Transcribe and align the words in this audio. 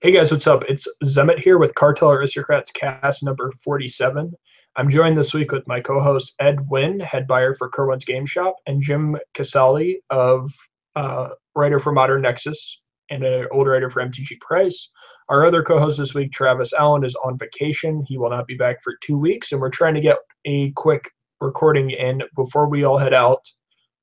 Hey 0.00 0.12
guys, 0.12 0.30
what's 0.30 0.46
up? 0.46 0.62
It's 0.68 0.86
Zemet 1.04 1.40
here 1.40 1.58
with 1.58 1.74
Cartel 1.74 2.12
Aristocrats 2.12 2.70
cast 2.70 3.24
number 3.24 3.50
47. 3.64 4.32
I'm 4.76 4.88
joined 4.88 5.18
this 5.18 5.34
week 5.34 5.50
with 5.50 5.66
my 5.66 5.80
co-host 5.80 6.34
Ed 6.38 6.60
Wynn, 6.70 7.00
head 7.00 7.26
buyer 7.26 7.52
for 7.52 7.68
Kerwin's 7.68 8.04
Game 8.04 8.24
Shop, 8.24 8.54
and 8.68 8.80
Jim 8.80 9.16
Casali 9.34 9.96
of 10.10 10.52
uh, 10.94 11.30
writer 11.56 11.80
for 11.80 11.90
Modern 11.90 12.22
Nexus 12.22 12.80
and 13.10 13.24
an 13.24 13.48
old 13.50 13.66
writer 13.66 13.90
for 13.90 14.00
MTG 14.00 14.38
Price. 14.40 14.88
Our 15.30 15.44
other 15.44 15.64
co-host 15.64 15.98
this 15.98 16.14
week, 16.14 16.30
Travis 16.30 16.72
Allen, 16.72 17.04
is 17.04 17.16
on 17.16 17.36
vacation. 17.36 18.04
He 18.06 18.18
will 18.18 18.30
not 18.30 18.46
be 18.46 18.54
back 18.54 18.80
for 18.84 18.94
two 19.02 19.18
weeks, 19.18 19.50
and 19.50 19.60
we're 19.60 19.68
trying 19.68 19.94
to 19.94 20.00
get 20.00 20.18
a 20.44 20.70
quick 20.76 21.10
recording 21.40 21.90
in 21.90 22.22
before 22.36 22.68
we 22.68 22.84
all 22.84 22.98
head 22.98 23.14
out 23.14 23.50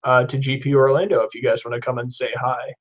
uh, 0.04 0.26
to 0.26 0.38
GP 0.38 0.74
Orlando. 0.74 1.22
If 1.22 1.34
you 1.34 1.42
guys 1.42 1.64
want 1.64 1.76
to 1.76 1.80
come 1.80 2.00
and 2.00 2.12
say 2.12 2.34
hi. 2.36 2.74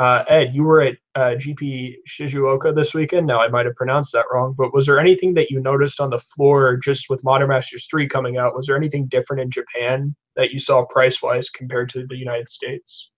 Uh, 0.00 0.24
Ed, 0.28 0.54
you 0.54 0.62
were 0.62 0.80
at 0.80 0.96
uh, 1.14 1.34
GP 1.36 1.96
Shizuoka 2.08 2.74
this 2.74 2.94
weekend. 2.94 3.26
Now 3.26 3.42
I 3.42 3.48
might 3.48 3.66
have 3.66 3.74
pronounced 3.76 4.14
that 4.14 4.24
wrong, 4.32 4.54
but 4.56 4.72
was 4.72 4.86
there 4.86 4.98
anything 4.98 5.34
that 5.34 5.50
you 5.50 5.60
noticed 5.60 6.00
on 6.00 6.08
the 6.08 6.18
floor 6.20 6.78
just 6.78 7.10
with 7.10 7.22
Modern 7.22 7.50
Masters 7.50 7.86
3 7.90 8.08
coming 8.08 8.38
out? 8.38 8.56
Was 8.56 8.66
there 8.66 8.78
anything 8.78 9.08
different 9.08 9.42
in 9.42 9.50
Japan 9.50 10.16
that 10.36 10.52
you 10.52 10.58
saw 10.58 10.86
price 10.86 11.20
wise 11.20 11.50
compared 11.50 11.90
to 11.90 12.06
the 12.06 12.16
United 12.16 12.48
States? 12.48 13.10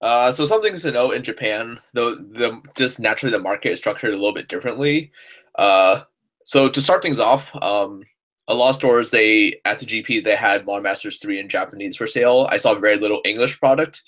Uh, 0.00 0.32
so 0.32 0.44
some 0.44 0.60
things 0.60 0.82
to 0.82 0.90
note 0.90 1.12
in 1.12 1.22
Japan, 1.22 1.78
though 1.92 2.16
the 2.16 2.60
just 2.74 2.98
naturally 2.98 3.30
the 3.30 3.38
market 3.38 3.70
is 3.70 3.78
structured 3.78 4.10
a 4.10 4.16
little 4.16 4.34
bit 4.34 4.48
differently. 4.48 5.12
Uh, 5.56 6.00
so 6.44 6.68
to 6.68 6.80
start 6.80 7.00
things 7.00 7.20
off, 7.20 7.54
um, 7.62 8.02
a 8.48 8.54
lot 8.54 8.70
of 8.70 8.74
stores 8.74 9.12
they 9.12 9.60
at 9.66 9.78
the 9.78 9.86
GP 9.86 10.24
they 10.24 10.34
had 10.34 10.66
Modern 10.66 10.82
Masters 10.82 11.20
3 11.20 11.38
in 11.38 11.48
Japanese 11.48 11.96
for 11.96 12.08
sale. 12.08 12.48
I 12.50 12.56
saw 12.56 12.74
very 12.74 12.96
little 12.96 13.20
English 13.24 13.60
product. 13.60 14.02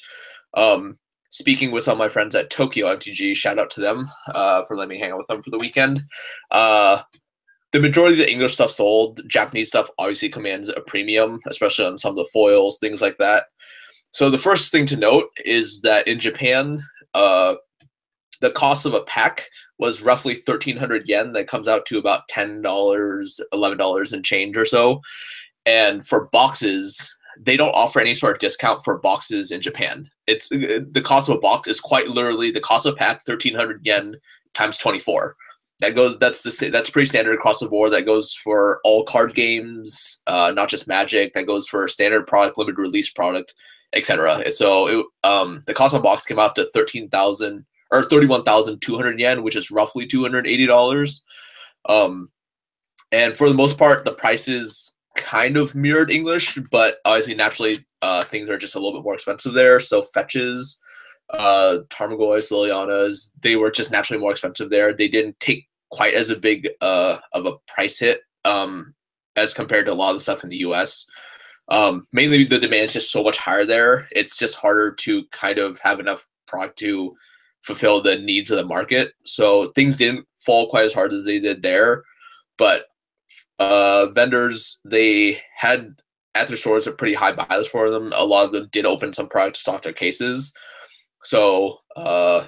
Um, 0.55 0.99
speaking 1.31 1.71
with 1.71 1.83
some 1.83 1.93
of 1.93 1.99
my 1.99 2.09
friends 2.09 2.35
at 2.35 2.51
Tokyo 2.51 2.87
MTG, 2.95 3.35
shout 3.37 3.59
out 3.59 3.71
to 3.71 3.81
them 3.81 4.09
uh, 4.35 4.65
for 4.65 4.77
letting 4.77 4.91
me 4.91 4.99
hang 4.99 5.13
out 5.13 5.19
with 5.19 5.27
them 5.27 5.43
for 5.43 5.51
the 5.51 5.59
weekend. 5.59 6.01
Uh, 6.51 7.03
the 7.73 7.81
majority 7.81 8.15
of 8.15 8.19
the 8.19 8.31
English 8.31 8.55
stuff 8.55 8.71
sold. 8.71 9.21
Japanese 9.29 9.69
stuff 9.69 9.91
obviously 9.99 10.29
commands 10.29 10.69
a 10.69 10.81
premium, 10.81 11.39
especially 11.49 11.85
on 11.85 11.99
some 11.99 12.11
of 12.11 12.17
the 12.17 12.29
foils, 12.33 12.79
things 12.79 13.01
like 13.01 13.17
that. 13.19 13.47
So 14.13 14.31
the 14.31 14.39
first 14.39 14.73
thing 14.73 14.87
to 14.87 14.97
note 14.97 15.29
is 15.45 15.83
that 15.83 16.09
in 16.09 16.19
Japan, 16.19 16.83
uh, 17.13 17.57
the 18.41 18.51
cost 18.51 18.87
of 18.87 18.95
a 18.95 19.03
pack 19.03 19.49
was 19.79 20.03
roughly 20.03 20.35
1300 20.47 21.09
yen 21.09 21.33
that 21.33 21.49
comes 21.49 21.69
out 21.69 21.85
to 21.87 21.99
about 21.99 22.29
$10 22.31 22.63
$11 22.63 24.13
and 24.13 24.25
change 24.25 24.57
or 24.57 24.65
so 24.65 25.01
and 25.67 26.07
for 26.07 26.29
boxes 26.29 27.15
they 27.39 27.57
don't 27.57 27.75
offer 27.75 28.01
any 28.01 28.15
sort 28.15 28.33
of 28.33 28.39
discount 28.39 28.83
for 28.83 28.99
boxes 28.99 29.51
in 29.51 29.61
Japan. 29.61 30.09
It's 30.27 30.51
uh, 30.51 30.81
the 30.91 31.03
cost 31.03 31.29
of 31.29 31.37
a 31.37 31.41
box 31.41 31.69
is 31.69 31.81
quite 31.81 32.09
literally 32.09 32.51
the 32.51 32.61
cost 32.61 32.87
of 32.87 32.95
a 32.95 32.97
pack, 32.97 33.23
thirteen 33.25 33.55
hundred 33.55 33.85
yen 33.85 34.15
times 34.55 34.79
twenty 34.79 34.99
four. 34.99 35.37
That 35.81 35.95
goes. 35.95 36.19
That's 36.19 36.43
the 36.43 36.71
that's 36.71 36.91
pretty 36.91 37.07
standard 37.07 37.35
across 37.35 37.61
the 37.61 37.69
board. 37.69 37.93
That 37.93 38.07
goes 38.07 38.33
for 38.33 38.81
all 38.83 39.05
card 39.05 39.35
games, 39.35 40.23
uh, 40.27 40.53
not 40.55 40.69
just 40.69 40.89
Magic. 40.89 41.35
That 41.35 41.47
goes 41.47 41.69
for 41.69 41.87
standard 41.87 42.27
product, 42.27 42.57
limited 42.57 42.79
release 42.79 43.11
product, 43.11 43.55
etc. 43.93 44.51
So 44.51 44.89
it, 44.89 45.07
um, 45.23 45.63
the 45.67 45.75
cost 45.75 45.95
of 45.95 46.01
a 46.01 46.03
box 46.03 46.25
came 46.25 46.39
out 46.39 46.55
to 46.57 46.69
thirteen 46.73 47.09
thousand 47.11 47.67
or 47.93 48.03
thirty 48.03 48.27
one 48.27 48.43
thousand 48.43 48.81
two 48.81 48.97
hundred 48.97 49.21
yen, 49.21 49.43
which 49.43 49.55
is 49.55 49.71
roughly 49.71 50.07
two 50.07 50.23
hundred 50.23 50.47
eighty 50.47 50.67
dollars. 50.67 51.23
Um, 51.89 52.31
and 53.13 53.37
for 53.37 53.49
the 53.49 53.55
most 53.55 53.79
part, 53.79 54.05
the 54.05 54.13
prices 54.13 54.97
kind 55.15 55.57
of 55.57 55.75
mirrored 55.75 56.11
English, 56.11 56.59
but 56.71 56.97
obviously 57.05 57.35
naturally 57.35 57.85
uh, 58.03 58.25
things 58.25 58.49
are 58.49 58.59
just 58.59 58.75
a 58.75 58.79
little 58.79 58.99
bit 58.99 59.05
more 59.05 59.15
expensive 59.15 59.55
there. 59.55 59.81
So 59.81 60.03
fetches, 60.03 60.79
uh, 61.31 61.79
Tarmogoyfs, 61.89 62.53
Lilianas, 62.53 63.33
they 63.41 63.57
were 63.57 63.71
just 63.71 63.91
naturally 63.91 64.21
more 64.21 64.31
expensive 64.31 64.71
there. 64.71 64.93
They 64.93 65.09
didn't 65.09 65.39
take 65.41 65.69
quite 65.91 66.15
as 66.15 66.31
a 66.31 66.37
big 66.37 66.69
uh, 66.81 67.19
of 67.33 67.47
a 67.47 67.53
price 67.67 67.99
hit 67.99 68.21
um, 68.45 68.95
as 69.37 69.55
compared 69.55 69.87
to 69.87 69.93
a 69.93 69.95
lot 69.95 70.11
of 70.11 70.17
the 70.17 70.21
stuff 70.21 70.45
in 70.45 70.51
the 70.51 70.59
U.S. 70.59 71.07
Um, 71.69 72.07
mainly 72.13 72.45
the 72.45 72.59
demand 72.59 72.85
is 72.85 72.93
just 72.93 73.13
so 73.13 73.23
much 73.23 73.39
higher 73.39 73.65
there. 73.65 74.09
It's 74.13 74.39
just 74.39 74.57
harder 74.57 74.93
to 74.93 75.25
kind 75.33 75.59
of 75.59 75.79
have 75.81 76.01
enough 76.01 76.27
product 76.47 76.79
to 76.81 77.15
fulfill 77.63 78.01
the 78.01 78.17
needs 78.17 78.51
of 78.51 78.59
the 78.59 78.65
market. 78.65 79.13
So 79.25 79.71
things 79.73 79.97
didn't 79.97 80.27
fall 80.39 80.69
quite 80.69 80.85
as 80.85 80.93
hard 80.93 81.13
as 81.13 81.25
they 81.25 81.41
did 81.41 81.63
there. 81.63 82.05
But 82.57 82.87
uh, 83.59 84.07
vendors 84.07 84.79
they 84.85 85.41
had 85.55 85.95
at 86.37 86.49
their 86.49 86.57
stores 86.57 86.87
a 86.87 86.93
pretty 86.93 87.15
high 87.15 87.33
bias 87.33 87.67
for 87.67 87.91
them. 87.91 88.13
A 88.15 88.25
lot 88.25 88.47
of 88.47 88.53
them 88.53 88.69
did 88.73 88.87
open 88.87 89.13
some 89.13 89.29
product 89.29 89.57
to 89.57 89.61
stock 89.61 89.83
their 89.83 89.93
cases, 89.93 90.53
so 91.25 91.79
uh, 91.97 92.45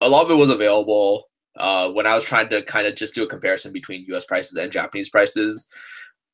a 0.00 0.08
lot 0.08 0.24
of 0.24 0.30
it 0.30 0.34
was 0.34 0.50
available. 0.50 1.28
Uh, 1.56 1.88
when 1.90 2.06
I 2.06 2.14
was 2.14 2.24
trying 2.24 2.48
to 2.48 2.62
kind 2.62 2.86
of 2.86 2.96
just 2.96 3.14
do 3.14 3.22
a 3.22 3.28
comparison 3.28 3.72
between 3.72 4.04
U.S. 4.08 4.24
prices 4.24 4.56
and 4.56 4.72
Japanese 4.72 5.08
prices, 5.08 5.68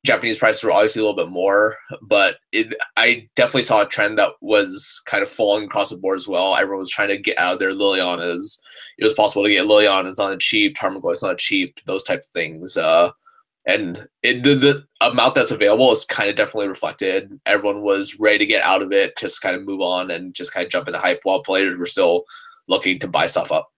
Japanese 0.04 0.38
prices 0.38 0.64
were 0.64 0.72
obviously 0.72 1.00
a 1.00 1.04
little 1.04 1.16
bit 1.16 1.30
more, 1.30 1.76
but 2.00 2.38
it, 2.52 2.74
I 2.96 3.28
definitely 3.36 3.64
saw 3.64 3.82
a 3.82 3.88
trend 3.88 4.18
that 4.18 4.32
was 4.40 5.02
kind 5.04 5.22
of 5.22 5.28
falling 5.28 5.64
across 5.64 5.90
the 5.90 5.98
board 5.98 6.16
as 6.16 6.26
well. 6.26 6.56
Everyone 6.56 6.80
was 6.80 6.90
trying 6.90 7.10
to 7.10 7.18
get 7.18 7.38
out 7.38 7.54
of 7.54 7.58
their 7.58 7.72
Lilianas. 7.72 8.58
It 8.96 9.04
was 9.04 9.12
possible 9.12 9.44
to 9.44 9.50
get 9.50 9.66
Lilianas 9.66 10.18
on 10.18 10.32
a 10.32 10.38
cheap, 10.38 10.74
Tarmogoyfs 10.74 11.28
a 11.28 11.36
cheap, 11.36 11.80
those 11.84 12.02
types 12.02 12.28
of 12.28 12.32
things. 12.32 12.78
Uh, 12.78 13.10
and 13.66 14.08
it, 14.22 14.42
the, 14.42 14.54
the 14.54 14.84
amount 15.00 15.34
that's 15.34 15.50
available 15.50 15.92
is 15.92 16.04
kind 16.04 16.30
of 16.30 16.36
definitely 16.36 16.68
reflected. 16.68 17.38
Everyone 17.46 17.82
was 17.82 18.18
ready 18.18 18.38
to 18.38 18.46
get 18.46 18.62
out 18.62 18.82
of 18.82 18.92
it, 18.92 19.16
just 19.18 19.42
kind 19.42 19.54
of 19.54 19.64
move 19.64 19.80
on 19.80 20.10
and 20.10 20.34
just 20.34 20.52
kind 20.52 20.64
of 20.64 20.72
jump 20.72 20.88
into 20.88 20.98
hype 20.98 21.20
while 21.24 21.42
players 21.42 21.76
were 21.76 21.86
still 21.86 22.24
looking 22.68 22.98
to 23.00 23.08
buy 23.08 23.26
stuff 23.26 23.52
up. 23.52 23.70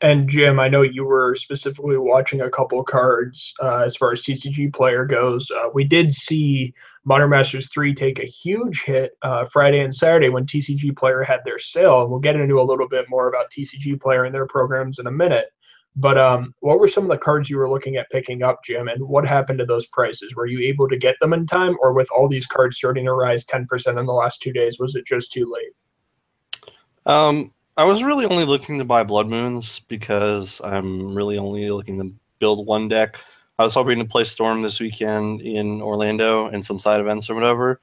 And 0.00 0.28
Jim, 0.28 0.60
I 0.60 0.68
know 0.68 0.82
you 0.82 1.04
were 1.04 1.34
specifically 1.34 1.96
watching 1.96 2.40
a 2.40 2.50
couple 2.50 2.82
cards 2.84 3.52
uh, 3.60 3.82
as 3.84 3.96
far 3.96 4.12
as 4.12 4.22
TCG 4.22 4.72
player 4.72 5.04
goes. 5.04 5.50
Uh, 5.50 5.70
we 5.74 5.82
did 5.82 6.14
see 6.14 6.72
Modern 7.04 7.30
Masters 7.30 7.68
3 7.70 7.94
take 7.94 8.20
a 8.20 8.24
huge 8.24 8.84
hit 8.84 9.12
uh, 9.22 9.46
Friday 9.46 9.80
and 9.80 9.94
Saturday 9.94 10.28
when 10.28 10.46
TCG 10.46 10.96
player 10.96 11.22
had 11.22 11.40
their 11.44 11.58
sale. 11.58 12.08
We'll 12.08 12.20
get 12.20 12.36
into 12.36 12.60
a 12.60 12.62
little 12.62 12.86
bit 12.86 13.06
more 13.08 13.28
about 13.28 13.50
TCG 13.50 14.00
player 14.00 14.24
and 14.24 14.34
their 14.34 14.46
programs 14.46 15.00
in 15.00 15.08
a 15.08 15.10
minute. 15.10 15.50
But 15.98 16.16
um, 16.16 16.54
what 16.60 16.78
were 16.78 16.86
some 16.86 17.02
of 17.02 17.10
the 17.10 17.18
cards 17.18 17.50
you 17.50 17.58
were 17.58 17.68
looking 17.68 17.96
at 17.96 18.08
picking 18.10 18.44
up, 18.44 18.62
Jim, 18.64 18.86
and 18.86 19.02
what 19.02 19.26
happened 19.26 19.58
to 19.58 19.66
those 19.66 19.86
prices? 19.86 20.36
Were 20.36 20.46
you 20.46 20.60
able 20.60 20.88
to 20.88 20.96
get 20.96 21.16
them 21.20 21.32
in 21.32 21.44
time, 21.44 21.76
or 21.82 21.92
with 21.92 22.08
all 22.12 22.28
these 22.28 22.46
cards 22.46 22.76
starting 22.76 23.06
to 23.06 23.12
rise 23.14 23.44
10% 23.44 23.98
in 23.98 24.06
the 24.06 24.12
last 24.12 24.40
two 24.40 24.52
days, 24.52 24.78
was 24.78 24.94
it 24.94 25.04
just 25.04 25.32
too 25.32 25.52
late? 25.52 26.72
Um, 27.04 27.52
I 27.76 27.82
was 27.82 28.04
really 28.04 28.26
only 28.26 28.44
looking 28.44 28.78
to 28.78 28.84
buy 28.84 29.02
Blood 29.02 29.28
Moons 29.28 29.80
because 29.80 30.60
I'm 30.62 31.16
really 31.16 31.36
only 31.36 31.68
looking 31.68 31.98
to 31.98 32.14
build 32.38 32.64
one 32.64 32.86
deck. 32.86 33.20
I 33.58 33.64
was 33.64 33.74
hoping 33.74 33.98
to 33.98 34.04
play 34.04 34.22
Storm 34.22 34.62
this 34.62 34.78
weekend 34.78 35.40
in 35.40 35.82
Orlando 35.82 36.46
and 36.46 36.64
some 36.64 36.78
side 36.78 37.00
events 37.00 37.28
or 37.28 37.34
whatever. 37.34 37.80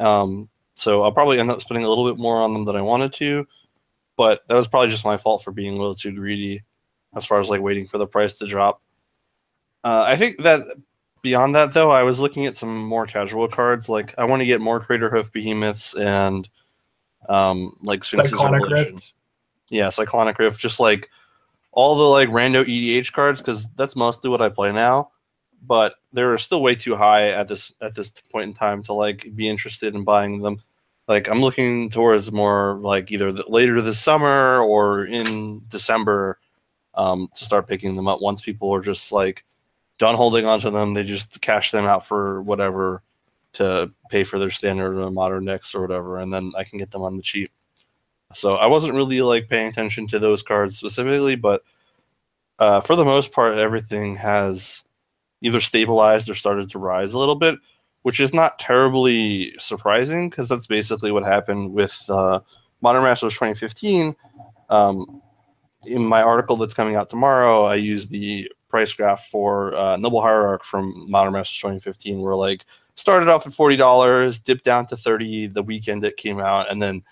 Um, 0.00 0.48
so 0.74 1.02
I'll 1.02 1.12
probably 1.12 1.38
end 1.38 1.52
up 1.52 1.62
spending 1.62 1.84
a 1.84 1.88
little 1.88 2.10
bit 2.10 2.18
more 2.18 2.42
on 2.42 2.54
them 2.54 2.64
than 2.64 2.74
I 2.74 2.82
wanted 2.82 3.12
to, 3.14 3.46
but 4.16 4.42
that 4.48 4.56
was 4.56 4.66
probably 4.66 4.88
just 4.88 5.04
my 5.04 5.16
fault 5.16 5.44
for 5.44 5.52
being 5.52 5.74
a 5.74 5.78
little 5.78 5.94
too 5.94 6.10
greedy 6.10 6.64
as 7.14 7.24
far 7.24 7.40
as 7.40 7.50
like 7.50 7.60
waiting 7.60 7.86
for 7.86 7.98
the 7.98 8.06
price 8.06 8.36
to 8.38 8.46
drop. 8.46 8.82
Uh, 9.84 10.04
I 10.06 10.16
think 10.16 10.42
that 10.42 10.66
beyond 11.22 11.54
that 11.54 11.72
though, 11.72 11.90
I 11.90 12.02
was 12.02 12.20
looking 12.20 12.46
at 12.46 12.56
some 12.56 12.76
more 12.76 13.06
casual 13.06 13.48
cards. 13.48 13.88
Like 13.88 14.14
I 14.18 14.24
want 14.24 14.40
to 14.40 14.46
get 14.46 14.60
more 14.60 14.80
Craterhoof 14.80 15.32
Behemoths 15.32 15.94
and 15.94 16.48
um, 17.28 17.76
like 17.82 18.04
Sphinx's 18.04 18.32
Revelation. 18.34 18.94
Rift. 18.94 19.12
Yeah, 19.70 19.88
Cyclonic 19.88 20.38
Rift. 20.38 20.60
Just 20.60 20.80
like 20.80 21.08
all 21.70 21.96
the 21.96 22.04
like 22.04 22.28
rando 22.28 22.64
EDH 22.64 23.12
cards 23.12 23.40
because 23.40 23.70
that's 23.70 23.96
mostly 23.96 24.28
what 24.28 24.42
I 24.42 24.48
play 24.48 24.72
now. 24.72 25.10
But 25.64 25.94
they're 26.12 26.36
still 26.38 26.60
way 26.60 26.74
too 26.74 26.96
high 26.96 27.30
at 27.30 27.48
this 27.48 27.72
at 27.80 27.94
this 27.94 28.12
point 28.30 28.48
in 28.48 28.54
time 28.54 28.82
to 28.84 28.92
like 28.92 29.34
be 29.34 29.48
interested 29.48 29.94
in 29.94 30.04
buying 30.04 30.42
them. 30.42 30.60
Like 31.08 31.28
I'm 31.28 31.40
looking 31.40 31.88
towards 31.90 32.30
more 32.32 32.78
like 32.80 33.10
either 33.10 33.32
the, 33.32 33.44
later 33.48 33.80
this 33.80 34.00
summer 34.00 34.60
or 34.60 35.04
in 35.04 35.62
December 35.68 36.38
um, 36.94 37.28
to 37.34 37.44
start 37.44 37.68
picking 37.68 37.96
them 37.96 38.08
up. 38.08 38.20
Once 38.20 38.40
people 38.40 38.74
are 38.74 38.80
just 38.80 39.12
like 39.12 39.44
done 39.98 40.14
holding 40.14 40.46
onto 40.46 40.70
them, 40.70 40.94
they 40.94 41.04
just 41.04 41.40
cash 41.40 41.70
them 41.70 41.84
out 41.84 42.06
for 42.06 42.42
whatever 42.42 43.02
to 43.54 43.90
pay 44.10 44.24
for 44.24 44.38
their 44.38 44.50
standard 44.50 44.98
or 44.98 45.10
modern 45.10 45.44
decks 45.44 45.74
or 45.74 45.80
whatever, 45.80 46.18
and 46.18 46.32
then 46.32 46.52
I 46.56 46.64
can 46.64 46.78
get 46.78 46.90
them 46.90 47.02
on 47.02 47.16
the 47.16 47.22
cheap. 47.22 47.50
So 48.34 48.54
I 48.54 48.66
wasn't 48.66 48.94
really 48.94 49.20
like 49.20 49.48
paying 49.48 49.68
attention 49.68 50.06
to 50.08 50.18
those 50.18 50.42
cards 50.42 50.78
specifically, 50.78 51.36
but 51.36 51.62
uh, 52.58 52.80
for 52.80 52.96
the 52.96 53.04
most 53.04 53.32
part, 53.32 53.56
everything 53.58 54.16
has 54.16 54.84
either 55.42 55.60
stabilized 55.60 56.30
or 56.30 56.34
started 56.34 56.70
to 56.70 56.78
rise 56.78 57.12
a 57.12 57.18
little 57.18 57.34
bit, 57.34 57.58
which 58.02 58.20
is 58.20 58.32
not 58.32 58.58
terribly 58.58 59.54
surprising 59.58 60.30
because 60.30 60.48
that's 60.48 60.66
basically 60.66 61.12
what 61.12 61.24
happened 61.24 61.72
with 61.72 62.02
uh, 62.08 62.40
Modern 62.80 63.02
Masters 63.02 63.34
2015. 63.34 64.16
Um, 64.70 65.21
in 65.86 66.04
my 66.04 66.22
article 66.22 66.56
that's 66.56 66.74
coming 66.74 66.96
out 66.96 67.10
tomorrow, 67.10 67.64
I 67.64 67.76
use 67.76 68.08
the 68.08 68.50
price 68.68 68.92
graph 68.92 69.26
for 69.26 69.74
uh, 69.74 69.96
Noble 69.96 70.20
Hierarch 70.22 70.64
from 70.64 71.10
Modern 71.10 71.32
Masters 71.34 71.58
2015, 71.58 72.20
where 72.20 72.34
like 72.34 72.64
started 72.94 73.28
off 73.28 73.46
at 73.46 73.52
forty 73.52 73.76
dollars, 73.76 74.40
dipped 74.40 74.64
down 74.64 74.86
to 74.86 74.96
thirty 74.96 75.46
the 75.46 75.62
weekend 75.62 76.04
it 76.04 76.16
came 76.16 76.40
out, 76.40 76.70
and 76.70 76.82
then 76.82 77.02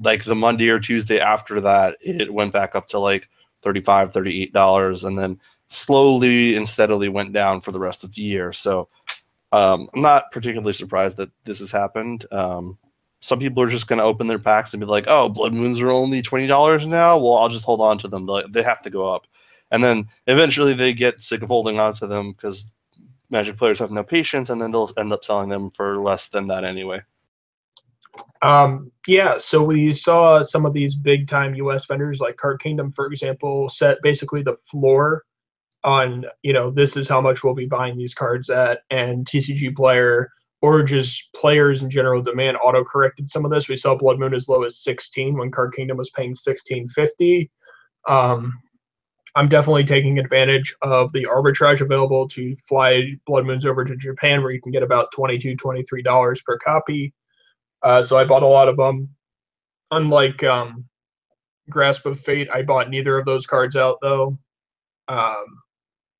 like 0.00 0.24
the 0.24 0.34
Monday 0.34 0.68
or 0.68 0.80
Tuesday 0.80 1.20
after 1.20 1.60
that, 1.60 1.96
it 2.00 2.32
went 2.32 2.52
back 2.52 2.74
up 2.74 2.86
to 2.88 2.98
like 2.98 3.28
35 3.62 4.12
$38 4.12 5.04
and 5.04 5.18
then 5.18 5.40
slowly 5.68 6.56
and 6.56 6.68
steadily 6.68 7.08
went 7.08 7.32
down 7.32 7.60
for 7.60 7.72
the 7.72 7.78
rest 7.78 8.04
of 8.04 8.14
the 8.14 8.22
year. 8.22 8.52
So 8.52 8.88
um, 9.52 9.88
I'm 9.94 10.02
not 10.02 10.30
particularly 10.30 10.72
surprised 10.72 11.16
that 11.16 11.30
this 11.44 11.60
has 11.60 11.70
happened. 11.72 12.26
Um, 12.30 12.78
some 13.24 13.38
people 13.38 13.62
are 13.62 13.70
just 13.70 13.86
going 13.86 13.98
to 13.98 14.04
open 14.04 14.26
their 14.26 14.38
packs 14.38 14.74
and 14.74 14.80
be 14.82 14.86
like, 14.86 15.06
"Oh, 15.08 15.30
blood 15.30 15.54
moons 15.54 15.80
are 15.80 15.90
only 15.90 16.20
twenty 16.20 16.46
dollars 16.46 16.86
now. 16.86 17.16
Well, 17.16 17.38
I'll 17.38 17.48
just 17.48 17.64
hold 17.64 17.80
on 17.80 17.96
to 18.00 18.08
them. 18.08 18.28
They 18.50 18.62
have 18.62 18.82
to 18.82 18.90
go 18.90 19.10
up." 19.10 19.26
And 19.70 19.82
then 19.82 20.08
eventually 20.26 20.74
they 20.74 20.92
get 20.92 21.22
sick 21.22 21.40
of 21.40 21.48
holding 21.48 21.80
on 21.80 21.94
to 21.94 22.06
them 22.06 22.32
because 22.32 22.74
Magic 23.30 23.56
players 23.56 23.78
have 23.78 23.90
no 23.90 24.04
patience, 24.04 24.50
and 24.50 24.60
then 24.60 24.72
they'll 24.72 24.90
end 24.98 25.10
up 25.10 25.24
selling 25.24 25.48
them 25.48 25.70
for 25.70 25.98
less 25.98 26.28
than 26.28 26.48
that 26.48 26.64
anyway. 26.64 27.00
Um, 28.42 28.92
yeah, 29.06 29.38
so 29.38 29.64
we 29.64 29.94
saw 29.94 30.42
some 30.42 30.66
of 30.66 30.74
these 30.74 30.94
big 30.94 31.26
time 31.26 31.54
US 31.54 31.86
vendors 31.86 32.20
like 32.20 32.36
Card 32.36 32.60
Kingdom, 32.60 32.90
for 32.90 33.06
example, 33.06 33.70
set 33.70 34.02
basically 34.02 34.42
the 34.42 34.58
floor 34.70 35.24
on, 35.82 36.26
you 36.42 36.52
know, 36.52 36.70
this 36.70 36.94
is 36.94 37.08
how 37.08 37.22
much 37.22 37.42
we'll 37.42 37.54
be 37.54 37.64
buying 37.64 37.96
these 37.96 38.14
cards 38.14 38.50
at, 38.50 38.82
and 38.90 39.24
TCG 39.24 39.74
Player 39.74 40.28
or 40.64 40.82
just 40.82 41.30
players 41.34 41.82
in 41.82 41.90
general 41.90 42.22
demand 42.22 42.56
auto 42.56 42.82
corrected 42.82 43.28
some 43.28 43.44
of 43.44 43.50
this. 43.50 43.68
We 43.68 43.76
saw 43.76 43.94
Blood 43.94 44.18
Moon 44.18 44.32
as 44.32 44.48
low 44.48 44.62
as 44.62 44.78
16 44.78 45.36
when 45.36 45.50
Card 45.50 45.74
Kingdom 45.74 45.98
was 45.98 46.08
paying 46.08 46.30
1650. 46.30 47.50
Um, 48.08 48.50
I'm 49.34 49.46
definitely 49.46 49.84
taking 49.84 50.18
advantage 50.18 50.74
of 50.80 51.12
the 51.12 51.26
arbitrage 51.26 51.82
available 51.82 52.26
to 52.28 52.56
fly 52.56 53.02
Blood 53.26 53.44
Moons 53.44 53.66
over 53.66 53.84
to 53.84 53.94
Japan, 53.94 54.40
where 54.42 54.52
you 54.52 54.60
can 54.62 54.72
get 54.72 54.82
about 54.82 55.12
22 55.12 55.54
$23 55.54 56.44
per 56.46 56.56
copy. 56.56 57.12
Uh, 57.82 58.02
so 58.02 58.16
I 58.16 58.24
bought 58.24 58.42
a 58.42 58.46
lot 58.46 58.70
of 58.70 58.78
them. 58.78 59.10
Unlike 59.90 60.44
um, 60.44 60.86
Grasp 61.68 62.06
of 62.06 62.18
Fate, 62.18 62.48
I 62.54 62.62
bought 62.62 62.88
neither 62.88 63.18
of 63.18 63.26
those 63.26 63.44
cards 63.44 63.76
out 63.76 63.98
though. 64.00 64.38
Um, 65.08 65.44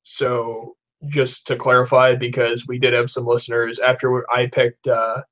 so 0.03 0.77
just 1.09 1.47
to 1.47 1.57
clarify, 1.57 2.15
because 2.15 2.67
we 2.67 2.79
did 2.79 2.93
have 2.93 3.11
some 3.11 3.27
listeners 3.27 3.79
after 3.79 4.25
I 4.31 4.47
picked 4.47 4.89
uh, 4.89 5.23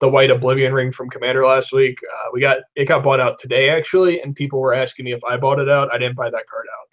the 0.00 0.08
White 0.08 0.30
Oblivion 0.30 0.72
Ring 0.72 0.90
from 0.92 1.08
Commander 1.10 1.46
last 1.46 1.72
week, 1.72 1.98
uh, 2.02 2.28
we 2.32 2.40
got 2.40 2.58
it 2.74 2.86
got 2.86 3.04
bought 3.04 3.20
out 3.20 3.38
today 3.38 3.70
actually, 3.70 4.20
and 4.20 4.34
people 4.34 4.60
were 4.60 4.74
asking 4.74 5.04
me 5.04 5.12
if 5.12 5.22
I 5.24 5.36
bought 5.36 5.60
it 5.60 5.68
out. 5.68 5.92
I 5.92 5.98
didn't 5.98 6.16
buy 6.16 6.28
that 6.30 6.46
card 6.48 6.66
out. 6.76 6.88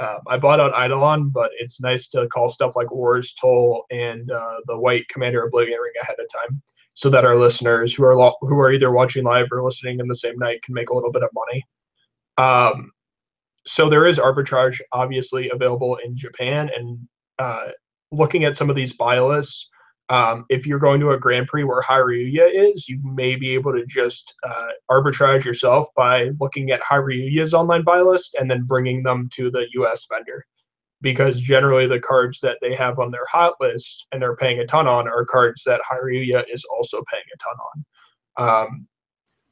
Um, 0.00 0.20
I 0.28 0.36
bought 0.36 0.60
out 0.60 0.72
Eidolon, 0.74 1.30
but 1.30 1.50
it's 1.58 1.80
nice 1.80 2.08
to 2.08 2.28
call 2.28 2.48
stuff 2.48 2.76
like 2.76 2.90
Wars 2.90 3.34
Toll 3.34 3.84
and 3.90 4.30
uh, 4.30 4.56
the 4.66 4.78
White 4.78 5.08
Commander 5.08 5.44
Oblivion 5.44 5.78
Ring 5.80 5.92
ahead 6.02 6.16
of 6.20 6.26
time 6.32 6.62
so 6.94 7.08
that 7.10 7.24
our 7.24 7.36
listeners 7.36 7.94
who 7.94 8.04
are 8.04 8.16
lo- 8.16 8.36
who 8.40 8.58
are 8.58 8.72
either 8.72 8.90
watching 8.90 9.24
live 9.24 9.46
or 9.52 9.62
listening 9.62 10.00
in 10.00 10.08
the 10.08 10.14
same 10.14 10.36
night 10.38 10.62
can 10.62 10.74
make 10.74 10.90
a 10.90 10.94
little 10.94 11.12
bit 11.12 11.22
of 11.22 11.30
money. 11.32 11.64
Um, 12.38 12.90
so 13.66 13.88
there 13.88 14.06
is 14.06 14.18
arbitrage 14.18 14.80
obviously 14.92 15.50
available 15.50 15.96
in 16.04 16.16
Japan, 16.16 16.70
and 16.76 16.98
uh, 17.38 17.68
looking 18.12 18.44
at 18.44 18.56
some 18.56 18.70
of 18.70 18.76
these 18.76 18.92
buy 18.92 19.20
lists, 19.20 19.68
um, 20.10 20.46
if 20.48 20.66
you're 20.66 20.78
going 20.78 21.00
to 21.00 21.10
a 21.10 21.18
Grand 21.18 21.48
Prix 21.48 21.64
where 21.64 21.82
Hareruya 21.82 22.72
is, 22.72 22.88
you 22.88 22.98
may 23.02 23.36
be 23.36 23.50
able 23.50 23.72
to 23.72 23.84
just 23.84 24.34
uh, 24.48 24.68
arbitrage 24.90 25.44
yourself 25.44 25.86
by 25.94 26.30
looking 26.40 26.70
at 26.70 26.80
Hareruya's 26.80 27.52
online 27.52 27.84
buy 27.84 28.00
list 28.00 28.34
and 28.40 28.50
then 28.50 28.64
bringing 28.64 29.02
them 29.02 29.28
to 29.34 29.50
the 29.50 29.66
U.S. 29.74 30.06
vendor 30.10 30.44
because 31.00 31.40
generally 31.40 31.86
the 31.86 32.00
cards 32.00 32.40
that 32.40 32.58
they 32.60 32.74
have 32.74 32.98
on 32.98 33.10
their 33.10 33.26
hot 33.30 33.54
list 33.60 34.06
and 34.10 34.20
they're 34.20 34.36
paying 34.36 34.60
a 34.60 34.66
ton 34.66 34.86
on 34.86 35.06
are 35.06 35.24
cards 35.24 35.62
that 35.64 35.80
Hareruya 35.88 36.44
is 36.52 36.64
also 36.74 37.02
paying 37.12 37.24
a 37.32 37.38
ton 37.38 37.56
on. 37.68 38.64
Um, 38.64 38.88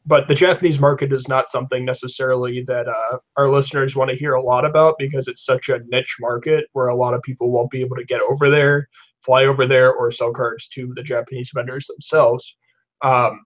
but 0.06 0.28
the 0.28 0.34
Japanese 0.34 0.78
market 0.78 1.12
is 1.12 1.26
not 1.26 1.50
something 1.50 1.84
necessarily 1.84 2.62
that 2.62 2.86
uh, 2.86 3.18
our 3.36 3.48
listeners 3.48 3.96
want 3.96 4.08
to 4.08 4.16
hear 4.16 4.34
a 4.34 4.42
lot 4.42 4.64
about 4.64 4.94
because 4.98 5.26
it's 5.26 5.44
such 5.44 5.68
a 5.68 5.80
niche 5.88 6.16
market 6.20 6.66
where 6.72 6.88
a 6.88 6.94
lot 6.94 7.12
of 7.12 7.22
people 7.22 7.50
won't 7.50 7.72
be 7.72 7.80
able 7.80 7.96
to 7.96 8.04
get 8.04 8.20
over 8.20 8.48
there, 8.48 8.88
fly 9.20 9.44
over 9.44 9.66
there, 9.66 9.92
or 9.92 10.12
sell 10.12 10.32
cards 10.32 10.68
to 10.68 10.92
the 10.94 11.02
Japanese 11.02 11.50
vendors 11.52 11.86
themselves. 11.86 12.56
Um, 13.02 13.44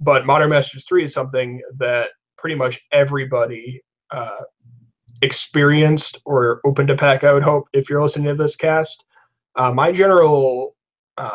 but 0.00 0.26
Modern 0.26 0.50
Masters 0.50 0.84
3 0.88 1.04
is 1.04 1.12
something 1.12 1.62
that 1.76 2.10
pretty 2.36 2.56
much 2.56 2.80
everybody 2.90 3.80
uh, 4.10 4.42
experienced 5.22 6.20
or 6.24 6.60
open 6.64 6.88
to 6.88 6.96
pack, 6.96 7.22
I 7.22 7.32
would 7.32 7.44
hope, 7.44 7.68
if 7.72 7.88
you're 7.88 8.02
listening 8.02 8.36
to 8.36 8.42
this 8.42 8.56
cast. 8.56 9.04
Uh, 9.54 9.70
my 9.70 9.92
general 9.92 10.74
um, 11.18 11.30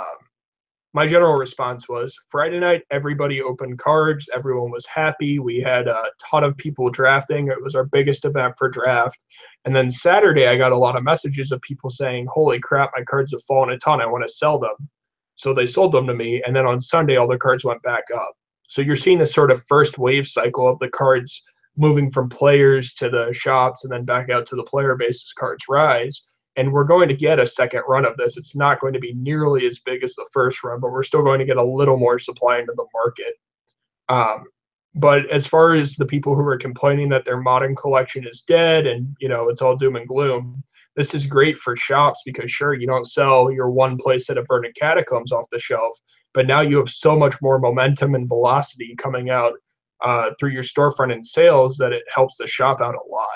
my 0.95 1.05
general 1.05 1.33
response 1.33 1.89
was 1.89 2.17
Friday 2.29 2.57
night, 2.57 2.83
everybody 2.89 3.41
opened 3.41 3.77
cards, 3.77 4.29
everyone 4.33 4.71
was 4.71 4.85
happy. 4.85 5.39
We 5.39 5.59
had 5.59 5.89
a 5.89 6.05
ton 6.21 6.45
of 6.45 6.55
people 6.55 6.89
drafting. 6.89 7.49
It 7.49 7.61
was 7.61 7.75
our 7.75 7.83
biggest 7.83 8.23
event 8.23 8.55
for 8.57 8.69
draft. 8.69 9.19
And 9.65 9.75
then 9.75 9.91
Saturday, 9.91 10.47
I 10.47 10.55
got 10.55 10.71
a 10.71 10.77
lot 10.77 10.95
of 10.95 11.03
messages 11.03 11.51
of 11.51 11.59
people 11.59 11.89
saying, 11.89 12.27
Holy 12.31 12.61
crap, 12.61 12.91
my 12.95 13.03
cards 13.03 13.33
have 13.33 13.43
fallen 13.43 13.71
a 13.71 13.77
ton. 13.77 13.99
I 13.99 14.05
want 14.05 14.25
to 14.25 14.33
sell 14.33 14.57
them. 14.57 14.75
So 15.35 15.53
they 15.53 15.65
sold 15.65 15.91
them 15.91 16.07
to 16.07 16.13
me. 16.13 16.41
And 16.47 16.55
then 16.55 16.65
on 16.65 16.79
Sunday, 16.79 17.17
all 17.17 17.27
the 17.27 17.37
cards 17.37 17.65
went 17.65 17.83
back 17.83 18.05
up. 18.15 18.31
So 18.69 18.81
you're 18.81 18.95
seeing 18.95 19.19
this 19.19 19.33
sort 19.33 19.51
of 19.51 19.65
first 19.67 19.97
wave 19.97 20.29
cycle 20.29 20.65
of 20.65 20.79
the 20.79 20.87
cards 20.87 21.43
moving 21.75 22.09
from 22.09 22.29
players 22.29 22.93
to 22.93 23.09
the 23.09 23.33
shops 23.33 23.83
and 23.83 23.91
then 23.91 24.05
back 24.05 24.29
out 24.29 24.45
to 24.45 24.55
the 24.55 24.63
player 24.63 24.95
base 24.95 25.25
as 25.27 25.33
cards 25.33 25.65
rise. 25.67 26.25
And 26.57 26.71
we're 26.71 26.85
going 26.85 27.09
to 27.09 27.15
get 27.15 27.39
a 27.39 27.47
second 27.47 27.83
run 27.87 28.05
of 28.05 28.15
this. 28.17 28.37
It's 28.37 28.55
not 28.55 28.79
going 28.79 28.93
to 28.93 28.99
be 28.99 29.13
nearly 29.13 29.65
as 29.65 29.79
big 29.79 30.03
as 30.03 30.15
the 30.15 30.27
first 30.31 30.63
run, 30.63 30.79
but 30.79 30.91
we're 30.91 31.03
still 31.03 31.23
going 31.23 31.39
to 31.39 31.45
get 31.45 31.57
a 31.57 31.63
little 31.63 31.97
more 31.97 32.17
supply 32.17 32.59
into 32.59 32.73
the 32.75 32.85
market. 32.93 33.35
Um, 34.07 34.45
but 34.95 35.29
as 35.29 35.45
far 35.45 35.75
as 35.75 35.95
the 35.95 36.05
people 36.05 36.35
who 36.35 36.41
are 36.41 36.57
complaining 36.57 37.09
that 37.09 37.25
their 37.25 37.41
modern 37.41 37.75
collection 37.75 38.25
is 38.25 38.41
dead 38.41 38.87
and 38.87 39.15
you 39.19 39.27
know 39.27 39.49
it's 39.49 39.61
all 39.61 39.75
doom 39.75 39.97
and 39.97 40.07
gloom, 40.07 40.63
this 40.95 41.13
is 41.13 41.25
great 41.25 41.57
for 41.57 41.75
shops 41.75 42.21
because 42.25 42.49
sure 42.49 42.73
you 42.73 42.87
don't 42.87 43.09
sell 43.09 43.51
your 43.51 43.69
one 43.69 43.97
playset 43.97 44.37
of 44.37 44.47
Verdant 44.47 44.75
Catacombs 44.75 45.33
off 45.33 45.49
the 45.51 45.59
shelf, 45.59 45.97
but 46.33 46.47
now 46.47 46.61
you 46.61 46.77
have 46.77 46.89
so 46.89 47.17
much 47.17 47.41
more 47.41 47.59
momentum 47.59 48.15
and 48.15 48.27
velocity 48.27 48.95
coming 48.95 49.29
out 49.29 49.53
uh, 50.03 50.31
through 50.39 50.51
your 50.51 50.63
storefront 50.63 51.11
and 51.11 51.25
sales 51.25 51.77
that 51.77 51.91
it 51.91 52.03
helps 52.13 52.37
the 52.37 52.47
shop 52.47 52.79
out 52.79 52.95
a 52.95 53.11
lot. 53.11 53.27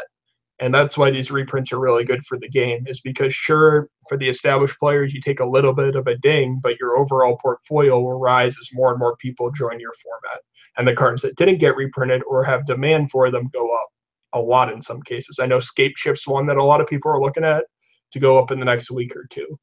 And 0.62 0.74
that's 0.74 0.98
why 0.98 1.10
these 1.10 1.32
reprints 1.32 1.72
are 1.72 1.80
really 1.80 2.04
good 2.04 2.26
for 2.26 2.38
the 2.38 2.50
game, 2.50 2.86
is 2.86 3.00
because 3.00 3.34
sure, 3.34 3.90
for 4.10 4.18
the 4.18 4.28
established 4.28 4.78
players, 4.78 5.14
you 5.14 5.22
take 5.22 5.40
a 5.40 5.46
little 5.46 5.74
bit 5.74 5.96
of 5.96 6.08
a 6.08 6.18
ding, 6.18 6.60
but 6.62 6.78
your 6.80 6.98
overall 6.98 7.38
portfolio 7.38 8.00
will 8.00 8.20
rise 8.20 8.58
as 8.60 8.70
more 8.74 8.92
and 8.92 9.00
more 9.00 9.16
people 9.18 9.52
join 9.52 9.80
your 9.80 9.94
format. 9.94 10.42
And 10.78 10.88
the 10.88 10.94
cards 10.94 11.22
that 11.22 11.38
didn't 11.38 11.60
get 11.60 11.78
reprinted 11.78 12.24
or 12.30 12.44
have 12.44 12.66
demand 12.66 13.10
for 13.10 13.32
them 13.32 13.50
go 13.54 13.72
up 13.74 13.88
a 14.34 14.40
lot 14.40 14.72
in 14.72 14.82
some 14.82 15.02
cases. 15.02 15.40
I 15.40 15.46
know 15.46 15.60
Scapeshift's 15.60 16.28
one 16.28 16.46
that 16.48 16.58
a 16.58 16.64
lot 16.64 16.82
of 16.82 16.88
people 16.88 17.10
are 17.12 17.22
looking 17.22 17.46
at 17.46 17.64
to 18.12 18.20
go 18.20 18.38
up 18.38 18.52
in 18.52 18.60
the 18.60 18.66
next 18.66 18.92
week 18.92 19.16
or 19.16 19.28
two. 19.30 19.58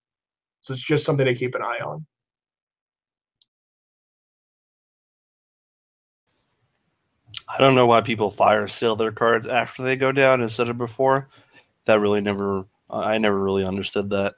So 0.62 0.72
it's 0.72 0.82
just 0.82 1.04
something 1.04 1.26
to 1.26 1.34
keep 1.34 1.54
an 1.54 1.62
eye 1.62 1.80
on. 1.84 2.06
I 7.48 7.58
don't 7.58 7.74
know 7.74 7.86
why 7.86 8.00
people 8.00 8.30
fire 8.30 8.66
sale 8.66 8.96
their 8.96 9.12
cards 9.12 9.46
after 9.46 9.82
they 9.82 9.96
go 9.96 10.12
down 10.12 10.42
instead 10.42 10.68
of 10.68 10.78
before. 10.78 11.28
That 11.84 12.00
really 12.00 12.20
never, 12.20 12.66
I 12.90 13.18
never 13.18 13.40
really 13.40 13.64
understood 13.64 14.10
that. 14.10 14.34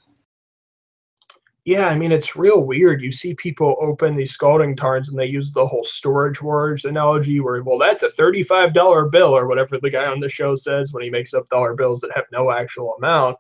Yeah, 1.68 1.88
I 1.88 1.96
mean 1.96 2.12
it's 2.12 2.34
real 2.34 2.62
weird. 2.62 3.02
You 3.02 3.12
see 3.12 3.34
people 3.34 3.76
open 3.78 4.16
these 4.16 4.32
scalding 4.32 4.74
tarns 4.74 5.10
and 5.10 5.18
they 5.18 5.26
use 5.26 5.52
the 5.52 5.66
whole 5.66 5.84
storage 5.84 6.40
wars 6.40 6.86
analogy 6.86 7.40
where 7.40 7.62
well 7.62 7.76
that's 7.76 8.02
a 8.02 8.10
thirty-five 8.10 8.72
dollar 8.72 9.04
bill 9.10 9.36
or 9.36 9.46
whatever 9.46 9.78
the 9.78 9.90
guy 9.90 10.06
on 10.06 10.18
the 10.18 10.30
show 10.30 10.56
says 10.56 10.94
when 10.94 11.02
he 11.02 11.10
makes 11.10 11.34
up 11.34 11.46
dollar 11.50 11.74
bills 11.74 12.00
that 12.00 12.10
have 12.14 12.24
no 12.32 12.50
actual 12.50 12.94
amount. 12.94 13.36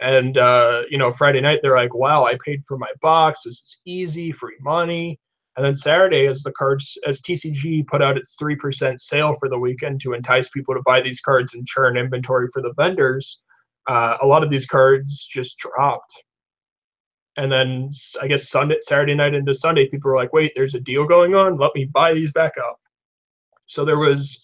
And 0.00 0.38
uh, 0.38 0.82
you 0.90 0.98
know, 0.98 1.12
Friday 1.12 1.40
night 1.40 1.60
they're 1.62 1.76
like, 1.76 1.94
Wow, 1.94 2.24
I 2.24 2.36
paid 2.44 2.64
for 2.66 2.78
my 2.78 2.90
box, 3.00 3.42
this 3.44 3.60
is 3.60 3.80
easy, 3.84 4.32
free 4.32 4.56
money. 4.60 5.20
And 5.58 5.66
then 5.66 5.74
Saturday, 5.74 6.28
as 6.28 6.44
the 6.44 6.52
cards, 6.52 6.96
as 7.04 7.20
TCG 7.20 7.84
put 7.88 8.00
out 8.00 8.16
its 8.16 8.36
3% 8.36 9.00
sale 9.00 9.32
for 9.32 9.48
the 9.48 9.58
weekend 9.58 10.00
to 10.02 10.12
entice 10.12 10.48
people 10.48 10.72
to 10.72 10.82
buy 10.82 11.00
these 11.00 11.20
cards 11.20 11.52
and 11.52 11.66
churn 11.66 11.96
inventory 11.96 12.46
for 12.52 12.62
the 12.62 12.72
vendors, 12.74 13.42
uh, 13.88 14.18
a 14.22 14.26
lot 14.26 14.44
of 14.44 14.50
these 14.50 14.66
cards 14.66 15.26
just 15.26 15.58
dropped. 15.58 16.22
And 17.36 17.50
then 17.50 17.90
I 18.22 18.28
guess 18.28 18.50
Sunday, 18.50 18.76
Saturday 18.82 19.16
night 19.16 19.34
into 19.34 19.52
Sunday, 19.52 19.88
people 19.88 20.12
were 20.12 20.16
like, 20.16 20.32
wait, 20.32 20.52
there's 20.54 20.76
a 20.76 20.80
deal 20.80 21.04
going 21.04 21.34
on. 21.34 21.58
Let 21.58 21.74
me 21.74 21.86
buy 21.86 22.14
these 22.14 22.30
back 22.30 22.52
up. 22.64 22.78
So 23.66 23.84
there 23.84 23.98
was 23.98 24.40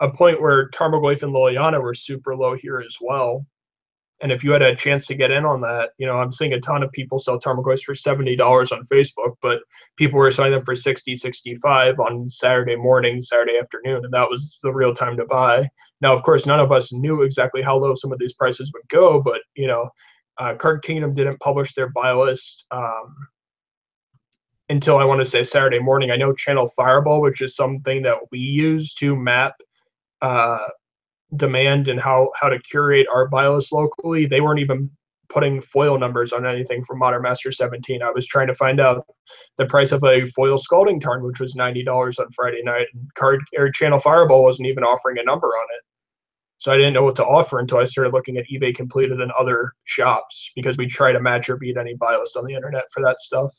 a 0.00 0.08
point 0.08 0.40
where 0.40 0.70
Tarmogoyf 0.70 1.22
and 1.22 1.34
Liliana 1.34 1.82
were 1.82 1.92
super 1.92 2.34
low 2.34 2.56
here 2.56 2.80
as 2.80 2.96
well. 3.02 3.44
And 4.20 4.30
if 4.30 4.44
you 4.44 4.52
had 4.52 4.62
a 4.62 4.76
chance 4.76 5.06
to 5.06 5.14
get 5.14 5.30
in 5.30 5.44
on 5.44 5.60
that, 5.62 5.90
you 5.98 6.06
know, 6.06 6.18
I'm 6.18 6.32
seeing 6.32 6.52
a 6.52 6.60
ton 6.60 6.82
of 6.82 6.92
people 6.92 7.18
sell 7.18 7.38
Tarmogoyfs 7.38 7.82
for 7.82 7.94
$70 7.94 8.72
on 8.72 8.86
Facebook, 8.86 9.34
but 9.42 9.60
people 9.96 10.18
were 10.18 10.30
selling 10.30 10.52
them 10.52 10.62
for 10.62 10.76
60, 10.76 11.16
65 11.16 11.98
on 11.98 12.28
Saturday 12.30 12.76
morning, 12.76 13.20
Saturday 13.20 13.58
afternoon, 13.58 14.04
and 14.04 14.14
that 14.14 14.30
was 14.30 14.58
the 14.62 14.72
real 14.72 14.94
time 14.94 15.16
to 15.16 15.26
buy. 15.26 15.68
Now, 16.00 16.14
of 16.14 16.22
course, 16.22 16.46
none 16.46 16.60
of 16.60 16.72
us 16.72 16.92
knew 16.92 17.22
exactly 17.22 17.60
how 17.60 17.76
low 17.76 17.94
some 17.94 18.12
of 18.12 18.18
these 18.18 18.34
prices 18.34 18.70
would 18.72 18.88
go, 18.88 19.20
but, 19.20 19.40
you 19.56 19.66
know, 19.66 19.90
uh, 20.38 20.54
Card 20.54 20.82
Kingdom 20.82 21.12
didn't 21.12 21.40
publish 21.40 21.74
their 21.74 21.90
buy 21.90 22.12
list 22.12 22.66
um, 22.70 23.14
until 24.68 24.98
I 24.98 25.04
want 25.04 25.20
to 25.20 25.26
say 25.26 25.44
Saturday 25.44 25.78
morning. 25.78 26.10
I 26.10 26.16
know 26.16 26.32
Channel 26.32 26.70
Fireball, 26.76 27.20
which 27.20 27.40
is 27.40 27.56
something 27.56 28.02
that 28.02 28.18
we 28.30 28.38
use 28.38 28.94
to 28.94 29.14
map 29.14 29.54
uh, 30.22 30.66
demand 31.36 31.88
and 31.88 32.00
how 32.00 32.30
how 32.40 32.48
to 32.48 32.58
curate 32.60 33.06
our 33.12 33.28
bios 33.28 33.72
locally. 33.72 34.26
They 34.26 34.40
weren't 34.40 34.60
even 34.60 34.90
putting 35.28 35.60
foil 35.60 35.98
numbers 35.98 36.32
on 36.32 36.46
anything 36.46 36.84
for 36.84 36.94
Modern 36.94 37.22
Master 37.22 37.50
17. 37.50 38.02
I 38.02 38.10
was 38.10 38.26
trying 38.26 38.46
to 38.46 38.54
find 38.54 38.80
out 38.80 39.04
the 39.56 39.66
price 39.66 39.90
of 39.90 40.04
a 40.04 40.26
foil 40.26 40.58
Scalding 40.58 41.00
Tarn, 41.00 41.22
which 41.24 41.40
was 41.40 41.54
ninety 41.54 41.82
dollars 41.82 42.18
on 42.18 42.30
Friday 42.32 42.62
night. 42.62 42.86
And 42.94 43.12
card 43.14 43.42
or 43.56 43.70
Channel 43.70 43.98
Fireball 43.98 44.42
wasn't 44.42 44.68
even 44.68 44.84
offering 44.84 45.18
a 45.18 45.24
number 45.24 45.48
on 45.48 45.66
it. 45.76 45.82
So 46.58 46.72
I 46.72 46.76
didn't 46.76 46.94
know 46.94 47.02
what 47.02 47.16
to 47.16 47.26
offer 47.26 47.58
until 47.58 47.78
I 47.78 47.84
started 47.84 48.14
looking 48.14 48.38
at 48.38 48.46
eBay 48.46 48.74
completed 48.74 49.20
and 49.20 49.30
other 49.32 49.72
shops 49.84 50.50
because 50.54 50.78
we 50.78 50.86
try 50.86 51.12
to 51.12 51.20
match 51.20 51.48
or 51.48 51.56
beat 51.56 51.76
any 51.76 51.94
list 52.00 52.36
on 52.36 52.44
the 52.44 52.54
internet 52.54 52.84
for 52.90 53.02
that 53.02 53.20
stuff. 53.20 53.52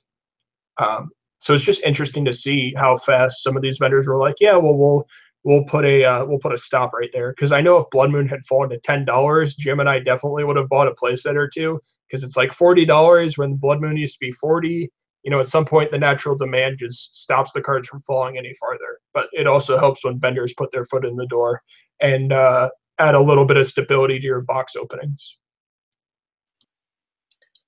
Um, 0.77 1.11
so 1.39 1.53
it's 1.53 1.63
just 1.63 1.83
interesting 1.83 2.25
to 2.25 2.33
see 2.33 2.73
how 2.75 2.97
fast 2.97 3.43
some 3.43 3.55
of 3.55 3.61
these 3.61 3.77
vendors 3.77 4.07
were 4.07 4.17
like, 4.17 4.35
yeah, 4.39 4.55
well, 4.55 4.73
we'll 4.73 5.07
we'll 5.45 5.63
put 5.63 5.85
a 5.85 6.03
uh, 6.03 6.25
we'll 6.25 6.39
put 6.39 6.53
a 6.53 6.57
stop 6.57 6.91
right 6.91 7.11
there 7.13 7.31
because 7.31 7.53
I 7.53 7.61
know 7.61 7.77
if 7.77 7.89
Blood 7.91 8.11
Moon 8.11 8.27
had 8.27 8.45
fallen 8.45 8.69
to 8.71 8.79
ten 8.79 9.05
dollars, 9.05 9.55
Jim 9.55 9.79
and 9.79 9.87
I 9.87 9.99
definitely 9.99 10.43
would 10.43 10.57
have 10.57 10.67
bought 10.67 10.87
a 10.89 10.91
playset 10.91 11.35
or 11.35 11.47
two 11.47 11.79
because 12.09 12.23
it's 12.23 12.35
like 12.35 12.51
forty 12.51 12.83
dollars 12.83 13.37
when 13.37 13.55
Blood 13.55 13.79
Moon 13.79 13.95
used 13.95 14.15
to 14.15 14.25
be 14.25 14.33
forty. 14.33 14.91
You 15.23 15.31
know, 15.31 15.39
at 15.39 15.47
some 15.47 15.65
point 15.65 15.89
the 15.89 15.97
natural 15.97 16.35
demand 16.35 16.77
just 16.77 17.15
stops 17.15 17.53
the 17.53 17.61
cards 17.61 17.87
from 17.87 18.01
falling 18.01 18.37
any 18.37 18.53
farther. 18.59 18.99
But 19.13 19.29
it 19.31 19.47
also 19.47 19.77
helps 19.77 20.03
when 20.03 20.19
vendors 20.19 20.53
put 20.53 20.71
their 20.71 20.85
foot 20.85 21.05
in 21.05 21.15
the 21.15 21.25
door 21.27 21.61
and 22.01 22.31
uh, 22.33 22.69
add 22.99 23.15
a 23.15 23.21
little 23.21 23.45
bit 23.45 23.57
of 23.57 23.65
stability 23.65 24.19
to 24.19 24.25
your 24.25 24.41
box 24.41 24.75
openings. 24.75 25.37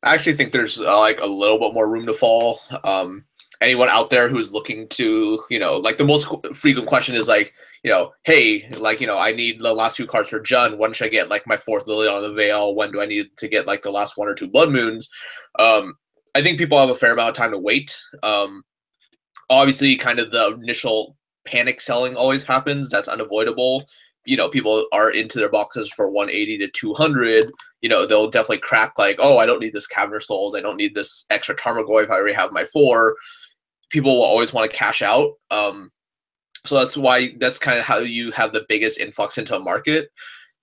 I 0.03 0.13
actually 0.13 0.35
think 0.35 0.51
there's 0.51 0.79
uh, 0.79 0.99
like 0.99 1.21
a 1.21 1.25
little 1.25 1.57
bit 1.57 1.73
more 1.73 1.89
room 1.89 2.05
to 2.05 2.13
fall. 2.13 2.61
Um, 2.83 3.25
anyone 3.61 3.89
out 3.89 4.09
there 4.09 4.29
who's 4.29 4.53
looking 4.53 4.87
to, 4.89 5.43
you 5.49 5.59
know, 5.59 5.77
like 5.77 5.97
the 5.97 6.05
most 6.05 6.27
frequent 6.53 6.87
question 6.87 7.15
is 7.15 7.27
like, 7.27 7.53
you 7.83 7.91
know, 7.91 8.11
hey, 8.23 8.67
like, 8.79 9.01
you 9.01 9.07
know, 9.07 9.17
I 9.17 9.31
need 9.31 9.59
the 9.59 9.73
last 9.73 9.97
few 9.97 10.07
cards 10.07 10.29
for 10.29 10.39
Jund. 10.39 10.77
When 10.77 10.93
should 10.93 11.05
I 11.05 11.09
get 11.09 11.29
like 11.29 11.47
my 11.47 11.57
fourth 11.57 11.85
Liliana 11.85 12.23
of 12.23 12.29
the 12.29 12.33
Veil? 12.33 12.75
When 12.75 12.91
do 12.91 13.01
I 13.01 13.05
need 13.05 13.29
to 13.37 13.47
get 13.47 13.67
like 13.67 13.81
the 13.81 13.91
last 13.91 14.17
one 14.17 14.27
or 14.27 14.35
two 14.35 14.47
Blood 14.47 14.69
Moons? 14.69 15.09
Um, 15.59 15.95
I 16.35 16.43
think 16.43 16.57
people 16.57 16.79
have 16.79 16.89
a 16.89 16.95
fair 16.95 17.13
amount 17.13 17.29
of 17.29 17.35
time 17.35 17.51
to 17.51 17.57
wait. 17.57 17.97
Um, 18.23 18.63
obviously, 19.49 19.95
kind 19.95 20.19
of 20.19 20.31
the 20.31 20.59
initial 20.61 21.17
panic 21.45 21.81
selling 21.81 22.15
always 22.15 22.43
happens. 22.43 22.89
That's 22.89 23.07
unavoidable. 23.07 23.85
You 24.25 24.37
know, 24.37 24.49
people 24.49 24.85
are 24.91 25.09
into 25.09 25.39
their 25.39 25.49
boxes 25.49 25.89
for 25.89 26.09
180 26.09 26.57
to 26.59 26.71
200. 26.71 27.49
You 27.81 27.89
know, 27.89 28.05
they'll 28.05 28.29
definitely 28.29 28.59
crack 28.59 28.93
like, 28.99 29.15
oh, 29.19 29.37
I 29.37 29.45
don't 29.45 29.61
need 29.61 29.73
this 29.73 29.87
Cavern 29.87 30.19
Souls. 30.19 30.53
I 30.53 30.61
don't 30.61 30.77
need 30.77 30.93
this 30.93 31.25
extra 31.29 31.55
Tarmogoyf 31.55 32.09
I 32.09 32.15
already 32.15 32.35
have 32.35 32.51
my 32.51 32.65
four. 32.65 33.15
People 33.89 34.15
will 34.15 34.23
always 34.23 34.53
want 34.53 34.69
to 34.69 34.77
cash 34.77 35.01
out. 35.01 35.33
Um, 35.51 35.91
so 36.65 36.75
that's 36.77 36.97
why 36.97 37.33
that's 37.39 37.59
kind 37.59 37.79
of 37.79 37.85
how 37.85 37.99
you 37.99 38.31
have 38.31 38.51
the 38.51 38.65
biggest 38.67 38.99
influx 38.99 39.37
into 39.37 39.55
a 39.55 39.59
market. 39.59 40.09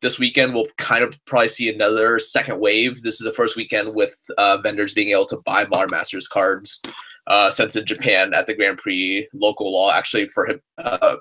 This 0.03 0.19
weekend 0.19 0.53
we'll 0.53 0.67
kind 0.77 1.03
of 1.03 1.15
probably 1.25 1.49
see 1.49 1.73
another 1.73 2.19
second 2.19 2.61
wave. 2.61 3.03
This 3.03 3.21
is 3.21 3.25
the 3.25 3.33
first 3.33 3.57
weekend 3.57 3.89
with 3.95 4.15
uh, 4.37 4.59
vendors 4.59 4.93
being 4.93 5.11
able 5.11 5.27
to 5.27 5.41
buy 5.47 5.65
Modern 5.65 5.89
Masters 5.91 6.29
cards. 6.29 6.83
Uh, 7.27 7.49
since 7.49 7.75
in 7.75 7.87
Japan 7.87 8.35
at 8.35 8.47
the 8.47 8.55
Grand 8.55 8.77
Prix, 8.77 9.27
local 9.33 9.73
law 9.73 9.91
actually 9.93 10.29
for 10.29 10.47
uh, 10.77 11.17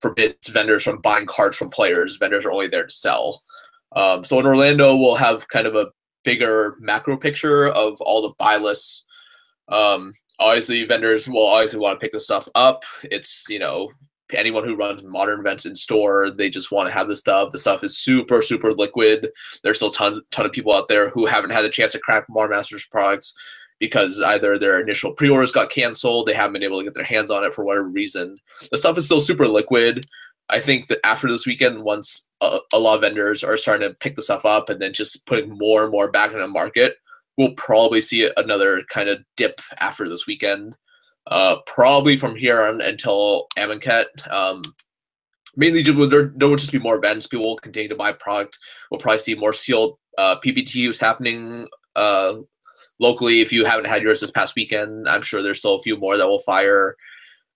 forbids 0.00 0.48
vendors 0.48 0.84
from 0.84 1.00
buying 1.00 1.26
cards 1.26 1.56
from 1.56 1.70
players. 1.70 2.18
Vendors 2.18 2.44
are 2.44 2.52
only 2.52 2.68
there 2.68 2.86
to 2.86 2.92
sell. 2.92 3.42
Um, 3.96 4.24
so 4.24 4.38
in 4.38 4.46
Orlando, 4.46 4.94
we'll 4.94 5.16
have 5.16 5.48
kind 5.48 5.66
of 5.66 5.74
a 5.74 5.88
bigger 6.24 6.76
macro 6.78 7.16
picture 7.16 7.68
of 7.68 8.00
all 8.00 8.22
the 8.22 8.34
buy 8.38 8.58
lists. 8.58 9.06
Um, 9.68 10.14
obviously, 10.40 10.84
vendors 10.84 11.28
will 11.28 11.46
obviously 11.46 11.78
want 11.78 12.00
to 12.00 12.04
pick 12.04 12.12
the 12.12 12.20
stuff 12.20 12.48
up. 12.54 12.82
It's 13.04 13.46
you 13.48 13.60
know 13.60 13.92
anyone 14.32 14.64
who 14.64 14.76
runs 14.76 15.02
modern 15.02 15.40
events 15.40 15.66
in 15.66 15.74
store, 15.74 16.30
they 16.30 16.50
just 16.50 16.72
want 16.72 16.88
to 16.88 16.92
have 16.92 17.08
the 17.08 17.16
stuff. 17.16 17.50
The 17.50 17.58
stuff 17.58 17.84
is 17.84 17.98
super, 17.98 18.42
super 18.42 18.72
liquid. 18.72 19.30
There's 19.62 19.76
still 19.76 19.90
tons, 19.90 20.20
ton 20.30 20.46
of 20.46 20.52
people 20.52 20.74
out 20.74 20.88
there 20.88 21.10
who 21.10 21.26
haven't 21.26 21.50
had 21.50 21.62
the 21.62 21.70
chance 21.70 21.92
to 21.92 21.98
crack 21.98 22.26
Modern 22.28 22.50
Masters 22.50 22.86
products 22.86 23.34
because 23.78 24.20
either 24.20 24.58
their 24.58 24.80
initial 24.80 25.12
pre-orders 25.12 25.52
got 25.52 25.70
canceled, 25.70 26.26
they 26.26 26.34
haven't 26.34 26.52
been 26.52 26.62
able 26.62 26.78
to 26.78 26.84
get 26.84 26.94
their 26.94 27.04
hands 27.04 27.30
on 27.30 27.44
it 27.44 27.54
for 27.54 27.64
whatever 27.64 27.88
reason. 27.88 28.36
The 28.70 28.76
stuff 28.76 28.98
is 28.98 29.06
still 29.06 29.20
super 29.20 29.48
liquid. 29.48 30.06
I 30.50 30.60
think 30.60 30.88
that 30.88 30.98
after 31.04 31.28
this 31.28 31.46
weekend, 31.46 31.82
once 31.82 32.28
a, 32.40 32.58
a 32.74 32.78
lot 32.78 32.96
of 32.96 33.00
vendors 33.00 33.42
are 33.42 33.56
starting 33.56 33.88
to 33.88 33.96
pick 33.96 34.16
the 34.16 34.22
stuff 34.22 34.44
up 34.44 34.68
and 34.68 34.80
then 34.80 34.92
just 34.92 35.24
putting 35.26 35.56
more 35.56 35.82
and 35.82 35.92
more 35.92 36.10
back 36.10 36.32
in 36.32 36.38
the 36.38 36.46
market, 36.48 36.96
we'll 37.40 37.54
probably 37.54 38.02
see 38.02 38.30
another 38.36 38.82
kind 38.90 39.08
of 39.08 39.24
dip 39.38 39.62
after 39.80 40.06
this 40.06 40.26
weekend 40.26 40.76
uh, 41.28 41.56
probably 41.66 42.14
from 42.14 42.36
here 42.36 42.62
on 42.62 42.82
until 42.82 43.46
Amonkhet. 43.56 44.04
Um, 44.30 44.62
mainly, 45.56 45.82
there, 45.82 46.32
there 46.36 46.48
will 46.48 46.56
just 46.56 46.70
be 46.70 46.78
more 46.78 46.96
events. 46.96 47.26
People 47.26 47.46
will 47.46 47.56
continue 47.56 47.88
to 47.88 47.96
buy 47.96 48.12
product. 48.12 48.58
We'll 48.90 49.00
probably 49.00 49.20
see 49.20 49.34
more 49.34 49.54
sealed 49.54 49.96
uh, 50.18 50.36
PPTs 50.44 50.98
happening 50.98 51.66
uh, 51.96 52.34
locally. 52.98 53.40
If 53.40 53.54
you 53.54 53.64
haven't 53.64 53.88
had 53.88 54.02
yours 54.02 54.20
this 54.20 54.30
past 54.30 54.54
weekend, 54.54 55.08
I'm 55.08 55.22
sure 55.22 55.42
there's 55.42 55.60
still 55.60 55.76
a 55.76 55.82
few 55.82 55.96
more 55.96 56.18
that 56.18 56.28
will 56.28 56.40
fire. 56.40 56.94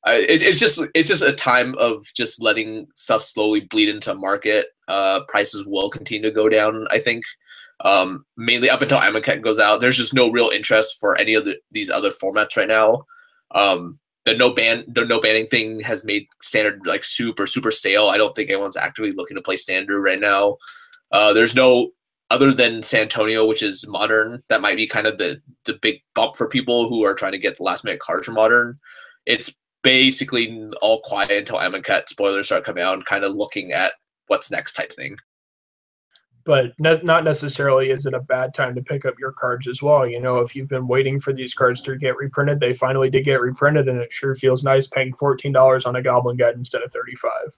Uh, 0.06 0.12
it, 0.12 0.42
it's 0.42 0.60
just 0.60 0.82
it's 0.94 1.08
just 1.08 1.22
a 1.22 1.32
time 1.32 1.74
of 1.76 2.06
just 2.16 2.40
letting 2.40 2.86
stuff 2.94 3.22
slowly 3.22 3.60
bleed 3.60 3.90
into 3.90 4.14
market. 4.14 4.68
Uh, 4.88 5.20
prices 5.28 5.66
will 5.66 5.90
continue 5.90 6.22
to 6.22 6.34
go 6.34 6.48
down. 6.48 6.86
I 6.90 7.00
think 7.00 7.22
um, 7.80 8.24
mainly 8.36 8.70
up 8.70 8.82
until 8.82 8.98
Amonkhet 8.98 9.42
goes 9.42 9.58
out. 9.58 9.80
There's 9.80 9.96
just 9.96 10.14
no 10.14 10.30
real 10.30 10.50
interest 10.50 10.98
for 11.00 11.16
any 11.16 11.34
of 11.34 11.44
the, 11.44 11.56
these 11.70 11.90
other 11.90 12.10
formats 12.10 12.56
right 12.56 12.68
now. 12.68 13.04
Um, 13.54 13.98
the 14.24 14.34
no 14.34 14.50
ban 14.50 14.84
the 14.88 15.04
no 15.04 15.20
banning 15.20 15.46
thing 15.46 15.80
has 15.80 16.04
made 16.04 16.26
standard 16.40 16.80
like 16.86 17.04
super 17.04 17.46
super 17.46 17.70
stale. 17.70 18.08
I 18.08 18.16
don't 18.16 18.34
think 18.34 18.48
anyone's 18.48 18.76
actively 18.76 19.12
looking 19.12 19.36
to 19.36 19.42
play 19.42 19.56
standard 19.56 20.00
right 20.00 20.20
now. 20.20 20.56
Uh, 21.12 21.32
there's 21.32 21.54
no 21.54 21.90
other 22.30 22.52
than 22.52 22.82
San 22.82 23.02
Antonio, 23.02 23.44
which 23.44 23.62
is 23.62 23.86
modern. 23.86 24.42
That 24.48 24.62
might 24.62 24.76
be 24.76 24.86
kind 24.86 25.06
of 25.06 25.18
the 25.18 25.42
the 25.66 25.74
big 25.82 26.00
bump 26.14 26.36
for 26.36 26.48
people 26.48 26.88
who 26.88 27.04
are 27.04 27.14
trying 27.14 27.32
to 27.32 27.38
get 27.38 27.58
the 27.58 27.64
last 27.64 27.84
minute 27.84 28.00
cards 28.00 28.26
for 28.26 28.32
modern. 28.32 28.76
It's 29.26 29.54
basically 29.82 30.70
all 30.80 31.00
quiet 31.02 31.30
until 31.30 31.56
Amonkhet 31.56 32.08
spoilers 32.08 32.46
start 32.46 32.64
coming 32.64 32.82
out 32.82 32.94
and 32.94 33.04
kind 33.04 33.24
of 33.24 33.34
looking 33.34 33.72
at 33.72 33.92
what's 34.28 34.50
next 34.50 34.72
type 34.72 34.92
thing 34.92 35.18
but 36.44 36.72
ne- 36.78 37.00
not 37.02 37.24
necessarily 37.24 37.90
is 37.90 38.06
it 38.06 38.14
a 38.14 38.20
bad 38.20 38.54
time 38.54 38.74
to 38.74 38.82
pick 38.82 39.04
up 39.04 39.18
your 39.18 39.32
cards 39.32 39.66
as 39.66 39.82
well. 39.82 40.06
You 40.06 40.20
know, 40.20 40.38
if 40.38 40.54
you've 40.54 40.68
been 40.68 40.86
waiting 40.86 41.18
for 41.18 41.32
these 41.32 41.54
cards 41.54 41.82
to 41.82 41.96
get 41.96 42.16
reprinted, 42.16 42.60
they 42.60 42.74
finally 42.74 43.10
did 43.10 43.24
get 43.24 43.40
reprinted, 43.40 43.88
and 43.88 43.98
it 43.98 44.12
sure 44.12 44.34
feels 44.34 44.64
nice 44.64 44.86
paying 44.86 45.14
fourteen 45.14 45.52
dollars 45.52 45.86
on 45.86 45.96
a 45.96 46.02
Goblin 46.02 46.36
Guide 46.36 46.54
instead 46.54 46.82
of 46.82 46.92
thirty-five. 46.92 47.56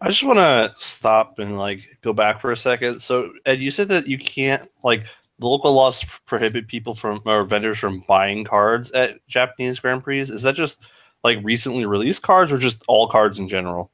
I 0.00 0.08
just 0.08 0.24
want 0.24 0.38
to 0.38 0.72
stop 0.76 1.38
and 1.38 1.56
like 1.56 1.98
go 2.02 2.12
back 2.12 2.40
for 2.40 2.52
a 2.52 2.56
second. 2.56 3.00
So, 3.00 3.32
Ed, 3.46 3.60
you 3.60 3.70
said 3.70 3.88
that 3.88 4.06
you 4.06 4.18
can't 4.18 4.70
like 4.82 5.04
the 5.38 5.46
local 5.46 5.72
laws 5.72 6.04
prohibit 6.26 6.68
people 6.68 6.94
from 6.94 7.20
or 7.24 7.42
vendors 7.42 7.78
from 7.78 8.04
buying 8.06 8.44
cards 8.44 8.90
at 8.92 9.26
Japanese 9.26 9.78
Grand 9.78 10.02
Prix. 10.02 10.20
Is 10.20 10.42
that 10.42 10.54
just 10.54 10.86
like 11.24 11.38
recently 11.42 11.86
released 11.86 12.22
cards 12.22 12.52
or 12.52 12.58
just 12.58 12.84
all 12.88 13.08
cards 13.08 13.38
in 13.38 13.48
general? 13.48 13.90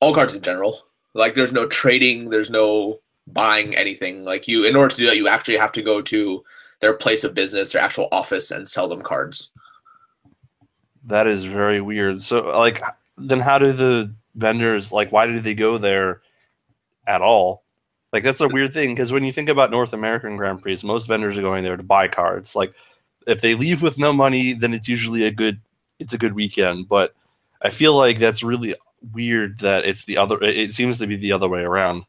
All 0.00 0.14
cards 0.14 0.34
in 0.34 0.42
general. 0.42 0.87
Like 1.14 1.34
there's 1.34 1.52
no 1.52 1.66
trading, 1.66 2.30
there's 2.30 2.50
no 2.50 3.00
buying 3.26 3.76
anything. 3.76 4.24
Like 4.24 4.48
you, 4.48 4.64
in 4.64 4.76
order 4.76 4.94
to 4.94 4.96
do 4.96 5.06
that, 5.06 5.16
you 5.16 5.28
actually 5.28 5.56
have 5.56 5.72
to 5.72 5.82
go 5.82 6.00
to 6.02 6.44
their 6.80 6.94
place 6.94 7.24
of 7.24 7.34
business, 7.34 7.72
their 7.72 7.82
actual 7.82 8.08
office, 8.12 8.50
and 8.50 8.68
sell 8.68 8.88
them 8.88 9.02
cards. 9.02 9.52
That 11.04 11.26
is 11.26 11.44
very 11.44 11.80
weird. 11.80 12.22
So, 12.22 12.46
like, 12.56 12.80
then 13.16 13.40
how 13.40 13.58
do 13.58 13.72
the 13.72 14.14
vendors 14.34 14.92
like? 14.92 15.10
Why 15.10 15.26
do 15.26 15.38
they 15.38 15.54
go 15.54 15.78
there 15.78 16.20
at 17.06 17.22
all? 17.22 17.62
Like, 18.12 18.24
that's 18.24 18.40
a 18.40 18.48
weird 18.48 18.72
thing 18.72 18.94
because 18.94 19.12
when 19.12 19.24
you 19.24 19.32
think 19.32 19.48
about 19.48 19.70
North 19.70 19.92
American 19.92 20.36
Grand 20.36 20.62
Prix, 20.62 20.80
most 20.84 21.06
vendors 21.06 21.36
are 21.36 21.42
going 21.42 21.64
there 21.64 21.76
to 21.76 21.82
buy 21.82 22.08
cards. 22.08 22.54
Like, 22.54 22.74
if 23.26 23.40
they 23.40 23.54
leave 23.54 23.82
with 23.82 23.98
no 23.98 24.12
money, 24.12 24.52
then 24.52 24.72
it's 24.72 24.88
usually 24.88 25.24
a 25.24 25.30
good 25.30 25.60
it's 25.98 26.14
a 26.14 26.18
good 26.18 26.34
weekend. 26.34 26.88
But 26.88 27.14
I 27.62 27.70
feel 27.70 27.96
like 27.96 28.18
that's 28.18 28.42
really 28.42 28.74
weird 29.12 29.60
that 29.60 29.84
it's 29.84 30.04
the 30.04 30.16
other. 30.16 30.42
It 30.42 30.72
seems 30.72 30.98
to 30.98 31.06
be 31.06 31.16
the 31.16 31.32
other 31.32 31.48
way 31.48 31.62
around. 31.62 32.04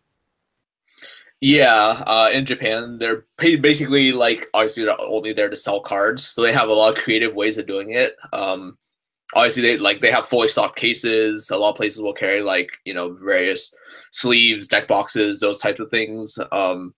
Yeah, 1.41 2.03
uh, 2.05 2.29
in 2.33 2.45
Japan, 2.45 2.97
they're 2.97 3.25
basically 3.37 4.11
like 4.11 4.47
obviously 4.53 4.83
they're 4.83 4.99
only 4.99 5.31
there 5.31 5.49
to 5.49 5.55
sell 5.55 5.79
cards, 5.79 6.25
so 6.25 6.41
they 6.41 6.51
have 6.51 6.67
a 6.67 6.73
lot 6.73 6.97
of 6.97 7.01
creative 7.01 7.35
ways 7.35 7.57
of 7.57 7.65
doing 7.65 7.91
it. 7.91 8.17
Um, 8.33 8.77
obviously, 9.33 9.61
they 9.63 9.77
like 9.77 10.01
they 10.01 10.11
have 10.11 10.27
fully 10.27 10.49
stocked 10.49 10.75
cases. 10.77 11.49
A 11.49 11.57
lot 11.57 11.69
of 11.69 11.75
places 11.77 12.01
will 12.01 12.13
carry 12.13 12.41
like 12.41 12.71
you 12.83 12.93
know 12.93 13.13
various 13.13 13.73
sleeves, 14.11 14.67
deck 14.67 14.87
boxes, 14.87 15.39
those 15.39 15.59
types 15.59 15.79
of 15.79 15.89
things. 15.89 16.37
Um, 16.51 16.93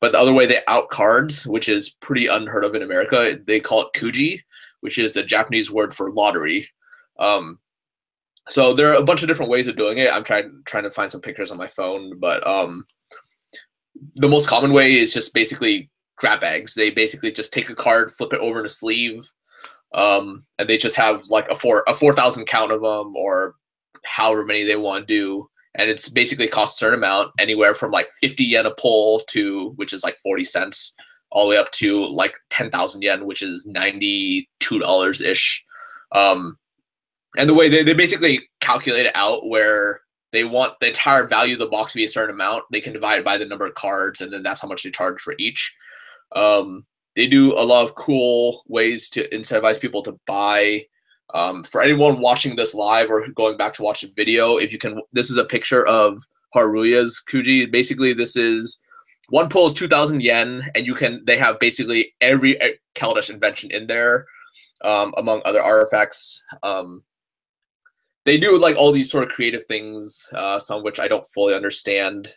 but 0.00 0.12
the 0.12 0.18
other 0.18 0.32
way 0.32 0.46
they 0.46 0.60
out 0.68 0.88
cards, 0.88 1.46
which 1.46 1.68
is 1.68 1.90
pretty 1.90 2.28
unheard 2.28 2.64
of 2.64 2.74
in 2.74 2.82
America, 2.82 3.38
they 3.46 3.60
call 3.60 3.82
it 3.82 3.92
kuji, 3.94 4.40
which 4.80 4.98
is 4.98 5.12
the 5.12 5.22
Japanese 5.22 5.70
word 5.70 5.92
for 5.92 6.10
lottery. 6.10 6.66
Um, 7.18 7.58
so 8.48 8.72
there 8.74 8.90
are 8.92 9.00
a 9.00 9.04
bunch 9.04 9.22
of 9.22 9.28
different 9.28 9.50
ways 9.50 9.68
of 9.68 9.76
doing 9.76 9.98
it. 9.98 10.12
I'm 10.12 10.24
trying 10.24 10.62
trying 10.66 10.84
to 10.84 10.90
find 10.90 11.10
some 11.10 11.20
pictures 11.20 11.50
on 11.50 11.58
my 11.58 11.66
phone, 11.68 12.18
but 12.18 12.46
um, 12.46 12.84
the 14.16 14.28
most 14.28 14.48
common 14.48 14.72
way 14.72 14.94
is 14.94 15.12
just 15.14 15.34
basically 15.34 15.90
grab 16.16 16.40
bags. 16.40 16.74
They 16.74 16.90
basically 16.90 17.32
just 17.32 17.52
take 17.52 17.70
a 17.70 17.74
card, 17.74 18.10
flip 18.12 18.32
it 18.32 18.40
over 18.40 18.60
in 18.60 18.66
a 18.66 18.68
sleeve. 18.68 19.22
um, 19.94 20.44
and 20.58 20.68
they 20.68 20.78
just 20.78 20.96
have 20.96 21.24
like 21.28 21.48
a 21.48 21.56
four 21.56 21.84
a 21.86 21.94
four 21.94 22.12
thousand 22.12 22.46
count 22.46 22.72
of 22.72 22.82
them 22.82 23.14
or 23.16 23.54
however 24.04 24.44
many 24.44 24.64
they 24.64 24.76
want 24.76 25.06
to 25.06 25.14
do, 25.14 25.48
and 25.74 25.90
it's 25.90 26.08
basically 26.08 26.48
costs 26.48 26.76
a 26.76 26.84
certain 26.84 26.98
amount, 26.98 27.32
anywhere 27.38 27.74
from 27.74 27.90
like 27.90 28.08
fifty 28.20 28.44
yen 28.44 28.66
a 28.66 28.70
pull 28.72 29.20
to 29.28 29.70
which 29.76 29.92
is 29.92 30.02
like 30.02 30.16
forty 30.22 30.44
cents, 30.44 30.94
all 31.30 31.44
the 31.44 31.50
way 31.50 31.56
up 31.56 31.70
to 31.72 32.06
like 32.06 32.36
ten 32.50 32.70
thousand 32.70 33.02
yen, 33.02 33.26
which 33.26 33.42
is 33.42 33.66
ninety 33.66 34.48
two 34.60 34.78
dollars 34.78 35.20
ish. 35.20 35.64
Um, 36.12 36.58
and 37.36 37.48
the 37.48 37.54
way 37.54 37.68
they, 37.68 37.82
they 37.82 37.94
basically 37.94 38.48
calculate 38.60 39.06
it 39.06 39.16
out 39.16 39.48
where 39.48 40.02
they 40.32 40.44
want 40.44 40.78
the 40.80 40.88
entire 40.88 41.26
value 41.26 41.54
of 41.54 41.58
the 41.58 41.66
box 41.66 41.92
to 41.92 41.98
be 41.98 42.04
a 42.04 42.08
certain 42.08 42.34
amount. 42.34 42.64
They 42.70 42.80
can 42.80 42.92
divide 42.92 43.20
it 43.20 43.24
by 43.24 43.38
the 43.38 43.44
number 43.44 43.66
of 43.66 43.74
cards, 43.74 44.20
and 44.20 44.32
then 44.32 44.42
that's 44.42 44.60
how 44.60 44.68
much 44.68 44.82
they 44.82 44.90
charge 44.90 45.20
for 45.20 45.34
each. 45.38 45.74
Um, 46.34 46.86
they 47.14 47.26
do 47.26 47.52
a 47.58 47.60
lot 47.60 47.84
of 47.84 47.94
cool 47.94 48.64
ways 48.68 49.08
to 49.10 49.28
incentivize 49.28 49.80
people 49.80 50.02
to 50.04 50.18
buy. 50.26 50.86
Um, 51.34 51.64
for 51.64 51.80
anyone 51.82 52.20
watching 52.20 52.56
this 52.56 52.74
live 52.74 53.10
or 53.10 53.26
going 53.28 53.56
back 53.56 53.74
to 53.74 53.82
watch 53.82 54.02
the 54.02 54.12
video, 54.14 54.56
if 54.56 54.72
you 54.72 54.78
can, 54.78 55.00
this 55.12 55.30
is 55.30 55.36
a 55.38 55.44
picture 55.44 55.86
of 55.86 56.22
Hareruya's 56.54 57.22
Kuji. 57.30 57.70
Basically, 57.70 58.12
this 58.12 58.36
is 58.36 58.80
one 59.28 59.48
pull 59.48 59.66
is 59.66 59.72
2,000 59.72 60.22
yen, 60.22 60.70
and 60.74 60.86
you 60.86 60.94
can, 60.94 61.22
they 61.26 61.38
have 61.38 61.58
basically 61.58 62.14
every 62.20 62.58
Kaladesh 62.94 63.30
invention 63.30 63.70
in 63.70 63.86
there, 63.86 64.26
um, 64.82 65.14
among 65.16 65.40
other 65.44 65.62
artifacts. 65.62 66.44
Um, 66.62 67.02
they 68.24 68.38
do 68.38 68.56
like 68.58 68.76
all 68.76 68.92
these 68.92 69.10
sort 69.10 69.24
of 69.24 69.30
creative 69.30 69.64
things, 69.64 70.28
uh, 70.34 70.58
some 70.58 70.78
of 70.78 70.84
which 70.84 71.00
I 71.00 71.08
don't 71.08 71.26
fully 71.34 71.54
understand 71.54 72.34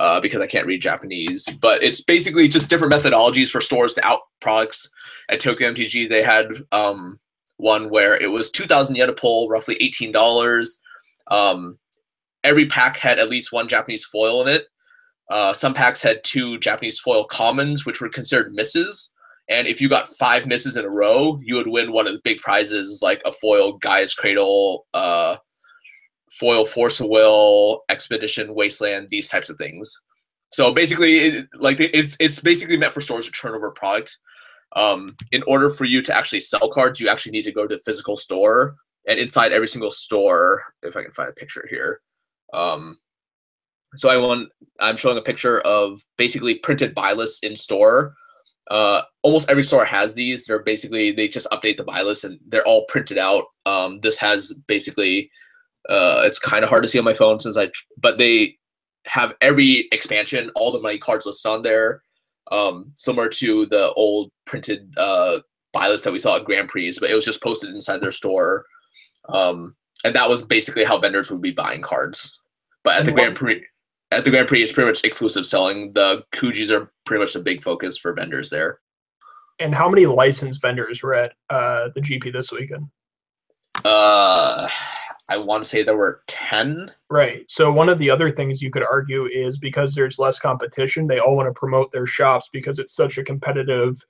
uh, 0.00 0.20
because 0.20 0.40
I 0.40 0.46
can't 0.46 0.66
read 0.66 0.80
Japanese. 0.80 1.48
But 1.60 1.82
it's 1.82 2.00
basically 2.00 2.48
just 2.48 2.70
different 2.70 2.92
methodologies 2.92 3.50
for 3.50 3.60
stores 3.60 3.94
to 3.94 4.06
out 4.06 4.20
products. 4.40 4.90
At 5.28 5.40
Tokyo 5.40 5.72
MTG, 5.72 6.08
they 6.08 6.22
had 6.22 6.48
um, 6.72 7.18
one 7.58 7.90
where 7.90 8.16
it 8.16 8.30
was 8.30 8.50
2,000 8.50 8.96
yen 8.96 9.10
a 9.10 9.12
pull, 9.12 9.48
roughly 9.48 9.76
$18. 9.76 10.78
Um, 11.28 11.78
every 12.44 12.66
pack 12.66 12.96
had 12.96 13.18
at 13.18 13.28
least 13.28 13.52
one 13.52 13.68
Japanese 13.68 14.04
foil 14.04 14.40
in 14.42 14.48
it. 14.48 14.66
Uh, 15.30 15.52
some 15.52 15.74
packs 15.74 16.00
had 16.00 16.24
two 16.24 16.58
Japanese 16.58 16.98
foil 16.98 17.24
commons, 17.24 17.84
which 17.84 18.00
were 18.00 18.08
considered 18.08 18.54
misses. 18.54 19.12
And 19.48 19.66
if 19.66 19.80
you 19.80 19.88
got 19.88 20.06
five 20.18 20.46
misses 20.46 20.76
in 20.76 20.84
a 20.84 20.90
row, 20.90 21.38
you 21.42 21.56
would 21.56 21.68
win 21.68 21.92
one 21.92 22.06
of 22.06 22.12
the 22.12 22.20
big 22.22 22.38
prizes, 22.38 23.00
like 23.02 23.22
a 23.24 23.32
foil 23.32 23.78
Gaea's 23.78 24.14
Cradle, 24.14 24.86
uh, 24.92 25.36
foil 26.38 26.64
Force 26.64 27.00
of 27.00 27.08
Will, 27.08 27.82
Expedition, 27.88 28.54
Wasteland, 28.54 29.08
these 29.08 29.28
types 29.28 29.48
of 29.48 29.56
things. 29.56 29.98
So 30.52 30.72
basically, 30.72 31.18
it, 31.18 31.46
like 31.58 31.80
it's 31.80 32.16
it's 32.20 32.40
basically 32.40 32.76
meant 32.76 32.94
for 32.94 33.00
stores 33.00 33.26
to 33.26 33.32
turn 33.32 33.54
over 33.54 33.70
product. 33.70 34.18
Um, 34.76 35.16
in 35.32 35.42
order 35.46 35.70
for 35.70 35.86
you 35.86 36.02
to 36.02 36.14
actually 36.14 36.40
sell 36.40 36.68
cards, 36.70 37.00
you 37.00 37.08
actually 37.08 37.32
need 37.32 37.44
to 37.44 37.52
go 37.52 37.66
to 37.66 37.76
the 37.76 37.82
physical 37.84 38.16
store, 38.16 38.76
and 39.06 39.18
inside 39.18 39.52
every 39.52 39.68
single 39.68 39.90
store, 39.90 40.62
if 40.82 40.96
I 40.96 41.02
can 41.02 41.12
find 41.12 41.28
a 41.28 41.32
picture 41.32 41.66
here. 41.70 42.00
Um, 42.52 42.98
so 43.96 44.10
I 44.10 44.16
want 44.16 44.48
I'm 44.80 44.96
showing 44.96 45.18
a 45.18 45.22
picture 45.22 45.60
of 45.60 46.02
basically 46.16 46.56
printed 46.56 46.94
buy 46.94 47.12
lists 47.12 47.42
in 47.42 47.56
store. 47.56 48.14
Uh, 48.70 49.02
almost 49.22 49.50
every 49.50 49.62
store 49.62 49.84
has 49.84 50.14
these. 50.14 50.44
They're 50.44 50.62
basically 50.62 51.12
they 51.12 51.28
just 51.28 51.48
update 51.50 51.76
the 51.78 51.84
buy 51.84 52.02
list 52.02 52.24
and 52.24 52.38
they're 52.46 52.66
all 52.66 52.84
printed 52.86 53.18
out. 53.18 53.44
Um, 53.66 54.00
this 54.00 54.18
has 54.18 54.52
basically 54.66 55.30
uh, 55.88 56.22
it's 56.24 56.38
kind 56.38 56.64
of 56.64 56.70
hard 56.70 56.82
to 56.82 56.88
see 56.88 56.98
on 56.98 57.04
my 57.04 57.14
phone 57.14 57.40
since 57.40 57.56
I, 57.56 57.70
but 57.96 58.18
they 58.18 58.58
have 59.06 59.34
every 59.40 59.88
expansion, 59.90 60.50
all 60.54 60.70
the 60.70 60.80
money 60.80 60.98
cards 60.98 61.24
listed 61.24 61.50
on 61.50 61.62
there, 61.62 62.02
um, 62.52 62.90
similar 62.94 63.28
to 63.28 63.66
the 63.66 63.92
old 63.92 64.30
printed 64.44 64.92
uh, 64.98 65.38
buy 65.72 65.88
list 65.88 66.04
that 66.04 66.12
we 66.12 66.18
saw 66.18 66.36
at 66.36 66.44
Grand 66.44 66.68
Prix, 66.68 66.92
but 67.00 67.10
it 67.10 67.14
was 67.14 67.24
just 67.24 67.42
posted 67.42 67.70
inside 67.70 68.00
their 68.00 68.10
store. 68.10 68.66
Um, 69.30 69.74
and 70.04 70.14
that 70.14 70.28
was 70.28 70.42
basically 70.42 70.84
how 70.84 70.98
vendors 70.98 71.30
would 71.30 71.42
be 71.42 71.50
buying 71.50 71.82
cards. 71.82 72.38
But 72.84 72.94
at 72.94 72.98
and 73.00 73.08
the 73.08 73.12
Grand 73.12 73.34
Prix, 73.34 73.64
at 74.10 74.24
the 74.24 74.30
Grand 74.30 74.48
Prix, 74.48 74.62
it's 74.62 74.72
pretty 74.72 74.88
much 74.88 75.04
exclusive 75.04 75.46
selling. 75.46 75.92
The 75.92 76.24
Kujis 76.32 76.70
are 76.70 76.90
pretty 77.04 77.22
much 77.22 77.34
the 77.34 77.40
big 77.40 77.62
focus 77.62 77.98
for 77.98 78.12
vendors 78.12 78.50
there. 78.50 78.80
And 79.60 79.74
how 79.74 79.88
many 79.88 80.06
licensed 80.06 80.62
vendors 80.62 81.02
were 81.02 81.14
at 81.14 81.32
uh, 81.50 81.88
the 81.94 82.00
GP 82.00 82.32
this 82.32 82.52
weekend? 82.52 82.86
Uh, 83.84 84.68
I 85.28 85.36
want 85.36 85.62
to 85.62 85.68
say 85.68 85.82
there 85.82 85.96
were 85.96 86.22
10. 86.26 86.90
Right. 87.10 87.44
So, 87.48 87.70
one 87.70 87.88
of 87.88 87.98
the 87.98 88.08
other 88.08 88.30
things 88.30 88.62
you 88.62 88.70
could 88.70 88.82
argue 88.82 89.26
is 89.26 89.58
because 89.58 89.94
there's 89.94 90.18
less 90.18 90.38
competition, 90.38 91.06
they 91.06 91.18
all 91.18 91.36
want 91.36 91.48
to 91.48 91.58
promote 91.58 91.90
their 91.90 92.06
shops 92.06 92.48
because 92.52 92.78
it's 92.78 92.94
such 92.94 93.18
a 93.18 93.24
competitive 93.24 94.02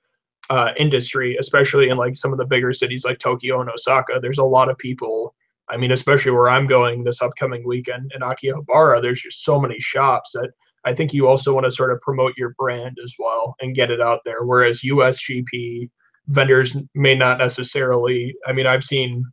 uh, 0.49 0.71
industry, 0.77 1.35
especially 1.39 1.89
in 1.89 1.97
like 1.97 2.15
some 2.15 2.31
of 2.31 2.37
the 2.37 2.45
bigger 2.45 2.71
cities 2.71 3.05
like 3.05 3.19
Tokyo 3.19 3.61
and 3.61 3.69
Osaka. 3.69 4.19
There's 4.21 4.37
a 4.37 4.43
lot 4.43 4.69
of 4.69 4.77
people. 4.77 5.35
I 5.69 5.77
mean, 5.77 5.91
especially 5.91 6.31
where 6.31 6.49
I'm 6.49 6.67
going 6.67 7.03
this 7.03 7.21
upcoming 7.21 7.65
weekend 7.65 8.11
in 8.15 8.21
Akihabara, 8.21 9.01
there's 9.01 9.21
just 9.21 9.43
so 9.43 9.59
many 9.59 9.79
shops 9.79 10.31
that 10.33 10.51
I 10.85 10.93
think 10.93 11.13
you 11.13 11.27
also 11.27 11.53
want 11.53 11.65
to 11.65 11.71
sort 11.71 11.91
of 11.91 12.01
promote 12.01 12.33
your 12.37 12.55
brand 12.57 12.97
as 13.03 13.13
well 13.19 13.55
and 13.61 13.75
get 13.75 13.91
it 13.91 14.01
out 14.01 14.21
there. 14.25 14.43
Whereas 14.43 14.81
USGP 14.81 15.89
vendors 16.27 16.75
may 16.95 17.15
not 17.15 17.37
necessarily, 17.37 18.35
I 18.47 18.53
mean, 18.53 18.65
I've 18.65 18.83
seen 18.83 19.23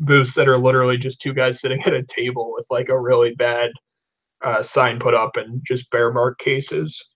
booths 0.00 0.34
that 0.34 0.48
are 0.48 0.58
literally 0.58 0.96
just 0.96 1.20
two 1.20 1.32
guys 1.32 1.60
sitting 1.60 1.82
at 1.86 1.94
a 1.94 2.04
table 2.04 2.52
with 2.54 2.66
like 2.70 2.88
a 2.88 3.00
really 3.00 3.34
bad 3.34 3.70
uh, 4.44 4.62
sign 4.62 4.98
put 4.98 5.14
up 5.14 5.36
and 5.36 5.60
just 5.66 5.90
bear 5.90 6.12
mark 6.12 6.38
cases. 6.38 7.12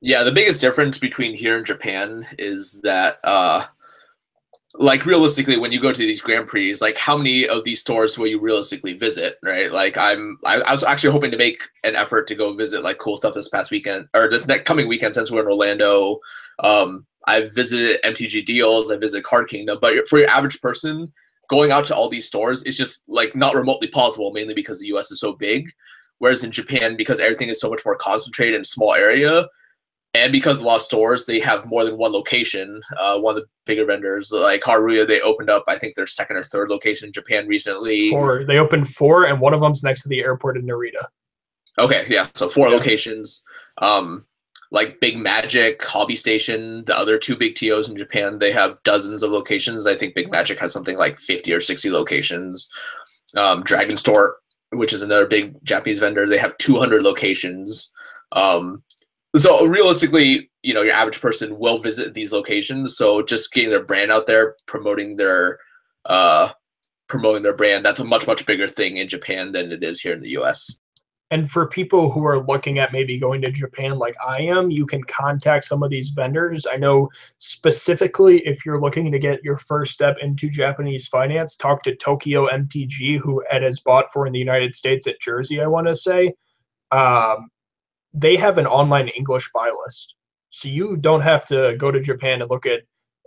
Yeah, 0.00 0.22
the 0.22 0.32
biggest 0.32 0.60
difference 0.60 0.98
between 0.98 1.34
here 1.34 1.56
and 1.56 1.66
Japan 1.66 2.24
is 2.38 2.80
that, 2.82 3.18
uh, 3.24 3.64
like, 4.76 5.06
realistically, 5.06 5.56
when 5.56 5.70
you 5.70 5.80
go 5.80 5.92
to 5.92 5.98
these 5.98 6.20
Grand 6.20 6.48
Prix, 6.48 6.74
like, 6.80 6.98
how 6.98 7.16
many 7.16 7.48
of 7.48 7.62
these 7.62 7.80
stores 7.80 8.18
will 8.18 8.26
you 8.26 8.40
realistically 8.40 8.94
visit, 8.94 9.38
right? 9.42 9.70
Like, 9.70 9.96
I'm, 9.96 10.38
I, 10.44 10.60
I 10.60 10.72
was 10.72 10.82
actually 10.82 11.12
hoping 11.12 11.30
to 11.30 11.36
make 11.36 11.62
an 11.84 11.94
effort 11.94 12.26
to 12.28 12.34
go 12.34 12.52
visit 12.54 12.82
like 12.82 12.98
cool 12.98 13.16
stuff 13.16 13.34
this 13.34 13.48
past 13.48 13.70
weekend 13.70 14.08
or 14.14 14.28
this 14.28 14.48
next 14.48 14.64
coming 14.64 14.88
weekend 14.88 15.14
since 15.14 15.30
we're 15.30 15.42
in 15.42 15.46
Orlando. 15.46 16.18
Um, 16.58 17.06
I 17.26 17.48
visited 17.54 18.02
MTG 18.02 18.44
Deals, 18.44 18.90
I 18.90 18.96
visited 18.96 19.24
Card 19.24 19.48
Kingdom, 19.48 19.78
but 19.80 20.08
for 20.08 20.18
your 20.18 20.28
average 20.28 20.60
person, 20.60 21.12
going 21.48 21.70
out 21.70 21.86
to 21.86 21.94
all 21.94 22.08
these 22.08 22.26
stores 22.26 22.62
is 22.64 22.76
just 22.76 23.04
like 23.06 23.36
not 23.36 23.54
remotely 23.54 23.88
possible, 23.88 24.32
mainly 24.32 24.54
because 24.54 24.80
the 24.80 24.88
US 24.88 25.10
is 25.10 25.20
so 25.20 25.32
big. 25.32 25.70
Whereas 26.18 26.44
in 26.44 26.50
Japan, 26.50 26.96
because 26.96 27.20
everything 27.20 27.48
is 27.48 27.60
so 27.60 27.70
much 27.70 27.82
more 27.84 27.96
concentrated 27.96 28.54
in 28.54 28.64
small 28.64 28.94
area, 28.94 29.46
and 30.14 30.32
because 30.32 30.60
a 30.60 30.64
lot 30.64 30.76
of 30.76 30.82
stores 30.82 31.26
they 31.26 31.40
have 31.40 31.66
more 31.66 31.84
than 31.84 31.98
one 31.98 32.12
location. 32.12 32.80
Uh, 32.96 33.18
one 33.18 33.36
of 33.36 33.42
the 33.42 33.48
bigger 33.66 33.84
vendors, 33.84 34.32
like 34.32 34.62
Hareruya, 34.62 35.06
they 35.06 35.20
opened 35.20 35.50
up 35.50 35.64
I 35.68 35.76
think 35.76 35.94
their 35.94 36.06
second 36.06 36.36
or 36.36 36.44
third 36.44 36.70
location 36.70 37.08
in 37.08 37.12
Japan 37.12 37.46
recently. 37.46 38.10
Four. 38.10 38.44
They 38.44 38.58
opened 38.58 38.88
four, 38.88 39.24
and 39.24 39.40
one 39.40 39.52
of 39.52 39.60
them's 39.60 39.82
next 39.82 40.02
to 40.02 40.08
the 40.08 40.20
airport 40.20 40.56
in 40.56 40.64
Narita. 40.64 41.06
Okay, 41.78 42.06
yeah, 42.08 42.26
so 42.34 42.48
four 42.48 42.68
yeah. 42.68 42.76
locations. 42.76 43.42
Um, 43.78 44.24
like 44.70 45.00
Big 45.00 45.16
Magic, 45.16 45.84
Hobby 45.84 46.16
Station, 46.16 46.84
the 46.86 46.98
other 46.98 47.16
two 47.16 47.36
big 47.36 47.54
TOs 47.54 47.88
in 47.88 47.96
Japan, 47.96 48.38
they 48.38 48.50
have 48.50 48.82
dozens 48.82 49.22
of 49.22 49.30
locations. 49.30 49.86
I 49.86 49.94
think 49.94 50.14
Big 50.14 50.30
Magic 50.32 50.58
has 50.58 50.72
something 50.72 50.96
like 50.96 51.20
50 51.20 51.52
or 51.52 51.60
60 51.60 51.90
locations. 51.90 52.68
Um, 53.36 53.62
Dragon 53.62 53.96
Star, 53.96 54.36
which 54.70 54.92
is 54.92 55.02
another 55.02 55.26
big 55.26 55.54
Japanese 55.64 56.00
vendor, 56.00 56.28
they 56.28 56.38
have 56.38 56.56
200 56.58 57.02
locations. 57.02 57.92
Um, 58.32 58.82
so 59.36 59.66
realistically, 59.66 60.50
you 60.62 60.74
know, 60.74 60.82
your 60.82 60.94
average 60.94 61.20
person 61.20 61.58
will 61.58 61.78
visit 61.78 62.14
these 62.14 62.32
locations. 62.32 62.96
So 62.96 63.22
just 63.22 63.52
getting 63.52 63.70
their 63.70 63.84
brand 63.84 64.10
out 64.10 64.26
there, 64.26 64.56
promoting 64.66 65.16
their 65.16 65.58
uh, 66.04 66.50
promoting 67.08 67.42
their 67.42 67.56
brand, 67.56 67.84
that's 67.84 68.00
a 68.00 68.04
much 68.04 68.26
much 68.26 68.46
bigger 68.46 68.68
thing 68.68 68.96
in 68.98 69.08
Japan 69.08 69.52
than 69.52 69.72
it 69.72 69.82
is 69.82 70.00
here 70.00 70.12
in 70.12 70.20
the 70.20 70.30
U.S. 70.30 70.78
And 71.30 71.50
for 71.50 71.66
people 71.66 72.12
who 72.12 72.24
are 72.26 72.44
looking 72.46 72.78
at 72.78 72.92
maybe 72.92 73.18
going 73.18 73.40
to 73.42 73.50
Japan 73.50 73.98
like 73.98 74.14
I 74.24 74.42
am, 74.42 74.70
you 74.70 74.86
can 74.86 75.02
contact 75.02 75.64
some 75.64 75.82
of 75.82 75.90
these 75.90 76.10
vendors. 76.10 76.66
I 76.70 76.76
know 76.76 77.08
specifically 77.38 78.46
if 78.46 78.64
you're 78.64 78.80
looking 78.80 79.10
to 79.10 79.18
get 79.18 79.42
your 79.42 79.56
first 79.56 79.92
step 79.92 80.16
into 80.22 80.48
Japanese 80.48 81.08
finance, 81.08 81.56
talk 81.56 81.82
to 81.84 81.96
Tokyo 81.96 82.46
MTG, 82.48 83.18
who 83.18 83.42
Ed 83.50 83.62
has 83.62 83.80
bought 83.80 84.12
for 84.12 84.26
in 84.26 84.32
the 84.32 84.38
United 84.38 84.74
States 84.74 85.06
at 85.06 85.20
Jersey, 85.20 85.60
I 85.60 85.66
want 85.66 85.88
to 85.88 85.94
say. 85.94 86.34
Um, 86.92 87.48
they 88.14 88.36
have 88.36 88.58
an 88.58 88.66
online 88.66 89.08
English 89.08 89.50
buy 89.52 89.70
list. 89.84 90.14
So 90.50 90.68
you 90.68 90.96
don't 90.96 91.20
have 91.20 91.44
to 91.46 91.76
go 91.78 91.90
to 91.90 92.00
Japan 92.00 92.40
and 92.40 92.50
look 92.50 92.64
at. 92.64 92.82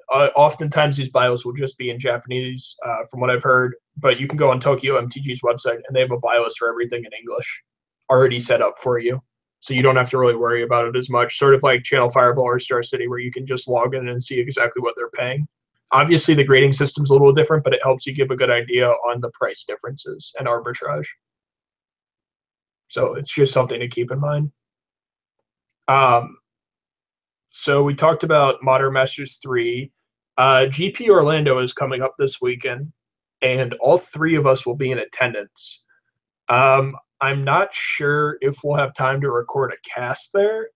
Uh, 0.10 0.30
oftentimes, 0.38 0.96
these 0.96 1.10
bios 1.10 1.44
will 1.44 1.52
just 1.52 1.78
be 1.78 1.90
in 1.90 2.00
Japanese, 2.00 2.78
uh, 2.86 3.00
from 3.12 3.20
what 3.20 3.30
I've 3.30 3.44
heard. 3.44 3.76
But 3.98 4.22
you 4.22 4.28
can 4.28 4.38
go 4.38 4.50
on 4.50 4.62
Tokyo 4.62 5.00
MTG's 5.02 5.42
website, 5.42 5.82
and 5.86 5.94
they 5.94 6.00
have 6.00 6.12
a 6.12 6.20
buy 6.20 6.38
list 6.38 6.60
for 6.60 6.70
everything 6.70 7.04
in 7.04 7.12
English 7.20 7.64
already 8.10 8.40
set 8.40 8.62
up 8.62 8.80
for 8.80 9.00
you. 9.00 9.22
So 9.60 9.74
you 9.74 9.82
don't 9.82 9.98
have 9.98 10.10
to 10.12 10.18
really 10.18 10.36
worry 10.36 10.64
about 10.64 10.88
it 10.88 10.96
as 10.96 11.10
much. 11.10 11.38
Sort 11.38 11.54
of 11.54 11.62
like 11.64 11.84
Channel 11.84 12.10
Fireball 12.10 12.46
or 12.46 12.60
Star 12.60 12.82
City, 12.82 13.10
where 13.10 13.20
you 13.20 13.32
can 13.32 13.46
just 13.46 13.68
log 13.68 13.96
in 13.96 14.08
and 14.08 14.24
see 14.24 14.40
exactly 14.40 14.82
what 14.82 14.94
they're 14.96 15.10
paying. 15.10 15.46
Obviously, 15.92 16.34
the 16.34 16.44
grading 16.44 16.72
system's 16.72 17.10
a 17.10 17.14
little 17.14 17.34
different, 17.34 17.66
but 17.66 17.74
it 17.74 17.84
helps 17.84 18.06
you 18.06 18.14
give 18.14 18.32
a 18.32 18.36
good 18.36 18.50
idea 18.50 18.88
on 18.88 19.20
the 19.20 19.32
price 19.32 19.66
differences 19.66 20.32
and 20.40 20.48
arbitrage. 20.48 21.08
So 22.90 23.16
it's 23.16 23.34
just 23.34 23.54
something 23.54 23.80
to 23.82 23.88
keep 23.90 24.12
in 24.12 24.20
mind. 24.20 24.52
Um, 25.88 26.38
so 27.52 27.84
we 27.84 27.96
talked 27.96 28.24
about 28.24 28.62
Modern 28.62 28.94
Masters 28.94 29.40
3. 29.42 29.92
Uh, 30.38 30.66
GP 30.68 31.10
Orlando 31.10 31.60
is 31.60 31.74
coming 31.74 32.02
up 32.02 32.14
this 32.18 32.40
weekend, 32.42 32.92
and 33.42 33.74
all 33.76 33.98
three 33.98 34.36
of 34.36 34.46
us 34.46 34.66
will 34.66 34.76
be 34.76 34.92
in 34.92 35.00
attendance. 35.00 35.84
Um, 36.50 36.96
I'm 37.20 37.44
not 37.44 37.74
sure 37.74 38.38
if 38.42 38.64
we'll 38.64 38.78
have 38.78 38.94
time 38.94 39.22
to 39.22 39.32
record 39.32 39.74
a 39.74 39.90
cast 39.90 40.32
there, 40.34 40.70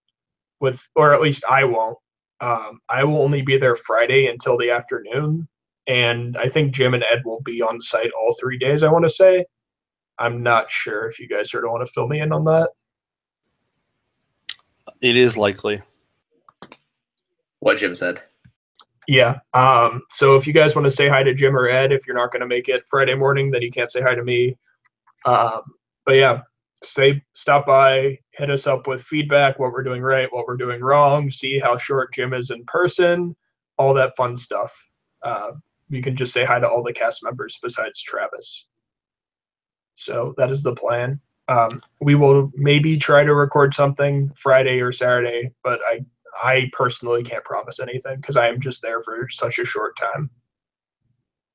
with 0.60 0.86
or 0.95 1.13
at 1.13 1.21
least 1.21 1.43
I 1.50 1.63
won't. 1.65 1.97
Um, 2.39 2.80
I 2.89 3.04
will 3.04 3.21
only 3.21 3.43
be 3.43 3.58
there 3.58 3.76
Friday 3.76 4.28
until 4.28 4.58
the 4.58 4.71
afternoon, 4.71 5.47
and 5.88 6.36
I 6.38 6.50
think 6.50 6.74
Jim 6.74 6.95
and 6.95 7.04
Ed 7.04 7.21
will 7.24 7.41
be 7.41 7.62
on 7.62 7.80
site 7.80 8.10
all 8.19 8.36
three 8.39 8.58
days. 8.58 8.82
I 8.82 8.91
want 8.91 9.06
to 9.06 9.10
say. 9.10 9.45
I'm 10.17 10.43
not 10.43 10.69
sure 10.69 11.08
if 11.08 11.19
you 11.19 11.28
guys 11.28 11.50
sort 11.50 11.65
of 11.65 11.71
want 11.71 11.86
to 11.86 11.91
fill 11.91 12.08
me 12.08 12.19
in 12.19 12.32
on 12.32 12.43
that. 12.45 12.69
It 15.01 15.15
is 15.15 15.38
likely. 15.38 15.82
What 17.60 17.77
Jim 17.77 17.95
said. 17.95 18.21
Yeah. 19.08 19.39
Um, 19.54 20.04
so 20.12 20.36
if 20.36 20.45
you 20.47 20.54
guys 20.54 20.75
want 20.75 20.86
to 20.86 20.91
say 20.91 21.08
hi 21.08 21.23
to 21.23 21.34
Jim 21.34 21.56
or 21.56 21.67
Ed, 21.67 21.91
if 21.91 22.06
you're 22.06 22.15
not 22.15 22.32
going 22.32 22.41
to 22.41 22.47
make 22.47 22.69
it 22.69 22.88
Friday 22.89 23.15
morning, 23.15 23.51
then 23.51 23.62
you 23.62 23.71
can't 23.71 23.91
say 23.91 24.01
hi 24.01 24.15
to 24.15 24.23
me. 24.23 24.58
Um, 25.25 25.62
but 26.06 26.13
yeah, 26.13 26.41
stay, 26.84 27.21
stop 27.34 27.65
by, 27.65 28.17
hit 28.32 28.49
us 28.49 28.67
up 28.67 28.88
with 28.88 29.04
feedback, 29.04 29.60
what 29.60 29.71
we're 29.71 29.84
doing 29.84 30.01
right, 30.01 30.32
what 30.32 30.47
we're 30.47 30.58
doing 30.58 30.82
wrong, 30.82 31.30
see 31.30 31.60
how 31.60 31.77
short 31.77 32.13
Jim 32.13 32.34
is 32.34 32.49
in 32.49 32.63
person, 32.65 33.36
all 33.77 33.93
that 33.93 34.15
fun 34.15 34.38
stuff. 34.38 34.73
Uh, 35.23 35.51
you 35.89 36.01
can 36.01 36.15
just 36.15 36.34
say 36.34 36.45
hi 36.45 36.60
to 36.60 36.67
all 36.67 36.84
the 36.84 36.93
cast 36.93 37.23
members 37.23 37.60
besides 37.62 38.01
Travis. 38.01 38.67
So 39.95 40.34
that 40.38 40.49
is 40.49 40.63
the 40.63 40.73
plan. 40.73 41.19
Um, 41.47 41.82
we 41.99 42.15
will 42.15 42.51
maybe 42.56 42.97
try 42.97 43.23
to 43.23 43.34
record 43.34 43.73
something 43.73 44.32
Friday 44.36 44.80
or 44.80 44.91
Saturday, 44.91 45.51
but 45.63 45.80
I 45.88 46.06
I 46.41 46.69
personally 46.73 47.23
can't 47.23 47.43
promise 47.43 47.80
anything 47.80 48.17
because 48.17 48.38
I 48.38 48.47
am 48.47 48.60
just 48.60 48.82
there 48.82 49.01
for 49.01 49.27
such 49.30 49.60
a 49.60 49.65
short 49.65 49.97
time. 49.97 50.30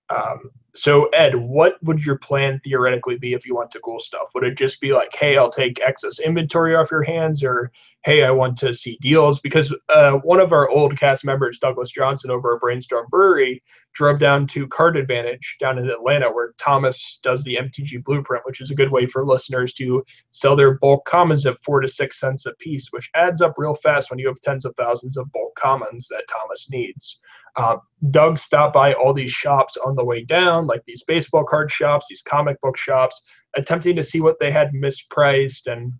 Um, 0.09 0.51
so 0.75 1.07
Ed, 1.07 1.35
what 1.35 1.83
would 1.83 2.05
your 2.05 2.18
plan 2.18 2.61
theoretically 2.62 3.18
be 3.18 3.33
if 3.33 3.46
you 3.46 3.55
want 3.55 3.70
to 3.72 3.81
cool 3.81 3.99
stuff? 3.99 4.29
Would 4.35 4.44
it 4.44 4.57
just 4.57 4.81
be 4.81 4.92
like, 4.92 5.14
hey, 5.16 5.37
I'll 5.37 5.51
take 5.51 5.81
excess 5.81 6.18
inventory 6.20 6.77
off 6.77 6.90
your 6.90 7.03
hands, 7.03 7.42
or 7.42 7.72
hey, 8.05 8.22
I 8.22 8.31
want 8.31 8.57
to 8.59 8.75
see 8.75 8.99
deals? 9.01 9.40
Because 9.40 9.75
uh, 9.88 10.12
one 10.18 10.38
of 10.38 10.53
our 10.53 10.68
old 10.68 10.96
cast 10.99 11.25
members, 11.25 11.59
Douglas 11.59 11.90
Johnson, 11.90 12.31
over 12.31 12.55
at 12.55 12.61
Brainstorm 12.61 13.07
Brewery, 13.11 13.62
drove 13.96 14.18
down 14.18 14.46
to 14.46 14.68
Card 14.68 14.94
Advantage 14.94 15.56
down 15.59 15.78
in 15.78 15.88
Atlanta, 15.88 16.30
where 16.30 16.52
Thomas 16.59 17.18
does 17.22 17.42
the 17.44 17.56
MTG 17.56 18.04
Blueprint, 18.04 18.44
which 18.44 18.61
is 18.61 18.70
a 18.70 18.74
good 18.74 18.92
way 18.92 19.06
for 19.06 19.24
listeners 19.24 19.72
to 19.74 20.04
sell 20.32 20.54
their 20.54 20.74
bulk 20.74 21.06
commons 21.06 21.46
at 21.46 21.59
four 21.59 21.80
to 21.80 21.88
six 21.88 22.20
cents 22.20 22.44
a 22.44 22.54
piece, 22.56 22.88
which 22.92 23.11
adds 23.14 23.40
up 23.40 23.54
real 23.56 23.74
fast 23.74 24.11
when 24.11 24.18
you 24.18 24.26
have 24.26 24.40
tens 24.42 24.66
of 24.66 24.76
thousands 24.76 25.16
of 25.16 25.32
bulk 25.32 25.54
commons 25.56 26.09
that 26.09 26.24
Thomas 26.28 26.70
needs. 26.70 27.20
Uh, 27.56 27.78
Doug 28.11 28.38
stopped 28.38 28.74
by 28.74 28.92
all 28.92 29.14
these 29.14 29.30
shops 29.30 29.78
on 29.78 29.96
the 29.96 30.04
way 30.04 30.22
down, 30.22 30.66
like 30.66 30.85
these 30.85 31.02
baseball 31.04 31.44
card 31.44 31.70
shops, 31.70 32.06
these 32.11 32.20
comic 32.20 32.61
book 32.61 32.76
shops, 32.76 33.22
attempting 33.56 33.96
to 33.96 34.02
see 34.02 34.20
what 34.20 34.38
they 34.38 34.50
had 34.50 34.72
mispriced 34.72 35.72
and 35.72 35.90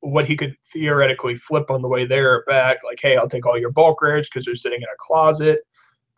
what 0.00 0.24
he 0.24 0.36
could 0.36 0.56
theoretically 0.72 1.36
flip 1.36 1.70
on 1.70 1.82
the 1.82 1.88
way 1.88 2.06
there 2.06 2.32
or 2.32 2.44
back. 2.46 2.78
Like, 2.82 2.98
hey, 3.00 3.18
I'll 3.18 3.28
take 3.28 3.44
all 3.44 3.58
your 3.58 3.72
bulk 3.72 4.00
rares 4.00 4.26
because 4.26 4.46
they're 4.46 4.54
sitting 4.54 4.80
in 4.80 4.88
a 4.88 4.96
closet. 4.98 5.60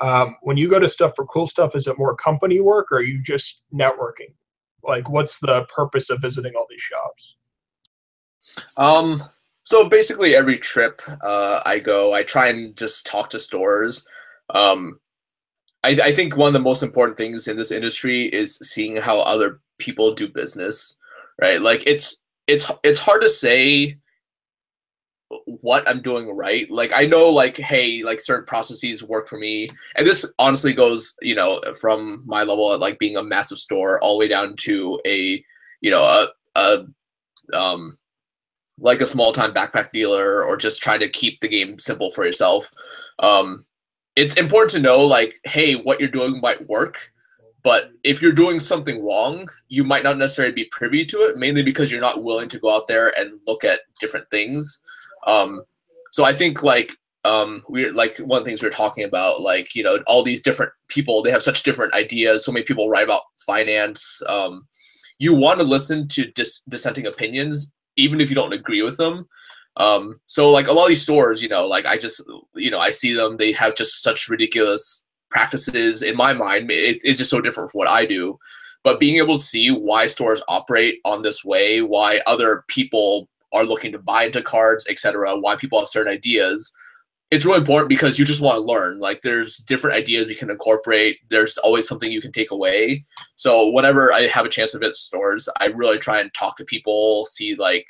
Um, 0.00 0.36
when 0.42 0.56
you 0.56 0.68
go 0.68 0.78
to 0.78 0.88
stuff 0.88 1.14
for 1.16 1.24
cool 1.26 1.46
stuff, 1.46 1.74
is 1.74 1.86
it 1.86 1.98
more 1.98 2.14
company 2.16 2.60
work 2.60 2.92
or 2.92 2.98
are 2.98 3.02
you 3.02 3.22
just 3.22 3.64
networking? 3.72 4.34
Like, 4.82 5.08
what's 5.08 5.38
the 5.38 5.64
purpose 5.74 6.10
of 6.10 6.20
visiting 6.20 6.52
all 6.54 6.66
these 6.68 6.80
shops? 6.80 7.36
Um, 8.76 9.24
so 9.64 9.88
basically, 9.88 10.36
every 10.36 10.56
trip 10.56 11.00
uh, 11.24 11.60
I 11.66 11.78
go, 11.78 12.14
I 12.14 12.22
try 12.22 12.48
and 12.48 12.76
just 12.76 13.06
talk 13.06 13.30
to 13.30 13.38
stores 13.38 14.04
um, 14.50 15.00
I, 15.84 15.90
I 16.02 16.12
think 16.12 16.36
one 16.36 16.48
of 16.48 16.52
the 16.52 16.60
most 16.60 16.82
important 16.82 17.16
things 17.16 17.48
in 17.48 17.56
this 17.56 17.70
industry 17.70 18.24
is 18.26 18.56
seeing 18.56 18.96
how 18.96 19.20
other 19.20 19.60
people 19.78 20.14
do 20.14 20.28
business, 20.28 20.96
right? 21.40 21.60
Like 21.60 21.82
it's 21.86 22.22
it's 22.46 22.70
it's 22.82 23.00
hard 23.00 23.22
to 23.22 23.30
say 23.30 23.98
what 25.46 25.88
I'm 25.88 26.00
doing 26.00 26.28
right. 26.34 26.70
Like 26.70 26.92
I 26.94 27.06
know 27.06 27.28
like 27.28 27.56
hey, 27.56 28.02
like 28.02 28.20
certain 28.20 28.46
processes 28.46 29.02
work 29.02 29.28
for 29.28 29.38
me. 29.38 29.68
And 29.96 30.06
this 30.06 30.30
honestly 30.38 30.72
goes, 30.72 31.14
you 31.22 31.34
know, 31.34 31.60
from 31.80 32.22
my 32.26 32.44
level 32.44 32.72
at 32.72 32.80
like 32.80 32.98
being 32.98 33.16
a 33.16 33.22
massive 33.22 33.58
store 33.58 34.00
all 34.00 34.14
the 34.14 34.20
way 34.20 34.28
down 34.28 34.54
to 34.56 35.00
a, 35.06 35.44
you 35.80 35.90
know, 35.90 36.02
a 36.02 36.28
a 36.56 37.58
um 37.58 37.98
like 38.78 39.00
a 39.00 39.06
small 39.06 39.32
time 39.32 39.52
backpack 39.52 39.90
dealer 39.92 40.44
or 40.44 40.56
just 40.56 40.82
trying 40.82 41.00
to 41.00 41.08
keep 41.08 41.40
the 41.40 41.48
game 41.48 41.78
simple 41.78 42.10
for 42.10 42.24
yourself. 42.24 42.70
Um 43.18 43.64
it's 44.16 44.34
important 44.36 44.70
to 44.72 44.80
know 44.80 45.04
like 45.04 45.34
hey 45.44 45.74
what 45.74 46.00
you're 46.00 46.08
doing 46.08 46.40
might 46.40 46.66
work 46.68 47.12
but 47.62 47.90
if 48.02 48.22
you're 48.22 48.32
doing 48.32 48.58
something 48.58 49.04
wrong 49.04 49.46
you 49.68 49.84
might 49.84 50.02
not 50.02 50.18
necessarily 50.18 50.54
be 50.54 50.64
privy 50.72 51.04
to 51.04 51.20
it 51.20 51.36
mainly 51.36 51.62
because 51.62 51.92
you're 51.92 52.00
not 52.00 52.24
willing 52.24 52.48
to 52.48 52.58
go 52.58 52.74
out 52.74 52.88
there 52.88 53.12
and 53.18 53.38
look 53.46 53.62
at 53.62 53.80
different 54.00 54.28
things 54.30 54.80
um, 55.26 55.62
so 56.12 56.24
i 56.24 56.32
think 56.32 56.62
like 56.62 56.92
um, 57.24 57.64
we're 57.68 57.92
like 57.92 58.16
one 58.18 58.38
of 58.38 58.44
the 58.44 58.50
things 58.50 58.62
we 58.62 58.68
are 58.68 58.72
talking 58.72 59.02
about 59.02 59.40
like 59.40 59.74
you 59.74 59.82
know 59.82 59.98
all 60.06 60.22
these 60.22 60.42
different 60.42 60.72
people 60.88 61.22
they 61.22 61.30
have 61.30 61.42
such 61.42 61.64
different 61.64 61.92
ideas 61.94 62.44
so 62.44 62.52
many 62.52 62.64
people 62.64 62.88
write 62.88 63.04
about 63.04 63.22
finance 63.44 64.22
um, 64.28 64.66
you 65.18 65.34
want 65.34 65.58
to 65.58 65.66
listen 65.66 66.06
to 66.08 66.30
dis- 66.32 66.62
dissenting 66.68 67.06
opinions 67.06 67.72
even 67.96 68.20
if 68.20 68.28
you 68.28 68.36
don't 68.36 68.52
agree 68.52 68.82
with 68.82 68.96
them 68.96 69.26
um, 69.76 70.20
so 70.26 70.50
like 70.50 70.68
a 70.68 70.72
lot 70.72 70.84
of 70.84 70.88
these 70.88 71.02
stores, 71.02 71.42
you 71.42 71.48
know, 71.48 71.66
like 71.66 71.86
I 71.86 71.98
just, 71.98 72.22
you 72.54 72.70
know, 72.70 72.78
I 72.78 72.90
see 72.90 73.12
them, 73.12 73.36
they 73.36 73.52
have 73.52 73.74
just 73.74 74.02
such 74.02 74.28
ridiculous 74.28 75.04
practices 75.30 76.02
in 76.02 76.16
my 76.16 76.32
mind. 76.32 76.70
It's, 76.70 77.04
it's 77.04 77.18
just 77.18 77.30
so 77.30 77.40
different 77.40 77.70
from 77.70 77.78
what 77.78 77.88
I 77.88 78.06
do. 78.06 78.38
But 78.84 79.00
being 79.00 79.16
able 79.16 79.36
to 79.36 79.42
see 79.42 79.70
why 79.70 80.06
stores 80.06 80.42
operate 80.48 81.00
on 81.04 81.22
this 81.22 81.44
way, 81.44 81.82
why 81.82 82.20
other 82.26 82.64
people 82.68 83.28
are 83.52 83.64
looking 83.64 83.92
to 83.92 83.98
buy 83.98 84.24
into 84.24 84.42
cards, 84.42 84.86
etc., 84.88 85.38
why 85.38 85.56
people 85.56 85.78
have 85.78 85.88
certain 85.88 86.12
ideas, 86.12 86.72
it's 87.30 87.44
really 87.44 87.58
important 87.58 87.88
because 87.88 88.18
you 88.18 88.24
just 88.24 88.40
want 88.40 88.60
to 88.60 88.66
learn. 88.66 89.00
Like 89.00 89.22
there's 89.22 89.58
different 89.58 89.96
ideas 89.96 90.26
we 90.26 90.34
can 90.34 90.50
incorporate. 90.50 91.18
There's 91.28 91.58
always 91.58 91.88
something 91.88 92.10
you 92.10 92.20
can 92.20 92.32
take 92.32 92.52
away. 92.52 93.02
So 93.34 93.68
whenever 93.70 94.12
I 94.12 94.28
have 94.28 94.46
a 94.46 94.48
chance 94.48 94.72
to 94.72 94.78
visit 94.78 94.94
stores, 94.94 95.48
I 95.60 95.66
really 95.66 95.98
try 95.98 96.20
and 96.20 96.32
talk 96.34 96.56
to 96.56 96.64
people, 96.64 97.26
see 97.26 97.56
like 97.56 97.86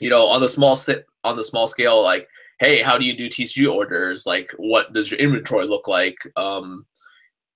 you 0.00 0.10
know, 0.10 0.26
on 0.26 0.40
the 0.40 0.48
small 0.48 0.78
on 1.24 1.36
the 1.36 1.44
small 1.44 1.66
scale, 1.66 2.02
like, 2.02 2.28
hey, 2.58 2.82
how 2.82 2.98
do 2.98 3.04
you 3.04 3.16
do 3.16 3.28
TCG 3.28 3.72
orders? 3.72 4.26
Like, 4.26 4.50
what 4.58 4.92
does 4.92 5.10
your 5.10 5.20
inventory 5.20 5.66
look 5.66 5.88
like? 5.88 6.16
Um, 6.36 6.86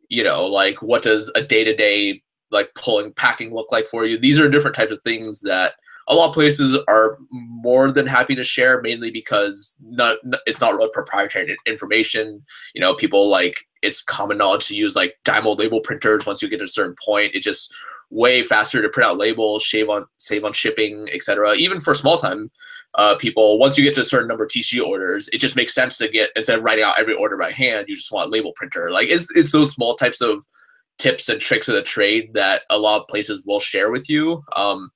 you 0.08 0.24
know, 0.24 0.44
like, 0.46 0.82
what 0.82 1.02
does 1.02 1.30
a 1.34 1.42
day 1.42 1.64
to 1.64 1.74
day 1.74 2.22
like 2.50 2.70
pulling 2.74 3.12
packing 3.12 3.54
look 3.54 3.70
like 3.70 3.86
for 3.86 4.04
you? 4.04 4.18
These 4.18 4.38
are 4.38 4.48
different 4.48 4.76
types 4.76 4.92
of 4.92 5.02
things 5.02 5.40
that 5.42 5.74
a 6.08 6.14
lot 6.14 6.28
of 6.28 6.34
places 6.34 6.76
are 6.88 7.18
more 7.30 7.92
than 7.92 8.06
happy 8.06 8.34
to 8.34 8.42
share, 8.42 8.80
mainly 8.80 9.10
because 9.10 9.76
not 9.80 10.18
it's 10.46 10.60
not 10.60 10.74
really 10.74 10.90
proprietary 10.92 11.56
information. 11.66 12.44
You 12.74 12.80
know, 12.80 12.94
people 12.94 13.28
like 13.28 13.66
it's 13.82 14.02
common 14.02 14.38
knowledge 14.38 14.68
to 14.68 14.76
use 14.76 14.96
like 14.96 15.16
Dymo 15.24 15.56
label 15.56 15.80
printers. 15.80 16.26
Once 16.26 16.42
you 16.42 16.48
get 16.48 16.58
to 16.58 16.64
a 16.64 16.68
certain 16.68 16.96
point, 17.04 17.34
it 17.34 17.42
just 17.42 17.74
way 18.10 18.42
faster 18.42 18.82
to 18.82 18.88
print 18.88 19.08
out 19.08 19.18
labels, 19.18 19.68
save 19.68 19.88
on 19.88 20.06
save 20.18 20.44
on 20.44 20.52
shipping, 20.52 21.08
etc. 21.12 21.54
Even 21.54 21.80
for 21.80 21.94
small 21.94 22.18
time 22.18 22.50
uh, 22.94 23.14
people, 23.16 23.58
once 23.58 23.78
you 23.78 23.84
get 23.84 23.94
to 23.94 24.00
a 24.00 24.04
certain 24.04 24.28
number 24.28 24.44
of 24.44 24.50
TCG 24.50 24.84
orders, 24.84 25.28
it 25.32 25.38
just 25.38 25.56
makes 25.56 25.74
sense 25.74 25.96
to 25.98 26.08
get 26.08 26.30
instead 26.34 26.58
of 26.58 26.64
writing 26.64 26.84
out 26.84 26.98
every 26.98 27.14
order 27.14 27.36
by 27.36 27.52
hand, 27.52 27.86
you 27.88 27.94
just 27.94 28.12
want 28.12 28.26
a 28.26 28.30
label 28.30 28.52
printer. 28.56 28.90
Like 28.90 29.08
it's 29.08 29.28
it's 29.34 29.52
those 29.52 29.70
small 29.70 29.94
types 29.94 30.20
of 30.20 30.44
tips 30.98 31.28
and 31.28 31.40
tricks 31.40 31.68
of 31.68 31.74
the 31.74 31.82
trade 31.82 32.34
that 32.34 32.62
a 32.68 32.78
lot 32.78 33.00
of 33.00 33.08
places 33.08 33.40
will 33.46 33.60
share 33.60 33.90
with 33.90 34.08
you. 34.08 34.44
Um, 34.54 34.90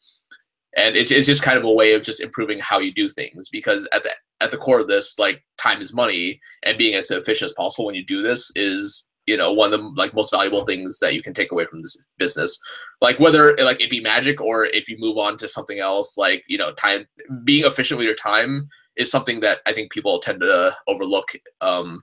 and 0.76 0.96
it's, 0.96 1.10
it's 1.10 1.26
just 1.26 1.42
kind 1.42 1.58
of 1.58 1.64
a 1.64 1.72
way 1.72 1.92
of 1.94 2.02
just 2.02 2.20
improving 2.20 2.58
how 2.58 2.78
you 2.78 2.92
do 2.92 3.08
things 3.08 3.48
because 3.48 3.88
at 3.92 4.02
the 4.02 4.10
at 4.40 4.50
the 4.50 4.56
core 4.56 4.80
of 4.80 4.88
this 4.88 5.18
like 5.18 5.42
time 5.58 5.80
is 5.80 5.94
money 5.94 6.40
and 6.64 6.78
being 6.78 6.94
as 6.94 7.10
efficient 7.10 7.50
as 7.50 7.54
possible 7.54 7.86
when 7.86 7.94
you 7.94 8.04
do 8.04 8.22
this 8.22 8.50
is 8.56 9.06
you 9.26 9.36
know 9.36 9.52
one 9.52 9.72
of 9.72 9.80
the 9.80 9.92
like 9.96 10.14
most 10.14 10.30
valuable 10.30 10.64
things 10.64 10.98
that 10.98 11.14
you 11.14 11.22
can 11.22 11.32
take 11.32 11.52
away 11.52 11.64
from 11.64 11.80
this 11.80 11.96
business. 12.18 12.58
Like 13.00 13.18
whether 13.18 13.56
like 13.56 13.80
it 13.80 13.90
be 13.90 14.00
magic 14.00 14.40
or 14.40 14.66
if 14.66 14.88
you 14.88 14.96
move 14.98 15.18
on 15.18 15.36
to 15.38 15.48
something 15.48 15.78
else 15.78 16.16
like 16.16 16.44
you 16.46 16.58
know 16.58 16.72
time 16.72 17.06
being 17.44 17.64
efficient 17.64 17.98
with 17.98 18.06
your 18.06 18.16
time 18.16 18.68
is 18.96 19.10
something 19.10 19.40
that 19.40 19.58
i 19.66 19.72
think 19.72 19.90
people 19.90 20.18
tend 20.18 20.40
to 20.40 20.74
overlook 20.86 21.32
um 21.60 22.02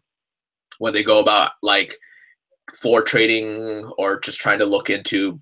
when 0.80 0.94
they 0.94 1.04
go 1.04 1.20
about 1.20 1.52
like 1.64 1.96
floor 2.74 3.02
trading 3.02 3.86
or 3.98 4.20
just 4.20 4.40
trying 4.40 4.60
to 4.60 4.66
look 4.66 4.90
into 4.90 5.40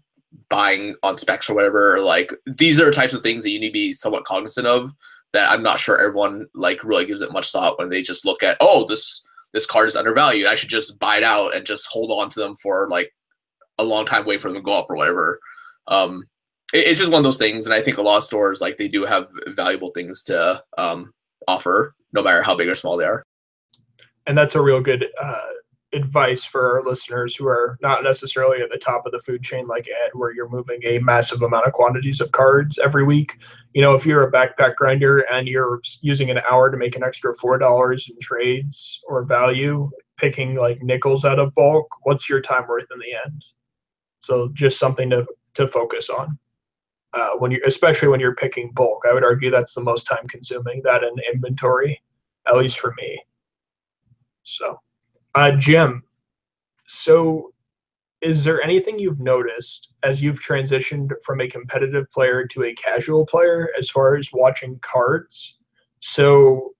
buying 0.50 0.96
on 1.04 1.18
specs 1.18 1.50
or 1.50 1.56
whatever 1.56 2.00
like 2.00 2.32
these 2.46 2.80
are 2.80 2.92
types 2.92 3.14
of 3.14 3.22
things 3.22 3.44
that 3.44 3.52
you 3.52 3.60
need 3.60 3.70
to 3.70 3.74
be 3.74 3.92
somewhat 3.94 4.26
cognizant 4.26 4.68
of 4.68 4.94
that 5.34 5.50
i'm 5.50 5.64
not 5.64 5.80
sure 5.80 6.00
everyone 6.00 6.46
like 6.54 6.84
really 6.84 7.06
gives 7.06 7.22
it 7.22 7.32
much 7.32 7.52
thought 7.52 7.80
when 7.80 7.90
they 7.90 8.02
just 8.02 8.26
look 8.26 8.44
at 8.44 8.58
oh 8.62 8.86
this 8.88 9.24
this 9.54 9.66
card 9.66 9.88
is 9.88 9.96
undervalued. 9.96 10.48
I 10.48 10.56
should 10.56 10.70
just 10.70 11.00
buy 11.00 11.18
it 11.18 11.24
out 11.24 11.56
and 11.56 11.66
just 11.66 11.88
hold 11.88 12.12
on 12.12 12.30
to 12.30 12.40
them 12.40 12.54
for 12.56 12.88
like 12.90 13.14
a 13.78 13.84
long 13.84 14.06
time, 14.06 14.26
wait 14.26 14.42
for 14.42 14.50
them 14.50 14.56
to 14.56 14.62
go 14.62 14.78
up 14.78 14.90
or 14.90 14.96
whatever. 14.96 15.40
Um, 15.88 16.24
it, 16.74 16.88
it's 16.88 17.00
just 17.00 17.12
one 17.12 17.20
of 17.20 17.24
those 17.24 17.38
things, 17.38 17.66
and 17.66 17.74
I 17.74 17.82
think 17.82 17.98
a 17.98 18.02
lot 18.02 18.18
of 18.18 18.24
stores 18.24 18.62
like 18.62 18.78
they 18.78 18.88
do 18.88 19.06
have 19.06 19.30
valuable 19.48 19.92
things 19.92 20.24
to 20.26 20.64
um, 20.78 21.14
offer, 21.48 21.96
no 22.14 22.22
matter 22.22 22.44
how 22.44 22.56
big 22.56 22.68
or 22.68 22.76
small 22.76 22.98
they 22.98 23.06
are. 23.06 23.24
And 24.28 24.38
that's 24.38 24.56
a 24.56 24.62
real 24.62 24.82
good 24.82 25.06
uh, 25.22 25.48
advice 25.94 26.44
for 26.44 26.78
our 26.78 26.84
listeners 26.86 27.36
who 27.36 27.48
are 27.48 27.78
not 27.82 28.04
necessarily 28.04 28.62
at 28.62 28.70
the 28.70 28.78
top 28.78 29.06
of 29.06 29.12
the 29.12 29.20
food 29.20 29.44
chain 29.44 29.68
like 29.68 29.88
Ed, 29.88 30.12
where 30.14 30.34
you're 30.34 30.50
moving 30.50 30.80
a 30.84 31.00
massive 31.00 31.42
amount 31.42 31.66
of 31.66 31.74
quantities 31.74 32.22
of 32.22 32.32
cards 32.32 32.78
every 32.80 33.04
week. 33.04 33.38
You 33.74 33.84
know, 33.84 33.96
if 33.96 34.06
you're 34.06 34.28
a 34.28 34.32
backpack 34.32 34.76
grinder 34.76 35.20
and 35.32 35.48
you're 35.48 35.82
using 36.02 36.30
an 36.30 36.42
hour 36.50 36.70
to 36.70 36.78
make 36.78 36.96
an 36.96 37.04
extra 37.04 37.34
four 37.34 37.58
dollars 37.58 38.10
in 38.10 38.20
trades 38.20 39.00
or 39.08 39.24
value, 39.24 39.90
picking 40.18 40.56
like 40.56 40.82
nickels 40.84 41.26
out 41.26 41.40
of 41.40 41.56
bulk, 41.56 41.88
what's 42.04 42.30
your 42.30 42.42
time 42.42 42.68
worth 42.68 42.88
in 42.94 43.00
the 43.00 43.14
end? 43.26 43.44
So 44.20 44.50
just 44.54 44.80
something 44.80 45.10
to 45.10 45.26
to 45.56 45.68
focus 45.68 46.10
on. 46.10 46.38
Uh, 47.14 47.32
when 47.40 47.50
you 47.50 47.60
especially 47.66 48.10
when 48.10 48.20
you're 48.20 48.36
picking 48.36 48.72
bulk, 48.74 49.04
I 49.10 49.14
would 49.14 49.24
argue 49.24 49.50
that's 49.50 49.74
the 49.74 49.82
most 49.82 50.06
time 50.06 50.28
consuming. 50.28 50.82
That 50.84 51.04
in 51.04 51.16
inventory, 51.34 52.00
at 52.48 52.58
least 52.58 52.80
for 52.80 52.94
me. 53.02 53.20
So. 54.44 54.80
Uh, 55.36 55.52
Jim, 55.52 56.04
so 56.88 57.54
is 58.22 58.44
there 58.44 58.62
anything 58.62 59.00
you've 59.00 59.22
noticed 59.22 59.94
as 60.04 60.22
you've 60.22 60.42
transitioned 60.42 61.12
from 61.24 61.40
a 61.40 61.48
competitive 61.48 62.10
player 62.12 62.46
to 62.48 62.64
a 62.64 62.74
casual 62.74 63.26
player 63.26 63.70
as 63.78 63.90
far 63.90 64.16
as 64.16 64.30
watching 64.34 64.80
cards? 64.82 65.58
So 66.00 66.74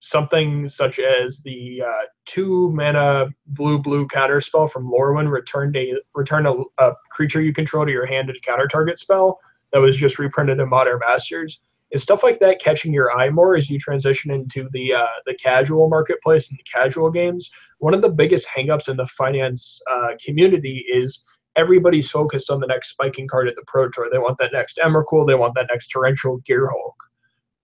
something 0.00 0.68
such 0.68 0.98
as 0.98 1.40
the 1.40 1.82
uh, 1.86 2.06
two 2.24 2.70
mana 2.72 3.28
blue 3.48 3.78
blue 3.78 4.06
counter 4.08 4.40
spell 4.40 4.66
from 4.66 4.90
Lorwyn 4.90 5.30
returned 5.30 5.76
a 5.76 5.94
return 6.14 6.46
a, 6.46 6.54
a 6.78 6.92
creature 7.10 7.42
you 7.42 7.52
control 7.52 7.84
to 7.84 7.92
your 7.92 8.06
hand 8.06 8.28
to 8.28 8.40
counter 8.40 8.66
target 8.66 8.98
spell 8.98 9.38
that 9.72 9.78
was 9.78 9.96
just 9.96 10.18
reprinted 10.18 10.58
in 10.58 10.68
Modern 10.68 10.98
Masters 11.00 11.60
is 11.92 12.02
stuff 12.02 12.22
like 12.22 12.38
that 12.40 12.60
catching 12.60 12.92
your 12.92 13.12
eye 13.12 13.30
more 13.30 13.56
as 13.56 13.68
you 13.68 13.78
transition 13.78 14.30
into 14.30 14.68
the 14.72 14.94
uh, 14.94 15.06
the 15.26 15.34
casual 15.34 15.88
marketplace 15.88 16.50
and 16.50 16.58
the 16.58 16.64
casual 16.64 17.10
games? 17.10 17.50
One 17.78 17.94
of 17.94 18.02
the 18.02 18.08
biggest 18.08 18.46
hangups 18.48 18.88
in 18.88 18.96
the 18.96 19.06
finance 19.08 19.80
uh, 19.90 20.10
community 20.24 20.84
is 20.88 21.24
everybody's 21.56 22.10
focused 22.10 22.50
on 22.50 22.60
the 22.60 22.66
next 22.66 22.90
spiking 22.90 23.26
card 23.26 23.48
at 23.48 23.56
the 23.56 23.64
Pro 23.66 23.88
Tour. 23.88 24.08
They 24.10 24.18
want 24.18 24.38
that 24.38 24.52
next 24.52 24.78
Emrakul. 24.82 25.26
They 25.26 25.34
want 25.34 25.54
that 25.54 25.66
next 25.70 25.88
Torrential 25.88 26.40
Gearhulk. 26.48 26.94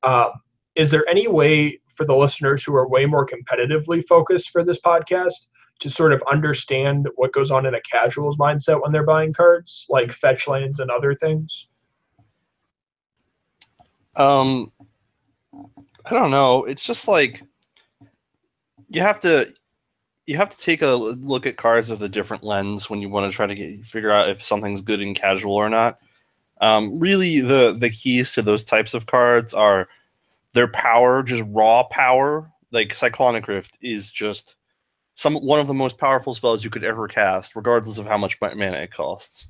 Um, 0.02 0.32
is 0.74 0.90
there 0.90 1.08
any 1.08 1.26
way 1.26 1.80
for 1.88 2.04
the 2.04 2.14
listeners 2.14 2.62
who 2.62 2.74
are 2.74 2.88
way 2.88 3.06
more 3.06 3.26
competitively 3.26 4.04
focused 4.04 4.50
for 4.50 4.62
this 4.62 4.80
podcast 4.80 5.32
to 5.80 5.90
sort 5.90 6.12
of 6.12 6.22
understand 6.30 7.08
what 7.16 7.32
goes 7.32 7.50
on 7.50 7.66
in 7.66 7.74
a 7.74 7.80
casual's 7.80 8.36
mindset 8.36 8.82
when 8.82 8.92
they're 8.92 9.04
buying 9.04 9.32
cards, 9.32 9.86
like 9.88 10.12
fetch 10.12 10.46
lands 10.46 10.78
and 10.78 10.90
other 10.90 11.14
things? 11.14 11.68
Um, 14.16 14.72
I 16.04 16.10
don't 16.10 16.30
know. 16.30 16.64
It's 16.64 16.84
just 16.84 17.08
like 17.08 17.42
you 18.88 19.00
have 19.02 19.20
to 19.20 19.52
you 20.26 20.36
have 20.36 20.50
to 20.50 20.58
take 20.58 20.82
a 20.82 20.88
look 20.88 21.46
at 21.46 21.56
cards 21.56 21.90
with 21.90 22.02
a 22.02 22.08
different 22.08 22.42
lens 22.42 22.90
when 22.90 23.00
you 23.00 23.08
want 23.08 23.30
to 23.30 23.34
try 23.34 23.46
to 23.46 23.54
get, 23.54 23.86
figure 23.86 24.10
out 24.10 24.28
if 24.28 24.42
something's 24.42 24.80
good 24.80 25.00
in 25.00 25.14
casual 25.14 25.54
or 25.54 25.68
not. 25.68 25.98
Um, 26.60 26.98
really, 26.98 27.40
the 27.40 27.76
the 27.78 27.90
keys 27.90 28.32
to 28.32 28.42
those 28.42 28.64
types 28.64 28.94
of 28.94 29.06
cards 29.06 29.54
are 29.54 29.88
their 30.52 30.68
power, 30.68 31.22
just 31.22 31.44
raw 31.48 31.84
power. 31.84 32.50
Like 32.72 32.94
Cyclonic 32.94 33.46
Rift 33.46 33.78
is 33.80 34.10
just 34.10 34.56
some 35.14 35.34
one 35.34 35.60
of 35.60 35.66
the 35.66 35.74
most 35.74 35.98
powerful 35.98 36.34
spells 36.34 36.64
you 36.64 36.70
could 36.70 36.84
ever 36.84 37.08
cast, 37.08 37.56
regardless 37.56 37.98
of 37.98 38.06
how 38.06 38.18
much 38.18 38.40
mana 38.40 38.78
it 38.78 38.92
costs. 38.92 39.48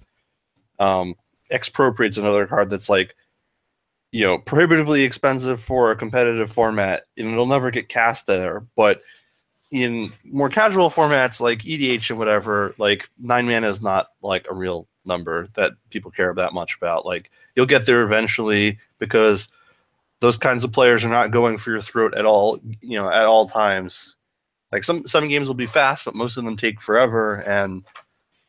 Um, 0.78 1.14
Expropriate's 1.50 2.18
another 2.18 2.46
card 2.46 2.70
that's 2.70 2.90
like 2.90 3.14
you 4.16 4.24
know 4.24 4.38
prohibitively 4.38 5.02
expensive 5.02 5.60
for 5.60 5.90
a 5.90 5.96
competitive 5.96 6.50
format 6.50 7.04
and 7.18 7.28
it'll 7.28 7.44
never 7.44 7.70
get 7.70 7.90
cast 7.90 8.26
there. 8.26 8.60
But 8.74 9.02
in 9.70 10.10
more 10.24 10.48
casual 10.48 10.88
formats 10.88 11.38
like 11.38 11.66
edh 11.66 12.08
and 12.08 12.18
whatever 12.18 12.74
like 12.78 13.10
nine 13.18 13.46
mana 13.46 13.68
is 13.68 13.82
not 13.82 14.08
like 14.22 14.46
a 14.48 14.54
real 14.54 14.88
number 15.04 15.48
that 15.52 15.72
people 15.90 16.10
care 16.10 16.32
that 16.32 16.54
much 16.54 16.76
about. 16.76 17.04
Like 17.04 17.30
you'll 17.54 17.66
get 17.66 17.84
there 17.84 18.02
eventually 18.04 18.78
because 18.98 19.48
those 20.20 20.38
kinds 20.38 20.64
of 20.64 20.72
players 20.72 21.04
are 21.04 21.10
not 21.10 21.30
going 21.30 21.58
for 21.58 21.70
your 21.72 21.82
throat 21.82 22.14
at 22.16 22.24
all 22.24 22.58
you 22.80 22.96
know 22.96 23.10
at 23.10 23.26
all 23.26 23.46
times. 23.46 24.16
Like 24.72 24.82
some 24.82 25.06
some 25.06 25.28
games 25.28 25.46
will 25.46 25.54
be 25.54 25.66
fast 25.66 26.06
but 26.06 26.14
most 26.14 26.38
of 26.38 26.44
them 26.46 26.56
take 26.56 26.80
forever 26.80 27.42
and 27.46 27.84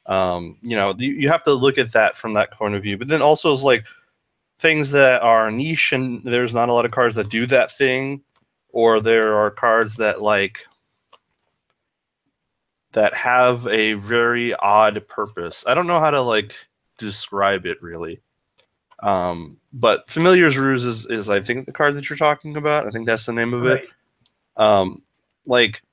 um, 0.06 0.60
you 0.62 0.77
know 0.77 0.95
you, 0.97 1.12
you 1.12 1.27
have 1.27 1.43
to 1.43 1.53
look 1.53 1.77
at 1.77 1.91
that 1.91 2.15
from 2.15 2.36
that 2.36 2.51
point 2.51 2.75
of 2.75 2.84
view. 2.84 2.97
But 2.97 3.10
then 3.10 3.21
also 3.21 3.51
it's 3.51 3.63
like 3.63 3.86
things 4.60 4.91
that 4.91 5.22
are 5.22 5.52
niche 5.52 5.91
and 5.91 6.22
there's 6.24 6.54
not 6.54 6.70
a 6.70 6.74
lot 6.74 6.86
of 6.86 6.91
cards 6.91 7.15
that 7.15 7.30
do 7.30 7.46
that 7.46 7.72
thing 7.72 8.22
or 8.70 9.00
there 9.00 9.36
are 9.36 9.52
cards 9.52 9.98
that 9.98 10.22
like 10.22 10.65
that 12.93 13.13
have 13.13 13.67
a 13.67 13.93
very 13.93 14.54
odd 14.56 15.08
purpose. 15.08 15.63
I 15.67 15.76
don't 15.76 15.88
know 15.88 16.00
how 16.00 16.12
to 16.12 16.22
like 16.22 16.56
describe 16.98 17.65
it 17.65 17.82
really. 17.82 18.22
Um 19.04 19.58
but 19.72 20.10
familiar's 20.10 20.58
ruse 20.58 20.84
is, 20.84 21.06
is 21.06 21.30
i 21.30 21.39
think 21.39 21.67
the 21.67 21.72
card 21.72 21.93
that 21.96 22.10
you're 22.10 22.17
talking 22.17 22.58
about. 22.58 22.88
I 22.88 22.89
think 22.89 23.08
that's 23.08 23.28
the 23.28 23.34
name 23.34 23.54
of 23.54 23.62
right. 23.62 23.84
it 23.84 23.89
um 24.56 25.04
like 25.46 25.84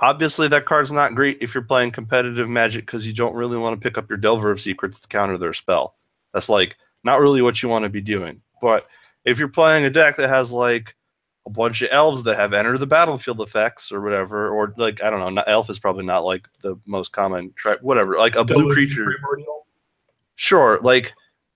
obviously 0.00 0.48
that 0.48 0.64
card's 0.64 0.90
not 0.90 1.14
great 1.14 1.38
if 1.40 1.54
you're 1.54 1.62
playing 1.62 1.92
competitive 1.92 2.48
magic 2.48 2.84
because 2.84 3.06
you 3.06 3.12
don't 3.12 3.36
really 3.36 3.56
want 3.56 3.80
to 3.80 3.82
pick 3.82 3.96
up 3.96 4.10
your 4.10 4.18
delver 4.18 4.50
of 4.50 4.60
secrets 4.60 5.00
to 5.00 5.08
counter 5.08 5.38
their 5.38 5.52
spell. 5.52 5.94
That's 6.34 6.48
like 6.48 6.76
not 7.04 7.20
really 7.20 7.42
what 7.42 7.62
you 7.62 7.68
want 7.68 7.84
to 7.84 7.88
be 7.88 8.00
doing. 8.00 8.40
But 8.60 8.86
if 9.24 9.38
you're 9.38 9.48
playing 9.48 9.84
a 9.84 9.90
deck 9.90 10.16
that 10.16 10.28
has 10.28 10.52
like 10.52 10.96
a 11.46 11.50
bunch 11.50 11.82
of 11.82 11.88
elves 11.90 12.22
that 12.22 12.38
have 12.38 12.52
enter 12.52 12.78
the 12.78 12.86
battlefield 12.86 13.40
effects 13.40 13.90
or 13.90 14.00
whatever, 14.00 14.48
or 14.48 14.74
like 14.76 15.02
I 15.02 15.10
don't 15.10 15.20
know, 15.20 15.30
not, 15.30 15.48
elf 15.48 15.70
is 15.70 15.78
probably 15.78 16.04
not 16.04 16.24
like 16.24 16.48
the 16.60 16.76
most 16.86 17.12
common 17.12 17.52
tri- 17.56 17.78
whatever, 17.80 18.16
like 18.16 18.36
a 18.36 18.44
blue 18.44 18.72
creature. 18.72 19.04
Primordial. 19.04 19.66
Sure, 20.36 20.78
like 20.82 21.14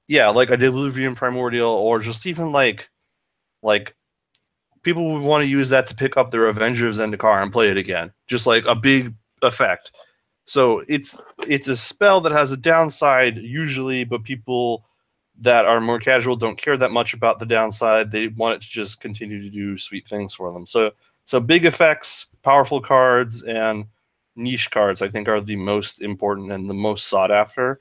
yeah, 0.08 0.28
like 0.28 0.50
a 0.50 0.56
Diluvian 0.56 1.16
Primordial, 1.16 1.70
or 1.70 2.00
just 2.00 2.26
even 2.26 2.52
like 2.52 2.90
like 3.62 3.94
people 4.82 5.08
would 5.12 5.22
want 5.22 5.42
to 5.42 5.50
use 5.50 5.68
that 5.68 5.86
to 5.86 5.94
pick 5.94 6.16
up 6.16 6.30
their 6.30 6.46
Avenger 6.46 6.88
of 6.88 6.94
Zendikar 6.94 7.42
and 7.42 7.52
play 7.52 7.70
it 7.70 7.76
again, 7.76 8.12
just 8.26 8.46
like 8.46 8.64
a 8.66 8.74
big 8.74 9.14
effect. 9.42 9.92
So 10.46 10.84
it's 10.88 11.20
it's 11.48 11.68
a 11.68 11.76
spell 11.76 12.20
that 12.20 12.32
has 12.32 12.52
a 12.52 12.56
downside 12.56 13.36
usually, 13.36 14.04
but 14.04 14.24
people 14.24 14.84
that 15.40 15.66
are 15.66 15.80
more 15.80 15.98
casual 15.98 16.36
don't 16.36 16.58
care 16.58 16.76
that 16.76 16.92
much 16.92 17.14
about 17.14 17.38
the 17.38 17.46
downside. 17.46 18.10
They 18.10 18.28
want 18.28 18.56
it 18.56 18.62
to 18.62 18.70
just 18.70 19.00
continue 19.00 19.40
to 19.40 19.50
do 19.50 19.76
sweet 19.76 20.08
things 20.08 20.34
for 20.34 20.52
them. 20.52 20.66
So 20.66 20.92
so 21.24 21.40
big 21.40 21.64
effects, 21.64 22.26
powerful 22.42 22.80
cards, 22.80 23.42
and 23.42 23.86
niche 24.36 24.70
cards 24.70 25.02
I 25.02 25.08
think 25.08 25.28
are 25.28 25.40
the 25.40 25.56
most 25.56 26.00
important 26.00 26.52
and 26.52 26.68
the 26.68 26.74
most 26.74 27.08
sought 27.08 27.30
after. 27.30 27.80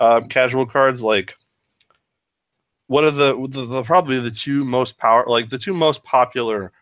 Uh, 0.00 0.22
casual 0.22 0.66
cards 0.66 1.02
like 1.02 1.36
what 2.88 3.04
are 3.04 3.10
the, 3.10 3.34
the, 3.48 3.64
the 3.64 3.82
probably 3.82 4.18
the 4.18 4.30
two 4.30 4.64
most 4.64 4.98
power 4.98 5.24
like 5.28 5.48
the 5.48 5.58
two 5.58 5.72
most 5.72 6.02
popular 6.04 6.72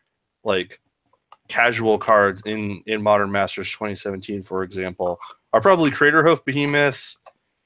like 0.44 0.80
casual 1.48 1.98
cards 1.98 2.42
in 2.46 2.82
in 2.86 3.02
modern 3.02 3.30
masters 3.30 3.70
2017 3.70 4.40
for 4.42 4.62
example 4.62 5.20
are 5.52 5.60
probably 5.60 5.90
Craterhoof 5.90 6.44
Behemoth 6.44 7.16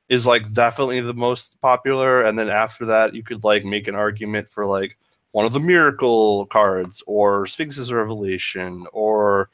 is 0.08 0.26
like 0.26 0.52
definitely 0.52 1.00
the 1.00 1.14
most 1.14 1.60
popular 1.60 2.22
and 2.22 2.38
then 2.38 2.48
after 2.48 2.84
that 2.86 3.14
you 3.14 3.22
could 3.22 3.42
like 3.44 3.64
make 3.64 3.88
an 3.88 3.94
argument 3.94 4.50
for 4.50 4.66
like 4.66 4.96
one 5.32 5.44
of 5.44 5.52
the 5.52 5.60
miracle 5.60 6.46
cards 6.46 7.02
or 7.06 7.46
sphinx's 7.46 7.92
revelation 7.92 8.86
or 8.92 9.50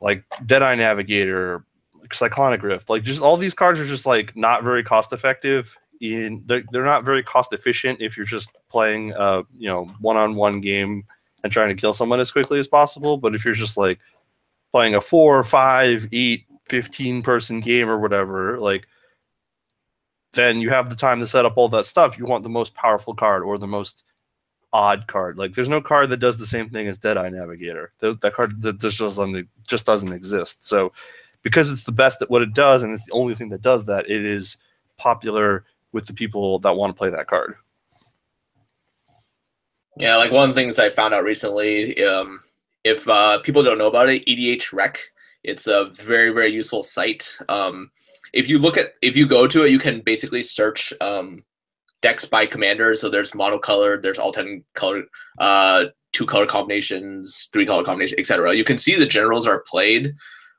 like 0.00 0.22
deadeye 0.44 0.74
navigator 0.74 1.64
cyclonic 2.12 2.62
rift. 2.62 2.88
Like 2.88 3.02
just 3.02 3.22
all 3.22 3.36
these 3.36 3.54
cards 3.54 3.80
are 3.80 3.86
just 3.86 4.06
like 4.06 4.36
not 4.36 4.62
very 4.62 4.82
cost 4.82 5.12
effective 5.12 5.76
in 6.00 6.42
they're, 6.46 6.62
they're 6.72 6.84
not 6.84 7.04
very 7.04 7.22
cost 7.22 7.52
efficient 7.52 8.00
if 8.00 8.16
you're 8.16 8.26
just 8.26 8.50
playing 8.68 9.12
a 9.12 9.42
you 9.56 9.68
know 9.68 9.86
one-on-one 10.00 10.60
game 10.60 11.04
and 11.42 11.52
trying 11.52 11.68
to 11.68 11.74
kill 11.74 11.92
someone 11.92 12.20
as 12.20 12.30
quickly 12.30 12.58
as 12.58 12.68
possible. 12.68 13.16
But 13.16 13.34
if 13.34 13.44
you're 13.44 13.54
just 13.54 13.76
like 13.76 13.98
playing 14.72 14.94
a 14.94 15.00
four 15.00 15.42
five 15.44 16.08
eight 16.12 16.44
15 16.66 17.22
person 17.22 17.60
game 17.60 17.88
or 17.88 18.00
whatever 18.00 18.58
like 18.58 18.88
then 20.36 20.60
you 20.60 20.70
have 20.70 20.88
the 20.88 20.96
time 20.96 21.18
to 21.20 21.26
set 21.26 21.44
up 21.44 21.54
all 21.56 21.68
that 21.70 21.86
stuff. 21.86 22.16
You 22.16 22.26
want 22.26 22.44
the 22.44 22.48
most 22.48 22.74
powerful 22.74 23.14
card 23.14 23.42
or 23.42 23.58
the 23.58 23.66
most 23.66 24.04
odd 24.72 25.06
card. 25.06 25.38
Like 25.38 25.54
there's 25.54 25.68
no 25.68 25.80
card 25.80 26.10
that 26.10 26.18
does 26.18 26.38
the 26.38 26.46
same 26.46 26.68
thing 26.68 26.86
as 26.86 26.98
Deadeye 26.98 27.30
Navigator. 27.30 27.92
That, 27.98 28.20
that 28.20 28.34
card 28.34 28.62
that 28.62 28.78
just 28.78 28.98
doesn't 28.98 29.48
just 29.66 29.86
doesn't 29.86 30.12
exist. 30.12 30.62
So 30.62 30.92
because 31.42 31.72
it's 31.72 31.84
the 31.84 31.92
best 31.92 32.22
at 32.22 32.30
what 32.30 32.42
it 32.42 32.54
does 32.54 32.82
and 32.82 32.92
it's 32.92 33.06
the 33.06 33.12
only 33.12 33.34
thing 33.34 33.48
that 33.48 33.62
does 33.62 33.86
that, 33.86 34.08
it 34.08 34.24
is 34.24 34.58
popular 34.98 35.64
with 35.92 36.06
the 36.06 36.12
people 36.12 36.58
that 36.60 36.76
want 36.76 36.94
to 36.94 36.98
play 36.98 37.10
that 37.10 37.26
card. 37.26 37.54
Yeah, 39.96 40.16
like 40.16 40.30
one 40.30 40.50
of 40.50 40.54
the 40.54 40.60
things 40.60 40.78
I 40.78 40.90
found 40.90 41.14
out 41.14 41.24
recently, 41.24 42.04
um, 42.04 42.40
if 42.84 43.08
uh, 43.08 43.38
people 43.40 43.62
don't 43.62 43.78
know 43.78 43.86
about 43.86 44.10
it, 44.10 44.26
EDH 44.26 44.74
Rec, 44.74 44.98
it's 45.42 45.66
a 45.66 45.86
very 45.94 46.30
very 46.30 46.48
useful 46.48 46.82
site. 46.82 47.38
Um, 47.48 47.90
if 48.32 48.48
you 48.48 48.58
look 48.58 48.76
at 48.76 48.94
if 49.02 49.16
you 49.16 49.26
go 49.26 49.46
to 49.46 49.64
it, 49.64 49.70
you 49.70 49.78
can 49.78 50.00
basically 50.00 50.42
search 50.42 50.92
um, 51.00 51.44
decks 52.02 52.24
by 52.24 52.46
commander. 52.46 52.94
So 52.94 53.08
there's 53.08 53.32
monocolored, 53.32 54.02
there's 54.02 54.18
all 54.18 54.32
ten 54.32 54.64
color, 54.74 55.04
uh, 55.38 55.86
two 56.12 56.26
color 56.26 56.46
combinations, 56.46 57.48
three 57.52 57.66
color 57.66 57.84
combinations, 57.84 58.18
etc. 58.18 58.54
You 58.54 58.64
can 58.64 58.78
see 58.78 58.96
the 58.96 59.06
generals 59.06 59.46
are 59.46 59.64
played 59.66 60.14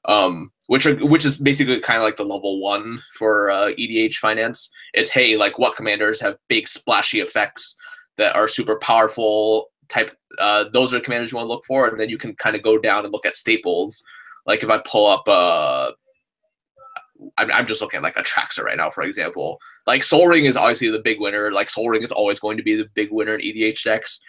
um, 0.07 0.51
which 0.67 0.85
are 0.85 0.95
which 1.05 1.25
is 1.25 1.37
basically 1.37 1.79
kind 1.79 1.97
of 1.97 2.03
like 2.03 2.15
the 2.15 2.23
level 2.23 2.61
one 2.61 3.01
for 3.13 3.51
uh, 3.51 3.69
EDH 3.77 4.15
finance. 4.15 4.69
It's 4.93 5.09
hey, 5.09 5.35
like 5.37 5.59
what 5.59 5.75
commanders 5.75 6.21
have 6.21 6.37
big 6.47 6.67
splashy 6.67 7.19
effects 7.19 7.75
that 8.17 8.35
are 8.35 8.47
super 8.47 8.79
powerful 8.79 9.69
type. 9.89 10.15
Uh, 10.39 10.65
those 10.73 10.93
are 10.93 10.97
the 10.97 11.03
commanders 11.03 11.31
you 11.31 11.37
want 11.37 11.47
to 11.47 11.53
look 11.53 11.65
for, 11.65 11.87
and 11.87 11.99
then 11.99 12.09
you 12.09 12.17
can 12.17 12.35
kind 12.35 12.55
of 12.55 12.61
go 12.61 12.77
down 12.77 13.03
and 13.03 13.13
look 13.13 13.25
at 13.25 13.35
staples. 13.35 14.03
Like 14.45 14.63
if 14.63 14.69
I 14.69 14.79
pull 14.79 15.05
up, 15.05 15.23
uh, 15.27 15.91
I'm, 17.37 17.51
I'm 17.51 17.65
just 17.65 17.81
looking 17.81 17.97
at 17.97 18.03
like 18.03 18.15
Atraxa 18.15 18.63
right 18.63 18.77
now, 18.77 18.89
for 18.89 19.03
example. 19.03 19.59
Like 19.85 20.03
Sol 20.03 20.27
Ring 20.27 20.45
is 20.45 20.57
obviously 20.57 20.89
the 20.89 20.99
big 20.99 21.19
winner. 21.19 21.51
Like 21.51 21.69
Sol 21.69 21.89
Ring 21.89 22.03
is 22.03 22.11
always 22.11 22.39
going 22.39 22.57
to 22.57 22.63
be 22.63 22.75
the 22.75 22.87
big 22.95 23.09
winner 23.11 23.35
in 23.35 23.41
EDH 23.41 23.83
decks. 23.83 24.19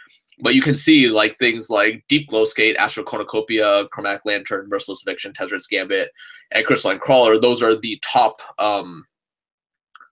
But 0.40 0.54
you 0.54 0.62
can 0.62 0.74
see 0.74 1.08
like 1.08 1.36
things 1.38 1.68
like 1.68 2.04
Deepglow 2.08 2.46
Skate, 2.46 2.76
Astral 2.76 3.04
Cornucopia, 3.04 3.88
Chromatic 3.88 4.24
Lantern, 4.24 4.68
Merciless 4.68 5.02
Eviction, 5.04 5.32
Tezzeret 5.32 5.68
Gambit, 5.68 6.10
and 6.52 6.64
Crystalline 6.64 7.00
Crawler. 7.00 7.40
Those 7.40 7.62
are 7.62 7.74
the 7.74 8.00
top 8.04 8.40
um, 8.58 9.04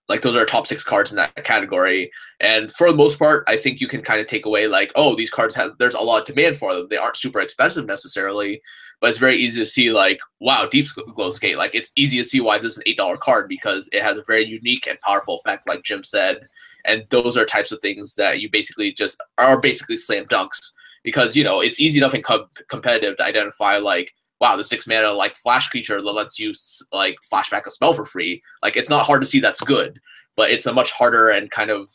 like 0.09 0.21
those 0.21 0.35
are 0.35 0.45
top 0.45 0.67
six 0.67 0.83
cards 0.83 1.11
in 1.11 1.17
that 1.17 1.35
category. 1.43 2.11
And 2.39 2.71
for 2.71 2.89
the 2.89 2.97
most 2.97 3.19
part, 3.19 3.43
I 3.47 3.57
think 3.57 3.81
you 3.81 3.87
can 3.87 4.01
kind 4.01 4.21
of 4.21 4.27
take 4.27 4.45
away 4.45 4.67
like, 4.67 4.91
oh, 4.95 5.15
these 5.15 5.29
cards 5.29 5.53
have 5.55 5.77
there's 5.79 5.95
a 5.95 5.99
lot 5.99 6.21
of 6.21 6.27
demand 6.27 6.57
for 6.57 6.73
them. 6.73 6.87
They 6.89 6.97
aren't 6.97 7.17
super 7.17 7.39
expensive 7.39 7.85
necessarily, 7.85 8.61
but 9.01 9.09
it's 9.09 9.19
very 9.19 9.35
easy 9.35 9.59
to 9.59 9.65
see 9.65 9.91
like, 9.91 10.19
wow, 10.39 10.65
Deep 10.65 10.87
Glow 11.15 11.29
Skate. 11.29 11.57
Like 11.57 11.75
it's 11.75 11.91
easy 11.97 12.17
to 12.17 12.23
see 12.23 12.39
why 12.39 12.57
this 12.57 12.73
is 12.73 12.77
an 12.77 12.83
eight 12.85 12.97
dollar 12.97 13.17
card 13.17 13.49
because 13.49 13.89
it 13.91 14.01
has 14.01 14.17
a 14.17 14.23
very 14.25 14.45
unique 14.45 14.87
and 14.87 14.99
powerful 15.01 15.35
effect, 15.35 15.67
like 15.67 15.83
Jim 15.83 16.03
said. 16.03 16.47
And 16.85 17.05
those 17.09 17.37
are 17.37 17.45
types 17.45 17.71
of 17.71 17.81
things 17.81 18.15
that 18.15 18.39
you 18.39 18.49
basically 18.49 18.93
just 18.93 19.21
are 19.37 19.59
basically 19.59 19.97
slam 19.97 20.25
dunks 20.25 20.71
because 21.03 21.35
you 21.35 21.43
know 21.43 21.59
it's 21.59 21.81
easy 21.81 21.99
enough 21.99 22.13
and 22.13 22.23
com- 22.23 22.49
competitive 22.69 23.17
to 23.17 23.25
identify 23.25 23.77
like 23.77 24.13
wow, 24.39 24.55
the 24.55 24.63
six 24.63 24.87
mana 24.87 25.11
like 25.11 25.35
flash 25.35 25.69
creature 25.69 26.01
that 26.01 26.11
lets 26.11 26.39
you 26.39 26.53
like 26.93 27.17
flashback 27.31 27.65
a 27.65 27.71
spell 27.71 27.93
for 27.93 28.05
free. 28.05 28.41
Like 28.61 28.77
it's 28.77 28.89
not 28.89 29.05
hard 29.05 29.21
to 29.21 29.27
see 29.27 29.39
that's 29.39 29.61
good, 29.61 29.99
but 30.35 30.51
it's 30.51 30.65
a 30.65 30.73
much 30.73 30.91
harder 30.91 31.29
and 31.29 31.49
kind 31.51 31.71
of 31.71 31.89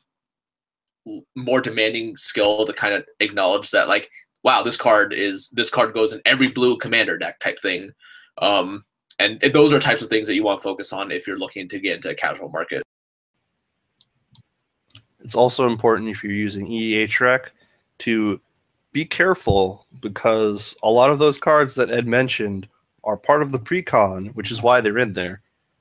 more 1.34 1.60
demanding 1.60 2.16
skill 2.16 2.64
to 2.64 2.72
kind 2.72 2.94
of 2.94 3.04
acknowledge 3.20 3.70
that 3.70 3.88
like 3.88 4.08
wow, 4.44 4.62
this 4.62 4.76
card 4.76 5.12
is 5.12 5.48
this 5.50 5.70
card 5.70 5.94
goes 5.94 6.12
in 6.12 6.20
every 6.24 6.50
blue 6.50 6.76
commander 6.76 7.16
deck 7.16 7.38
type 7.38 7.58
thing. 7.60 7.90
Um, 8.38 8.84
and 9.18 9.40
those 9.52 9.72
are 9.72 9.78
types 9.78 10.02
of 10.02 10.08
things 10.08 10.26
that 10.26 10.34
you 10.34 10.42
want 10.42 10.60
to 10.60 10.64
focus 10.64 10.92
on 10.92 11.12
if 11.12 11.26
you're 11.26 11.38
looking 11.38 11.68
to 11.68 11.78
get 11.78 11.96
into 11.96 12.10
a 12.10 12.14
casual 12.14 12.48
market. 12.48 12.82
It's 15.20 15.36
also 15.36 15.68
important 15.68 16.10
if 16.10 16.24
you're 16.24 16.32
using 16.32 16.66
EDHREC 16.66 17.50
to 18.00 18.40
be 18.92 19.04
careful 19.04 19.86
because 20.00 20.76
a 20.82 20.90
lot 20.90 21.10
of 21.10 21.18
those 21.18 21.38
cards 21.38 21.74
that 21.74 21.90
Ed 21.90 22.06
mentioned 22.06 22.68
are 23.04 23.16
part 23.16 23.42
of 23.42 23.52
the 23.52 23.58
precon, 23.58 24.34
which 24.34 24.50
is 24.50 24.62
why 24.62 24.80
they're 24.80 24.98
in 24.98 25.12
there. 25.14 25.40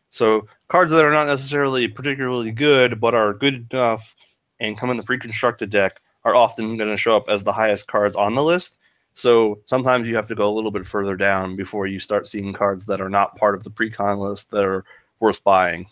So 0.10 0.48
cards 0.68 0.92
that 0.92 1.06
are 1.06 1.12
not 1.12 1.28
necessarily 1.28 1.88
particularly 1.88 2.52
good 2.52 3.00
but 3.00 3.14
are 3.14 3.34
good 3.34 3.72
enough 3.72 4.16
and 4.60 4.78
come 4.78 4.90
in 4.90 4.98
the 4.98 5.04
pre-constructed 5.04 5.70
deck 5.70 6.02
are 6.24 6.36
often 6.36 6.78
going 6.78 6.90
to 6.90 6.98
show 6.98 7.16
up 7.16 7.30
as 7.30 7.44
the 7.44 7.54
highest 7.54 7.88
cards 7.88 8.16
on 8.16 8.36
the 8.36 8.44
list. 8.44 8.78
So 9.14 9.60
sometimes 9.66 10.08
you 10.08 10.16
have 10.16 10.28
to 10.30 10.36
go 10.36 10.50
a 10.50 10.54
little 10.54 10.72
bit 10.72 10.88
further 10.88 11.16
down 11.16 11.56
before 11.56 11.88
you 11.88 12.00
start 12.00 12.28
seeing 12.28 12.54
cards 12.54 12.86
that 12.86 13.02
are 13.02 13.10
not 13.10 13.36
part 13.36 13.56
of 13.56 13.64
the 13.64 13.72
precon 13.72 14.20
list 14.20 14.52
that 14.52 14.64
are 14.64 14.86
worth 15.20 15.44
buying. 15.44 15.88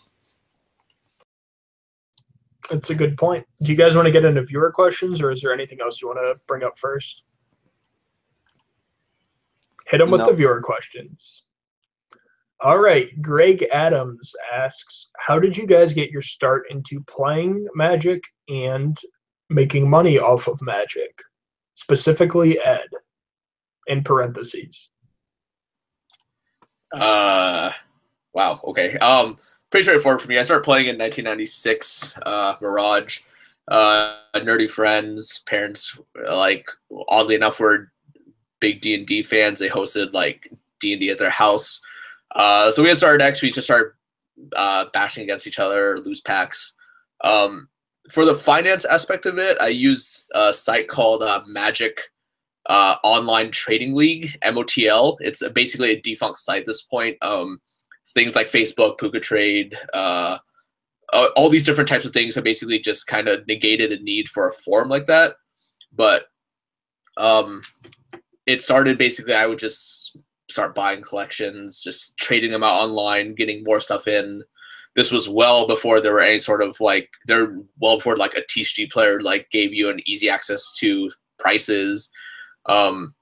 That's 2.70 2.90
a 2.90 2.94
good 2.94 3.18
point. 3.18 3.44
Do 3.62 3.72
you 3.72 3.76
guys 3.76 3.96
want 3.96 4.06
to 4.06 4.12
get 4.12 4.24
into 4.24 4.42
viewer 4.42 4.70
questions, 4.70 5.20
or 5.20 5.32
is 5.32 5.42
there 5.42 5.52
anything 5.52 5.80
else 5.80 6.00
you 6.00 6.06
want 6.06 6.20
to 6.20 6.40
bring 6.46 6.62
up 6.62 6.78
first? 6.78 7.24
Hit 9.88 9.98
them 9.98 10.12
with 10.12 10.20
no. 10.20 10.28
the 10.28 10.34
viewer 10.34 10.62
questions. 10.62 11.42
All 12.60 12.78
right. 12.78 13.08
Greg 13.20 13.66
Adams 13.72 14.32
asks, 14.54 15.10
"How 15.18 15.40
did 15.40 15.56
you 15.56 15.66
guys 15.66 15.92
get 15.92 16.10
your 16.10 16.22
start 16.22 16.66
into 16.70 17.02
playing 17.08 17.66
Magic 17.74 18.22
and 18.48 18.96
making 19.48 19.90
money 19.90 20.18
off 20.18 20.46
of 20.46 20.62
Magic, 20.62 21.12
specifically 21.74 22.60
Ed?" 22.60 22.88
In 23.88 24.04
parentheses. 24.04 24.90
Uh, 26.92 27.72
wow. 28.32 28.60
Okay. 28.64 28.96
Um 28.98 29.38
pretty 29.70 29.84
straightforward 29.84 30.20
for 30.20 30.28
me. 30.28 30.38
I 30.38 30.42
started 30.42 30.64
playing 30.64 30.86
in 30.86 30.98
1996, 30.98 32.18
uh, 32.26 32.54
Mirage. 32.60 33.20
Uh, 33.68 34.16
nerdy 34.34 34.68
friends, 34.68 35.40
parents, 35.46 35.96
like 36.28 36.66
oddly 37.08 37.36
enough, 37.36 37.60
were 37.60 37.92
big 38.58 38.80
D 38.80 38.94
and 38.94 39.06
D 39.06 39.22
fans. 39.22 39.60
They 39.60 39.68
hosted 39.68 40.12
like 40.12 40.52
D 40.80 40.92
and 40.92 41.00
D 41.00 41.10
at 41.10 41.18
their 41.18 41.30
house. 41.30 41.80
Uh, 42.34 42.70
so 42.70 42.82
we 42.82 42.88
had 42.88 42.98
started 42.98 43.22
X. 43.22 43.42
We 43.42 43.50
just 43.50 43.66
started 43.66 43.92
uh, 44.56 44.86
bashing 44.92 45.22
against 45.22 45.46
each 45.46 45.58
other, 45.58 45.98
lose 45.98 46.20
packs. 46.20 46.74
Um, 47.22 47.68
for 48.10 48.24
the 48.24 48.34
finance 48.34 48.84
aspect 48.84 49.26
of 49.26 49.38
it, 49.38 49.56
I 49.60 49.68
used 49.68 50.30
a 50.34 50.52
site 50.52 50.88
called 50.88 51.22
uh, 51.22 51.42
Magic 51.46 52.00
uh, 52.66 52.96
Online 53.04 53.50
Trading 53.50 53.94
League 53.94 54.36
(MOTL). 54.44 55.16
It's 55.20 55.46
basically 55.50 55.90
a 55.92 56.00
defunct 56.00 56.38
site 56.38 56.60
at 56.60 56.66
this 56.66 56.82
point. 56.82 57.16
Um, 57.22 57.60
things 58.08 58.34
like 58.34 58.48
Facebook, 58.48 58.98
PucaTrade, 58.98 59.74
uh, 59.92 60.38
all 61.36 61.48
these 61.48 61.64
different 61.64 61.88
types 61.88 62.06
of 62.06 62.12
things 62.12 62.34
have 62.34 62.44
basically 62.44 62.78
just 62.78 63.06
kind 63.06 63.28
of 63.28 63.46
negated 63.46 63.90
the 63.90 63.98
need 64.02 64.28
for 64.28 64.48
a 64.48 64.52
forum 64.52 64.88
like 64.88 65.06
that. 65.06 65.34
But 65.92 66.24
um, 67.16 67.62
it 68.46 68.62
started 68.62 68.98
basically, 68.98 69.34
I 69.34 69.46
would 69.46 69.58
just 69.58 70.16
start 70.48 70.74
buying 70.74 71.02
collections, 71.02 71.82
just 71.82 72.16
trading 72.16 72.50
them 72.50 72.62
out 72.62 72.82
online, 72.82 73.34
getting 73.34 73.64
more 73.64 73.80
stuff 73.80 74.06
in. 74.06 74.42
This 74.96 75.12
was 75.12 75.28
well 75.28 75.66
before 75.66 76.00
there 76.00 76.12
were 76.12 76.20
any 76.20 76.38
sort 76.38 76.62
of 76.62 76.76
like 76.80 77.08
there 77.26 77.56
well 77.78 77.96
before 77.96 78.16
like 78.16 78.36
a 78.36 78.42
TCG 78.42 78.90
player 78.90 79.20
like 79.20 79.48
gave 79.50 79.72
you 79.72 79.88
an 79.88 80.00
easy 80.04 80.28
access 80.28 80.72
to 80.78 81.10
prices. 81.38 82.10
Um, 82.66 83.14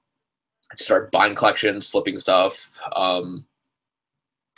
I 0.71 0.75
started 0.75 1.11
buying 1.11 1.35
collections, 1.35 1.87
flipping 1.87 2.17
stuff. 2.17 2.71
Um, 2.95 3.45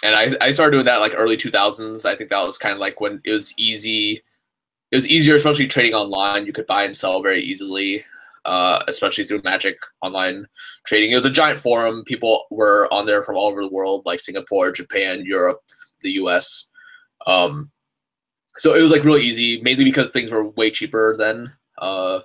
and 0.04 0.16
I, 0.16 0.30
I 0.46 0.52
started 0.52 0.72
doing 0.72 0.86
that 0.86 1.00
like 1.00 1.14
early 1.16 1.38
2000s. 1.38 2.06
I 2.06 2.16
think 2.16 2.30
that 2.30 2.44
was 2.44 2.58
kind 2.58 2.74
of 2.74 2.80
like 2.80 3.00
when 3.00 3.22
it 3.24 3.32
was 3.32 3.54
easy. 3.58 4.22
It 4.92 4.96
was 4.96 5.08
easier, 5.08 5.36
especially 5.36 5.68
trading 5.68 5.94
online. 5.94 6.46
You 6.46 6.54
could 6.54 6.68
buy 6.68 6.84
and 6.84 6.96
sell 6.96 7.22
very 7.22 7.42
easily, 7.42 8.04
uh, 8.46 8.80
especially 8.88 9.24
through 9.24 9.42
Magic 9.44 9.78
online 10.02 10.48
trading. 10.86 11.12
It 11.12 11.16
was 11.16 11.26
a 11.26 11.32
giant 11.32 11.60
forum. 11.60 12.04
People 12.06 12.46
were 12.50 12.92
on 12.92 13.06
there 13.06 13.24
from 13.24 13.38
all 13.38 13.48
over 13.48 13.62
the 13.62 13.72
world, 13.72 14.04
like 14.06 14.20
Singapore, 14.20 14.72
Japan, 14.72 15.24
Europe, 15.24 15.62
the 16.02 16.12
U.S. 16.12 16.70
Um, 17.28 17.72
so 18.58 18.76
it 18.76 18.82
was 18.82 18.92
like 18.92 19.04
really 19.04 19.24
easy, 19.24 19.62
mainly 19.62 19.86
because 19.86 20.12
things 20.12 20.32
were 20.32 20.50
way 20.50 20.72
cheaper 20.72 21.16
then. 21.18 21.54
Uh, 21.78 22.20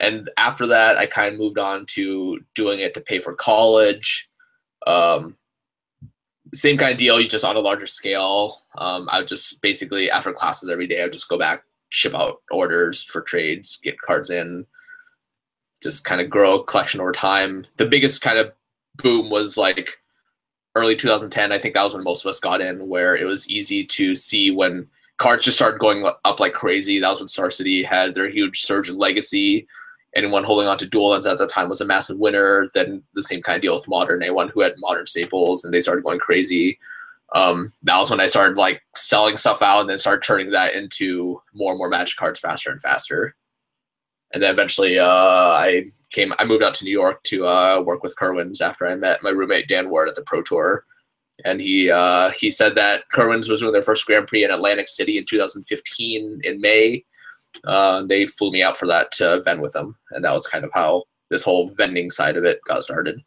and 0.00 0.30
after 0.36 0.66
that, 0.66 0.96
I 0.96 1.06
kind 1.06 1.32
of 1.32 1.40
moved 1.40 1.58
on 1.58 1.86
to 1.86 2.40
doing 2.54 2.80
it 2.80 2.94
to 2.94 3.00
pay 3.00 3.20
for 3.20 3.34
college. 3.34 4.28
Um, 4.86 5.36
same 6.54 6.78
kind 6.78 6.92
of 6.92 6.98
deal, 6.98 7.20
you 7.20 7.28
just 7.28 7.44
on 7.44 7.56
a 7.56 7.60
larger 7.60 7.86
scale. 7.86 8.62
Um, 8.78 9.08
I 9.10 9.18
would 9.18 9.28
just 9.28 9.60
basically 9.60 10.10
after 10.10 10.32
classes 10.32 10.68
every 10.68 10.86
day, 10.86 11.00
I 11.00 11.04
would 11.04 11.12
just 11.12 11.28
go 11.28 11.38
back, 11.38 11.64
ship 11.90 12.14
out 12.14 12.40
orders 12.50 13.02
for 13.04 13.20
trades, 13.20 13.76
get 13.76 14.00
cards 14.00 14.30
in, 14.30 14.66
just 15.82 16.04
kind 16.04 16.20
of 16.20 16.30
grow 16.30 16.56
a 16.56 16.64
collection 16.64 17.00
over 17.00 17.12
time. 17.12 17.66
The 17.76 17.86
biggest 17.86 18.22
kind 18.22 18.38
of 18.38 18.52
boom 18.96 19.30
was 19.30 19.56
like 19.56 19.98
early 20.74 20.96
2010. 20.96 21.52
I 21.52 21.58
think 21.58 21.74
that 21.74 21.84
was 21.84 21.94
when 21.94 22.04
most 22.04 22.24
of 22.24 22.28
us 22.28 22.40
got 22.40 22.60
in, 22.60 22.88
where 22.88 23.16
it 23.16 23.24
was 23.24 23.48
easy 23.50 23.84
to 23.84 24.14
see 24.14 24.50
when 24.50 24.86
cards 25.18 25.44
just 25.44 25.56
started 25.56 25.80
going 25.80 26.04
up 26.24 26.40
like 26.40 26.52
crazy. 26.52 27.00
That 27.00 27.10
was 27.10 27.20
when 27.20 27.28
Star 27.28 27.50
City 27.50 27.82
had 27.82 28.14
their 28.14 28.28
huge 28.28 28.60
surge 28.60 28.88
in 28.88 28.98
legacy 28.98 29.66
anyone 30.16 30.44
holding 30.44 30.66
on 30.66 30.78
to 30.78 30.86
dual 30.86 31.10
lands 31.10 31.26
at 31.26 31.38
the 31.38 31.46
time 31.46 31.68
was 31.68 31.80
a 31.80 31.86
massive 31.86 32.18
winner. 32.18 32.68
Then 32.74 33.02
the 33.14 33.22
same 33.22 33.42
kind 33.42 33.56
of 33.56 33.62
deal 33.62 33.74
with 33.74 33.88
modern. 33.88 34.22
Anyone 34.22 34.48
who 34.48 34.62
had 34.62 34.74
modern 34.78 35.06
staples 35.06 35.64
and 35.64 35.72
they 35.72 35.80
started 35.80 36.04
going 36.04 36.18
crazy. 36.18 36.78
Um, 37.34 37.72
that 37.82 37.98
was 37.98 38.10
when 38.10 38.20
I 38.20 38.26
started 38.26 38.56
like 38.56 38.82
selling 38.94 39.36
stuff 39.36 39.60
out 39.60 39.80
and 39.80 39.90
then 39.90 39.98
started 39.98 40.24
turning 40.24 40.50
that 40.50 40.74
into 40.74 41.40
more 41.54 41.72
and 41.72 41.78
more 41.78 41.88
magic 41.88 42.16
cards 42.16 42.40
faster 42.40 42.70
and 42.70 42.80
faster. 42.80 43.36
And 44.32 44.42
then 44.42 44.52
eventually, 44.52 44.98
uh, 44.98 45.08
I 45.08 45.84
came. 46.10 46.32
I 46.38 46.44
moved 46.44 46.62
out 46.62 46.74
to 46.74 46.84
New 46.84 46.90
York 46.90 47.22
to 47.24 47.46
uh, 47.46 47.80
work 47.80 48.02
with 48.02 48.16
Kerwins 48.16 48.60
after 48.60 48.86
I 48.86 48.94
met 48.94 49.22
my 49.22 49.30
roommate 49.30 49.68
Dan 49.68 49.88
Ward 49.88 50.08
at 50.08 50.14
the 50.14 50.22
Pro 50.22 50.42
Tour, 50.42 50.84
and 51.44 51.60
he 51.60 51.90
uh, 51.90 52.30
he 52.30 52.50
said 52.50 52.74
that 52.74 53.04
Kerwins 53.12 53.48
was 53.48 53.60
doing 53.60 53.72
their 53.72 53.82
first 53.82 54.04
Grand 54.04 54.26
Prix 54.26 54.44
in 54.44 54.50
Atlantic 54.50 54.88
City 54.88 55.16
in 55.16 55.24
2015 55.26 56.40
in 56.42 56.60
May, 56.60 57.04
uh, 57.64 58.02
they 58.02 58.26
flew 58.26 58.50
me 58.50 58.62
out 58.62 58.76
for 58.76 58.86
that 58.86 59.10
to 59.12 59.42
vend 59.44 59.60
with 59.62 59.72
them, 59.72 59.96
and 60.10 60.24
that 60.24 60.32
was 60.32 60.46
kind 60.46 60.64
of 60.64 60.70
how 60.72 61.04
this 61.30 61.42
whole 61.42 61.70
vending 61.70 62.10
side 62.10 62.36
of 62.36 62.44
it 62.44 62.60
got 62.66 62.82
started. 62.82 63.20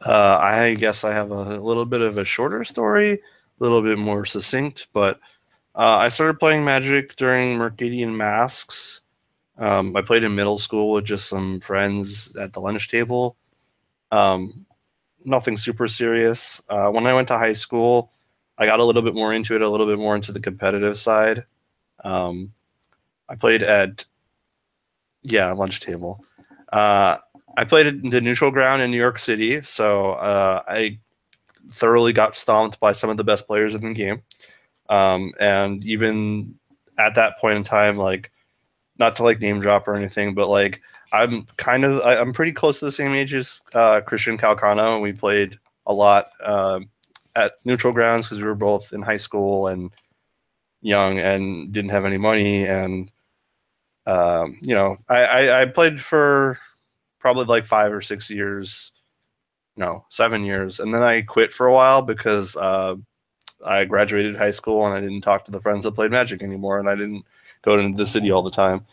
Uh, 0.00 0.38
I 0.40 0.74
guess 0.74 1.04
I 1.04 1.12
have 1.12 1.30
a 1.30 1.58
little 1.58 1.84
bit 1.84 2.00
of 2.00 2.18
a 2.18 2.24
shorter 2.24 2.62
story, 2.64 3.12
a 3.12 3.18
little 3.58 3.82
bit 3.82 3.98
more 3.98 4.24
succinct, 4.24 4.88
but 4.92 5.18
uh, 5.74 5.98
I 5.98 6.08
started 6.08 6.38
playing 6.38 6.64
Magic 6.64 7.16
during 7.16 7.58
Mercadian 7.58 8.16
Masks. 8.16 9.00
Um, 9.58 9.96
I 9.96 10.02
played 10.02 10.22
in 10.22 10.34
middle 10.34 10.58
school 10.58 10.92
with 10.92 11.04
just 11.04 11.28
some 11.28 11.60
friends 11.60 12.36
at 12.36 12.52
the 12.52 12.60
lunch 12.60 12.88
table. 12.88 13.36
Um, 14.12 14.66
nothing 15.24 15.56
super 15.56 15.88
serious. 15.88 16.62
Uh, 16.68 16.90
when 16.90 17.06
I 17.06 17.14
went 17.14 17.28
to 17.28 17.38
high 17.38 17.52
school, 17.52 18.12
I 18.58 18.66
got 18.66 18.80
a 18.80 18.84
little 18.84 19.02
bit 19.02 19.14
more 19.14 19.32
into 19.32 19.54
it, 19.54 19.62
a 19.62 19.68
little 19.68 19.86
bit 19.86 19.98
more 19.98 20.16
into 20.16 20.32
the 20.32 20.40
competitive 20.40 20.98
side. 20.98 21.44
Um, 22.04 22.52
I 23.28 23.36
played 23.36 23.62
at, 23.62 24.04
yeah, 25.22 25.52
lunch 25.52 25.80
table. 25.80 26.24
Uh, 26.72 27.18
I 27.56 27.64
played 27.64 27.86
at 27.86 28.02
the 28.10 28.20
neutral 28.20 28.50
ground 28.50 28.82
in 28.82 28.90
New 28.90 28.96
York 28.96 29.18
City, 29.18 29.62
so 29.62 30.12
uh, 30.12 30.62
I 30.66 30.98
thoroughly 31.70 32.12
got 32.12 32.34
stomped 32.34 32.80
by 32.80 32.92
some 32.92 33.10
of 33.10 33.16
the 33.16 33.24
best 33.24 33.46
players 33.46 33.74
in 33.74 33.82
the 33.82 33.94
game. 33.94 34.22
Um, 34.88 35.32
and 35.38 35.84
even 35.84 36.58
at 36.98 37.14
that 37.14 37.38
point 37.38 37.58
in 37.58 37.64
time, 37.64 37.96
like, 37.96 38.30
not 38.98 39.14
to 39.16 39.22
like 39.22 39.40
name 39.40 39.60
drop 39.60 39.86
or 39.86 39.94
anything, 39.94 40.34
but 40.34 40.48
like 40.48 40.82
I'm 41.12 41.46
kind 41.56 41.84
of 41.84 42.00
I, 42.00 42.16
am 42.16 42.32
pretty 42.32 42.52
close 42.52 42.80
to 42.80 42.84
the 42.84 42.92
same 42.92 43.12
age 43.12 43.32
as 43.32 43.62
uh, 43.74 44.00
Christian 44.00 44.36
Calcano, 44.36 44.94
and 44.94 45.02
we 45.02 45.12
played 45.12 45.56
a 45.86 45.94
lot 45.94 46.26
uh, 46.44 46.80
at 47.38 47.64
neutral 47.64 47.92
grounds 47.92 48.26
because 48.26 48.40
we 48.40 48.48
were 48.48 48.54
both 48.54 48.92
in 48.92 49.02
high 49.02 49.16
school 49.16 49.68
and 49.68 49.90
young 50.80 51.18
and 51.18 51.72
didn't 51.72 51.90
have 51.90 52.04
any 52.04 52.18
money, 52.18 52.66
and 52.66 53.10
um, 54.06 54.58
you 54.62 54.74
know 54.74 54.96
I, 55.08 55.24
I, 55.24 55.62
I 55.62 55.64
played 55.66 56.00
for 56.00 56.58
probably 57.18 57.44
like 57.44 57.66
five 57.66 57.92
or 57.92 58.00
six 58.00 58.30
years, 58.30 58.92
no 59.76 60.04
seven 60.08 60.44
years, 60.44 60.80
and 60.80 60.92
then 60.92 61.02
I 61.02 61.22
quit 61.22 61.52
for 61.52 61.66
a 61.66 61.72
while 61.72 62.02
because 62.02 62.56
uh, 62.56 62.96
I 63.64 63.84
graduated 63.84 64.36
high 64.36 64.50
school 64.52 64.86
and 64.86 64.94
I 64.94 65.00
didn't 65.00 65.22
talk 65.22 65.44
to 65.44 65.50
the 65.50 65.60
friends 65.60 65.84
that 65.84 65.92
played 65.92 66.10
Magic 66.10 66.42
anymore, 66.42 66.78
and 66.78 66.88
I 66.88 66.94
didn't 66.94 67.24
go 67.62 67.78
into 67.78 67.96
the 67.96 68.06
city 68.06 68.30
all 68.30 68.42
the 68.42 68.50
time. 68.50 68.86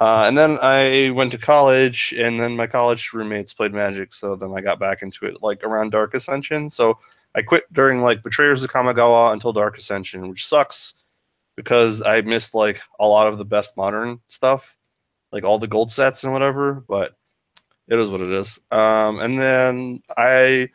Uh, 0.00 0.24
and 0.26 0.36
then 0.36 0.58
I 0.60 1.12
went 1.14 1.32
to 1.32 1.38
college, 1.38 2.12
and 2.18 2.38
then 2.38 2.56
my 2.56 2.66
college 2.66 3.12
roommates 3.12 3.52
played 3.52 3.72
Magic, 3.72 4.12
so 4.12 4.34
then 4.34 4.52
I 4.54 4.60
got 4.60 4.80
back 4.80 5.02
into 5.02 5.24
it 5.26 5.42
like 5.42 5.62
around 5.62 5.92
Dark 5.92 6.14
Ascension. 6.14 6.68
So 6.68 6.98
I 7.34 7.42
quit 7.42 7.64
during 7.72 8.00
like 8.00 8.22
Betrayers 8.22 8.62
of 8.62 8.70
Kamigawa 8.70 9.32
until 9.32 9.52
Dark 9.52 9.76
Ascension, 9.76 10.28
which 10.28 10.46
sucks 10.46 10.94
because 11.56 12.02
I 12.02 12.20
missed 12.22 12.54
like 12.54 12.80
a 12.98 13.06
lot 13.06 13.26
of 13.26 13.38
the 13.38 13.44
best 13.44 13.76
modern 13.76 14.20
stuff, 14.28 14.76
like 15.32 15.44
all 15.44 15.58
the 15.58 15.68
gold 15.68 15.92
sets 15.92 16.24
and 16.24 16.32
whatever. 16.32 16.84
But 16.88 17.16
it 17.88 17.98
is 17.98 18.08
what 18.08 18.20
it 18.20 18.30
is. 18.30 18.60
Um, 18.70 19.20
and 19.20 19.38
then 19.38 20.02
I 20.16 20.70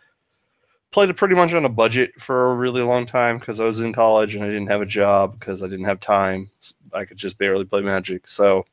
played 0.91 1.10
it 1.10 1.18
pretty 1.18 1.36
much 1.36 1.53
on 1.53 1.66
a 1.66 1.70
budget 1.70 2.20
for 2.20 2.51
a 2.51 2.55
really 2.55 2.82
long 2.82 3.05
time 3.05 3.38
because 3.38 3.60
I 3.60 3.66
was 3.66 3.80
in 3.80 3.93
college 3.93 4.36
and 4.36 4.43
I 4.43 4.47
didn't 4.47 4.70
have 4.70 4.82
a 4.82 4.86
job 4.86 5.39
because 5.39 5.64
I 5.64 5.68
didn't 5.68 5.86
have 5.86 5.99
time. 5.99 6.49
I 6.93 7.05
could 7.05 7.18
just 7.18 7.38
barely 7.38 7.66
play 7.66 7.82
Magic. 7.82 8.28
So 8.28 8.66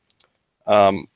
um, 0.66 1.08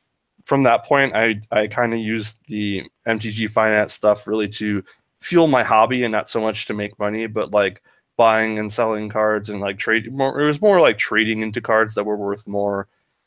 from 0.47 0.63
that 0.65 0.85
point, 0.85 1.15
I 1.15 1.41
I 1.51 1.67
kind 1.67 1.95
of 1.95 2.01
used 2.01 2.41
the 2.47 2.89
MTG 3.07 3.51
finance 3.51 3.93
stuff 3.93 4.27
really 4.27 4.49
to 4.49 4.85
fuel 5.21 5.47
my 5.47 5.63
hobby 5.63 6.03
and 6.05 6.13
not 6.13 6.29
so 6.29 6.41
much 6.41 6.67
to 6.67 6.75
make 6.75 6.99
money, 6.99 7.27
but 7.27 7.51
like 7.53 7.83
buying 8.17 8.59
and 8.59 8.73
selling 8.73 9.09
cards 9.09 9.49
and 9.49 9.61
like 9.61 9.79
trading 9.79 10.15
more 10.15 10.39
it 10.39 10.45
was 10.45 10.61
more 10.61 10.79
like 10.79 10.99
trading 10.99 11.41
into 11.41 11.59
cards 11.61 11.95
that 11.95 12.05
were 12.05 12.19
worth 12.19 12.47
more 12.47 12.87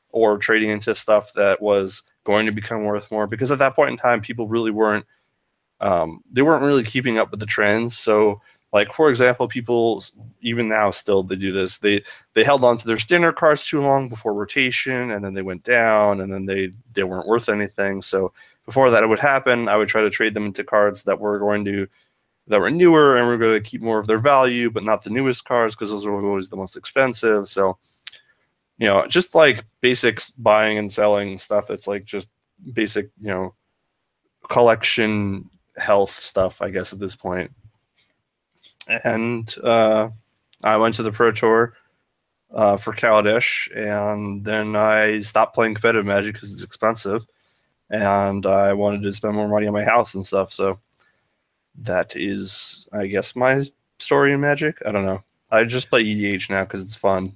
or 0.10 0.38
trading 0.38 0.70
into 0.70 0.94
stuff 0.94 1.34
that 1.34 1.60
was 1.60 2.04
going 2.26 2.46
to 2.46 2.52
become 2.52 2.84
worth 2.84 3.10
more 3.10 3.26
because 3.26 3.50
at 3.50 3.58
that 3.58 3.76
point 3.76 3.90
in 3.90 3.98
time 3.98 4.22
people 4.22 4.48
really 4.48 4.70
weren't 4.70 5.04
um, 5.84 6.24
they 6.32 6.42
weren't 6.42 6.64
really 6.64 6.84
keeping 6.84 7.20
up 7.20 7.30
with 7.30 7.42
the 7.42 7.46
trends. 7.46 7.98
So, 7.98 8.42
like 8.72 8.92
for 8.94 9.10
example, 9.10 9.48
people 9.48 10.04
even 10.42 10.68
now 10.70 10.90
still 10.92 11.22
they 11.24 11.36
do 11.36 11.52
this. 11.52 11.78
They 11.80 12.04
they 12.34 12.44
held 12.44 12.64
on 12.64 12.78
to 12.78 12.88
their 12.88 12.98
standard 12.98 13.36
cards 13.36 13.68
too 13.68 13.82
long 13.82 14.08
before 14.08 14.34
rotation, 14.34 15.12
and 15.12 15.24
then 15.24 15.34
they 15.34 15.42
went 15.42 15.64
down, 15.64 16.22
and 16.22 16.32
then 16.32 16.46
they 16.46 16.72
they 16.94 17.04
weren't 17.04 17.28
worth 17.28 17.50
anything. 17.50 18.02
So 18.02 18.32
before 18.66 18.90
that 18.90 19.04
it 19.04 19.08
would 19.08 19.20
happen, 19.20 19.68
I 19.68 19.76
would 19.76 19.88
try 19.88 20.02
to 20.02 20.10
trade 20.10 20.34
them 20.34 20.46
into 20.46 20.64
cards 20.64 21.04
that 21.04 21.20
were 21.20 21.40
going 21.40 21.66
to 21.66 21.88
that 22.48 22.60
were 22.60 22.72
newer 22.72 23.16
and 23.16 23.28
were 23.28 23.38
going 23.38 23.54
to 23.62 23.70
keep 23.70 23.82
more 23.82 24.00
of 24.00 24.08
their 24.08 24.18
value, 24.18 24.70
but 24.70 24.84
not 24.84 25.02
the 25.02 25.10
newest 25.10 25.46
cards 25.46 25.76
because 25.76 25.90
those 25.90 26.06
were 26.06 26.26
always 26.26 26.50
the 26.50 26.58
most 26.58 26.76
expensive. 26.76 27.48
So, 27.48 27.78
you 28.78 28.88
know, 28.88 29.08
just 29.08 29.34
like 29.34 29.64
basics 29.80 30.32
buying 30.32 30.78
and 30.78 30.92
selling 30.92 31.38
stuff. 31.38 31.70
It's 31.70 31.88
like 31.88 32.04
just 32.04 32.32
basic, 32.74 33.10
you 33.22 33.30
know, 33.30 33.54
collection 34.50 35.50
health 35.78 36.12
stuff, 36.12 36.62
I 36.62 36.70
guess, 36.70 36.92
at 36.92 37.00
this 37.00 37.16
point. 37.16 37.52
And 39.06 39.54
uh, 39.64 40.10
I 40.64 40.78
went 40.78 40.96
to 40.96 41.04
the 41.04 41.12
Pro 41.12 41.32
Tour 41.32 41.76
uh, 42.54 42.78
for 42.78 42.94
Kaladesh, 42.94 43.76
and 43.76 44.44
then 44.44 44.76
I 44.76 45.22
stopped 45.22 45.56
playing 45.56 45.76
competitive 45.76 46.06
Magic 46.06 46.34
because 46.34 46.52
it's 46.52 46.64
expensive, 46.64 47.26
and 47.90 48.46
I 48.46 48.74
wanted 48.74 49.04
to 49.04 49.14
spend 49.14 49.36
more 49.36 49.48
money 49.48 49.68
on 49.68 49.74
my 49.74 49.84
house 49.84 50.14
and 50.16 50.26
stuff. 50.26 50.52
So 50.52 50.80
that 51.80 52.16
is, 52.16 52.88
I 52.92 53.08
guess, 53.08 53.36
my 53.36 53.64
story 54.00 54.34
in 54.34 54.42
Magic. 54.42 54.82
I 54.86 54.92
don't 54.92 55.06
know. 55.06 55.24
I 55.52 55.64
just 55.66 55.90
play 55.90 56.04
EDH 56.04 56.50
now 56.50 56.64
because 56.64 56.82
it's 56.82 56.96
fun. 56.96 57.34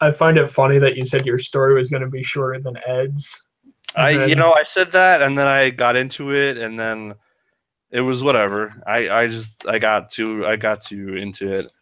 I 0.00 0.12
find 0.12 0.36
it 0.36 0.50
funny 0.50 0.78
that 0.78 0.96
you 0.96 1.04
said 1.04 1.26
your 1.26 1.38
story 1.38 1.74
was 1.74 1.90
going 1.90 2.02
to 2.02 2.08
be 2.08 2.22
shorter 2.22 2.60
than 2.60 2.76
Ed's. 2.86 3.50
I, 3.96 4.14
then... 4.14 4.28
you 4.28 4.34
know, 4.34 4.52
I 4.52 4.62
said 4.62 4.88
that, 4.92 5.22
and 5.22 5.38
then 5.38 5.46
I 5.46 5.70
got 5.70 5.96
into 5.96 6.34
it, 6.34 6.58
and 6.58 6.78
then 6.78 7.14
it 7.90 8.00
was 8.02 8.22
whatever. 8.22 8.74
I 8.86 9.08
I 9.08 9.26
just 9.26 9.66
I 9.66 9.78
got 9.78 10.10
too 10.10 10.44
I 10.46 10.56
got 10.56 10.82
too 10.82 11.16
into 11.16 11.50
it. 11.50 11.72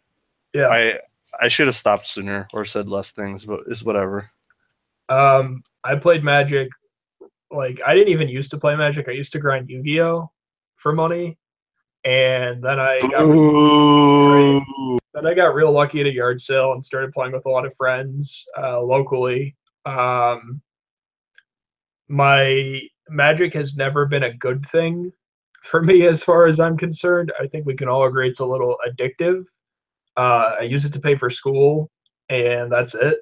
Yeah. 0.53 0.67
I 0.67 0.99
I 1.39 1.47
should 1.49 1.67
have 1.67 1.75
stopped 1.75 2.07
sooner 2.07 2.47
or 2.53 2.63
said 2.63 2.87
less 2.87 3.11
things, 3.11 3.45
but 3.45 3.61
it's 3.67 3.83
whatever. 3.83 4.29
Um, 5.09 5.63
I 5.83 5.95
played 5.95 6.23
Magic. 6.23 6.69
Like 7.51 7.81
I 7.85 7.93
didn't 7.93 8.09
even 8.09 8.27
used 8.27 8.51
to 8.51 8.57
play 8.57 8.75
Magic. 8.75 9.07
I 9.07 9.11
used 9.11 9.31
to 9.33 9.39
grind 9.39 9.69
Yu-Gi-Oh 9.69 10.29
for 10.77 10.93
money, 10.93 11.37
and 12.03 12.63
then 12.63 12.79
I 12.79 12.99
got 12.99 13.25
really, 13.25 14.99
then 15.13 15.25
I 15.25 15.33
got 15.33 15.55
real 15.55 15.71
lucky 15.71 16.01
at 16.01 16.07
a 16.07 16.13
yard 16.13 16.41
sale 16.41 16.73
and 16.73 16.83
started 16.83 17.11
playing 17.11 17.33
with 17.33 17.45
a 17.45 17.49
lot 17.49 17.65
of 17.65 17.75
friends 17.75 18.43
uh, 18.57 18.81
locally. 18.81 19.55
Um, 19.85 20.61
my 22.07 22.81
Magic 23.09 23.53
has 23.53 23.75
never 23.75 24.05
been 24.05 24.23
a 24.23 24.33
good 24.33 24.65
thing 24.65 25.11
for 25.63 25.81
me 25.81 26.07
as 26.07 26.23
far 26.23 26.47
as 26.47 26.59
I'm 26.59 26.77
concerned. 26.77 27.31
I 27.39 27.47
think 27.47 27.65
we 27.65 27.75
can 27.75 27.87
all 27.87 28.05
agree 28.05 28.29
it's 28.29 28.39
a 28.39 28.45
little 28.45 28.77
addictive. 28.87 29.45
Uh, 30.17 30.55
I 30.59 30.61
use 30.61 30.85
it 30.85 30.93
to 30.93 30.99
pay 30.99 31.15
for 31.15 31.29
school, 31.29 31.91
and 32.29 32.71
that's 32.71 32.95
it. 32.95 33.17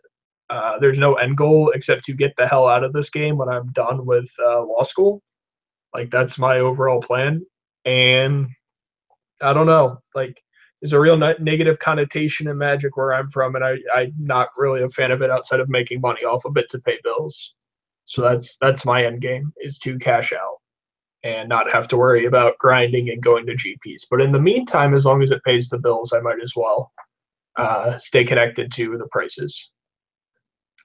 Uh, 0.50 0.78
there's 0.80 1.00
no 1.00 1.16
end 1.16 1.38
goal 1.38 1.72
except 1.74 2.04
to 2.06 2.14
get 2.14 2.34
the 2.38 2.48
hell 2.48 2.68
out 2.68 2.84
of 2.84 2.94
this 2.94 3.10
game 3.10 3.38
when 3.38 3.50
I'm 3.50 3.72
done 3.72 4.06
with 4.06 4.30
uh, 4.40 4.64
law 4.64 4.84
school. 4.84 5.22
Like 5.94 6.10
that's 6.12 6.38
my 6.38 6.60
overall 6.60 7.02
plan, 7.02 7.46
and 7.86 8.48
I 9.42 9.54
don't 9.54 9.68
know. 9.68 10.00
Like 10.16 10.42
there's 10.82 10.94
a 10.94 11.00
real 11.00 11.18
ne- 11.18 11.36
negative 11.40 11.80
connotation 11.80 12.48
in 12.48 12.58
Magic 12.58 12.98
where 12.98 13.14
I'm 13.14 13.30
from, 13.30 13.56
and 13.56 13.64
I 13.64 13.78
I'm 13.94 14.14
not 14.20 14.50
really 14.58 14.82
a 14.84 14.90
fan 14.90 15.12
of 15.12 15.22
it 15.22 15.30
outside 15.30 15.60
of 15.60 15.70
making 15.70 16.02
money 16.02 16.24
off 16.24 16.46
of 16.46 16.58
it 16.58 16.70
to 16.72 16.80
pay 16.80 16.98
bills. 17.04 17.56
So 18.06 18.22
that's 18.22 18.58
that's 18.58 18.86
my 18.86 19.06
end 19.06 19.22
game 19.22 19.54
is 19.58 19.80
to 19.80 19.98
cash 19.98 20.34
out 20.34 20.58
and 21.24 21.48
not 21.48 21.72
have 21.72 21.88
to 21.88 21.98
worry 21.98 22.26
about 22.26 22.58
grinding 22.58 23.10
and 23.10 23.24
going 23.24 23.46
to 23.46 23.54
GPs. 23.54 24.04
But 24.10 24.22
in 24.22 24.32
the 24.32 24.40
meantime, 24.40 24.94
as 24.94 25.06
long 25.06 25.24
as 25.24 25.32
it 25.32 25.44
pays 25.44 25.70
the 25.70 25.80
bills, 25.80 26.12
I 26.12 26.20
might 26.20 26.42
as 26.44 26.54
well 26.56 26.92
uh, 27.56 27.98
stay 27.98 28.26
connected 28.26 28.72
to 28.74 28.98
the 28.98 29.08
prices. 29.12 29.72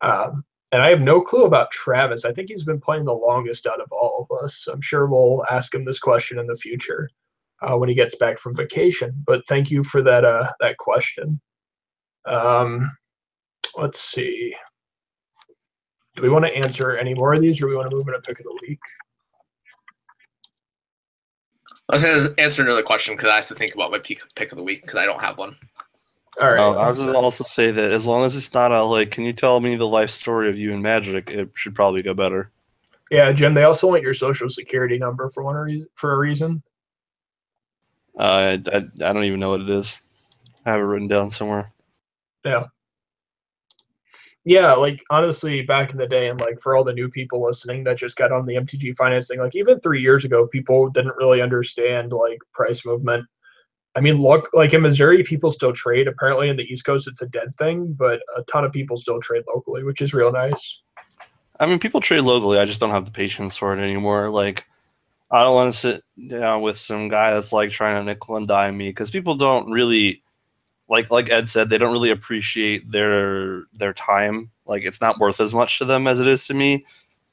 Um, 0.00 0.44
and 0.72 0.82
I 0.82 0.90
have 0.90 1.00
no 1.00 1.20
clue 1.20 1.44
about 1.44 1.70
Travis. 1.70 2.24
I 2.24 2.32
think 2.32 2.48
he's 2.48 2.64
been 2.64 2.80
playing 2.80 3.04
the 3.04 3.14
longest 3.14 3.66
out 3.66 3.80
of 3.80 3.90
all 3.90 4.26
of 4.28 4.44
us. 4.44 4.66
I'm 4.70 4.82
sure 4.82 5.06
we'll 5.06 5.44
ask 5.50 5.74
him 5.74 5.84
this 5.84 5.98
question 5.98 6.38
in 6.38 6.46
the 6.46 6.56
future 6.56 7.08
uh, 7.62 7.76
when 7.76 7.88
he 7.88 7.94
gets 7.94 8.16
back 8.16 8.38
from 8.38 8.54
vacation. 8.54 9.12
But 9.26 9.46
thank 9.46 9.70
you 9.70 9.82
for 9.82 10.02
that 10.02 10.24
uh, 10.24 10.52
that 10.60 10.76
question. 10.76 11.40
Um, 12.26 12.90
let's 13.76 14.00
see. 14.00 14.54
Do 16.16 16.22
we 16.22 16.28
want 16.28 16.44
to 16.44 16.54
answer 16.54 16.96
any 16.96 17.14
more 17.14 17.32
of 17.32 17.40
these, 17.40 17.58
or 17.58 17.66
do 17.66 17.68
we 17.68 17.76
want 17.76 17.90
to 17.90 17.96
move 17.96 18.08
into 18.08 18.20
pick 18.20 18.38
of 18.38 18.44
the 18.44 18.58
week? 18.68 18.80
Let's 21.88 22.04
answer 22.04 22.62
another 22.62 22.82
question 22.82 23.16
because 23.16 23.30
I 23.30 23.36
have 23.36 23.46
to 23.46 23.54
think 23.54 23.74
about 23.74 23.90
my 23.90 23.98
pick, 23.98 24.20
pick 24.34 24.52
of 24.52 24.58
the 24.58 24.64
week 24.64 24.82
because 24.82 24.98
I 24.98 25.06
don't 25.06 25.20
have 25.20 25.38
one. 25.38 25.56
All 26.40 26.46
right. 26.46 26.58
I 26.58 26.88
was 26.88 26.98
going 26.98 27.12
to 27.12 27.18
also 27.18 27.44
say 27.44 27.70
that 27.70 27.92
as 27.92 28.06
long 28.06 28.24
as 28.24 28.36
it's 28.36 28.54
not 28.54 28.70
a 28.70 28.82
like, 28.82 29.10
can 29.10 29.24
you 29.24 29.32
tell 29.32 29.60
me 29.60 29.74
the 29.76 29.88
life 29.88 30.10
story 30.10 30.48
of 30.48 30.58
you 30.58 30.72
and 30.72 30.82
Magic? 30.82 31.30
It 31.30 31.50
should 31.54 31.74
probably 31.74 32.02
go 32.02 32.14
better. 32.14 32.50
Yeah, 33.10 33.32
Jim. 33.32 33.54
They 33.54 33.64
also 33.64 33.88
want 33.88 34.02
your 34.02 34.14
social 34.14 34.48
security 34.48 34.98
number 34.98 35.28
for 35.30 35.42
one 35.42 35.56
reason. 35.56 35.88
For 35.94 36.12
a 36.12 36.18
reason. 36.18 36.62
Uh, 38.16 38.58
I, 38.66 38.76
I 38.76 38.76
I 38.76 39.12
don't 39.12 39.24
even 39.24 39.40
know 39.40 39.50
what 39.50 39.62
it 39.62 39.70
is. 39.70 40.00
I 40.64 40.72
have 40.72 40.80
it 40.80 40.84
written 40.84 41.08
down 41.08 41.30
somewhere. 41.30 41.72
Yeah 42.44 42.66
yeah, 44.48 44.72
like 44.72 45.04
honestly, 45.10 45.60
back 45.60 45.92
in 45.92 45.98
the 45.98 46.06
day, 46.06 46.30
and 46.30 46.40
like 46.40 46.58
for 46.58 46.74
all 46.74 46.82
the 46.82 46.94
new 46.94 47.10
people 47.10 47.44
listening 47.44 47.84
that 47.84 47.98
just 47.98 48.16
got 48.16 48.32
on 48.32 48.46
the 48.46 48.54
MTG 48.54 48.96
financing, 48.96 49.40
like 49.40 49.54
even 49.54 49.78
three 49.80 50.00
years 50.00 50.24
ago, 50.24 50.46
people 50.46 50.88
didn't 50.88 51.16
really 51.18 51.42
understand 51.42 52.12
like 52.12 52.38
price 52.54 52.86
movement. 52.86 53.26
I 53.98 54.00
mean, 54.00 54.22
look, 54.22 54.48
like 54.52 54.72
in 54.72 54.82
Missouri, 54.82 55.24
people 55.24 55.50
still 55.50 55.72
trade. 55.72 56.06
Apparently, 56.06 56.48
in 56.48 56.56
the 56.56 56.62
East 56.62 56.84
Coast, 56.84 57.08
it's 57.08 57.20
a 57.20 57.26
dead 57.26 57.52
thing, 57.56 57.94
but 57.94 58.22
a 58.36 58.42
ton 58.42 58.64
of 58.64 58.70
people 58.70 58.96
still 58.96 59.18
trade 59.20 59.42
locally, 59.48 59.82
which 59.82 60.00
is 60.00 60.14
real 60.14 60.30
nice. 60.30 60.82
I 61.58 61.66
mean, 61.66 61.80
people 61.80 62.00
trade 62.00 62.20
locally. 62.20 62.60
I 62.60 62.64
just 62.64 62.80
don't 62.80 62.92
have 62.92 63.06
the 63.06 63.10
patience 63.10 63.56
for 63.56 63.76
it 63.76 63.82
anymore. 63.82 64.30
Like, 64.30 64.66
I 65.32 65.42
don't 65.42 65.56
want 65.56 65.74
to 65.74 65.76
sit 65.80 66.04
down 66.28 66.62
with 66.62 66.78
some 66.78 67.08
guy 67.08 67.34
that's 67.34 67.52
like 67.52 67.70
trying 67.70 67.96
to 67.96 68.04
nickel 68.04 68.36
and 68.36 68.46
dime 68.46 68.76
me 68.76 68.90
because 68.90 69.10
people 69.10 69.34
don't 69.34 69.68
really 69.68 70.22
like 70.88 71.10
like 71.10 71.28
Ed 71.28 71.48
said, 71.48 71.68
they 71.68 71.76
don't 71.76 71.92
really 71.92 72.12
appreciate 72.12 72.88
their 72.88 73.64
their 73.72 73.94
time. 73.94 74.52
Like 74.64 74.84
it's 74.84 75.00
not 75.00 75.18
worth 75.18 75.40
as 75.40 75.52
much 75.52 75.78
to 75.78 75.84
them 75.84 76.06
as 76.06 76.20
it 76.20 76.28
is 76.28 76.46
to 76.46 76.54
me. 76.54 76.86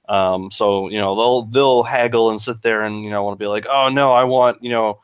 Um, 0.10 0.50
so 0.50 0.90
you 0.90 0.98
know 0.98 1.14
they'll 1.14 1.42
they'll 1.44 1.84
haggle 1.84 2.32
and 2.32 2.42
sit 2.42 2.64
there 2.64 2.82
and 2.82 3.04
you 3.04 3.12
know 3.12 3.24
want 3.24 3.38
to 3.38 3.44
be 3.44 3.48
like, 3.48 3.68
oh 3.70 3.90
no, 3.90 4.14
I 4.14 4.24
want 4.24 4.64
you 4.64 4.72
know 4.72 5.02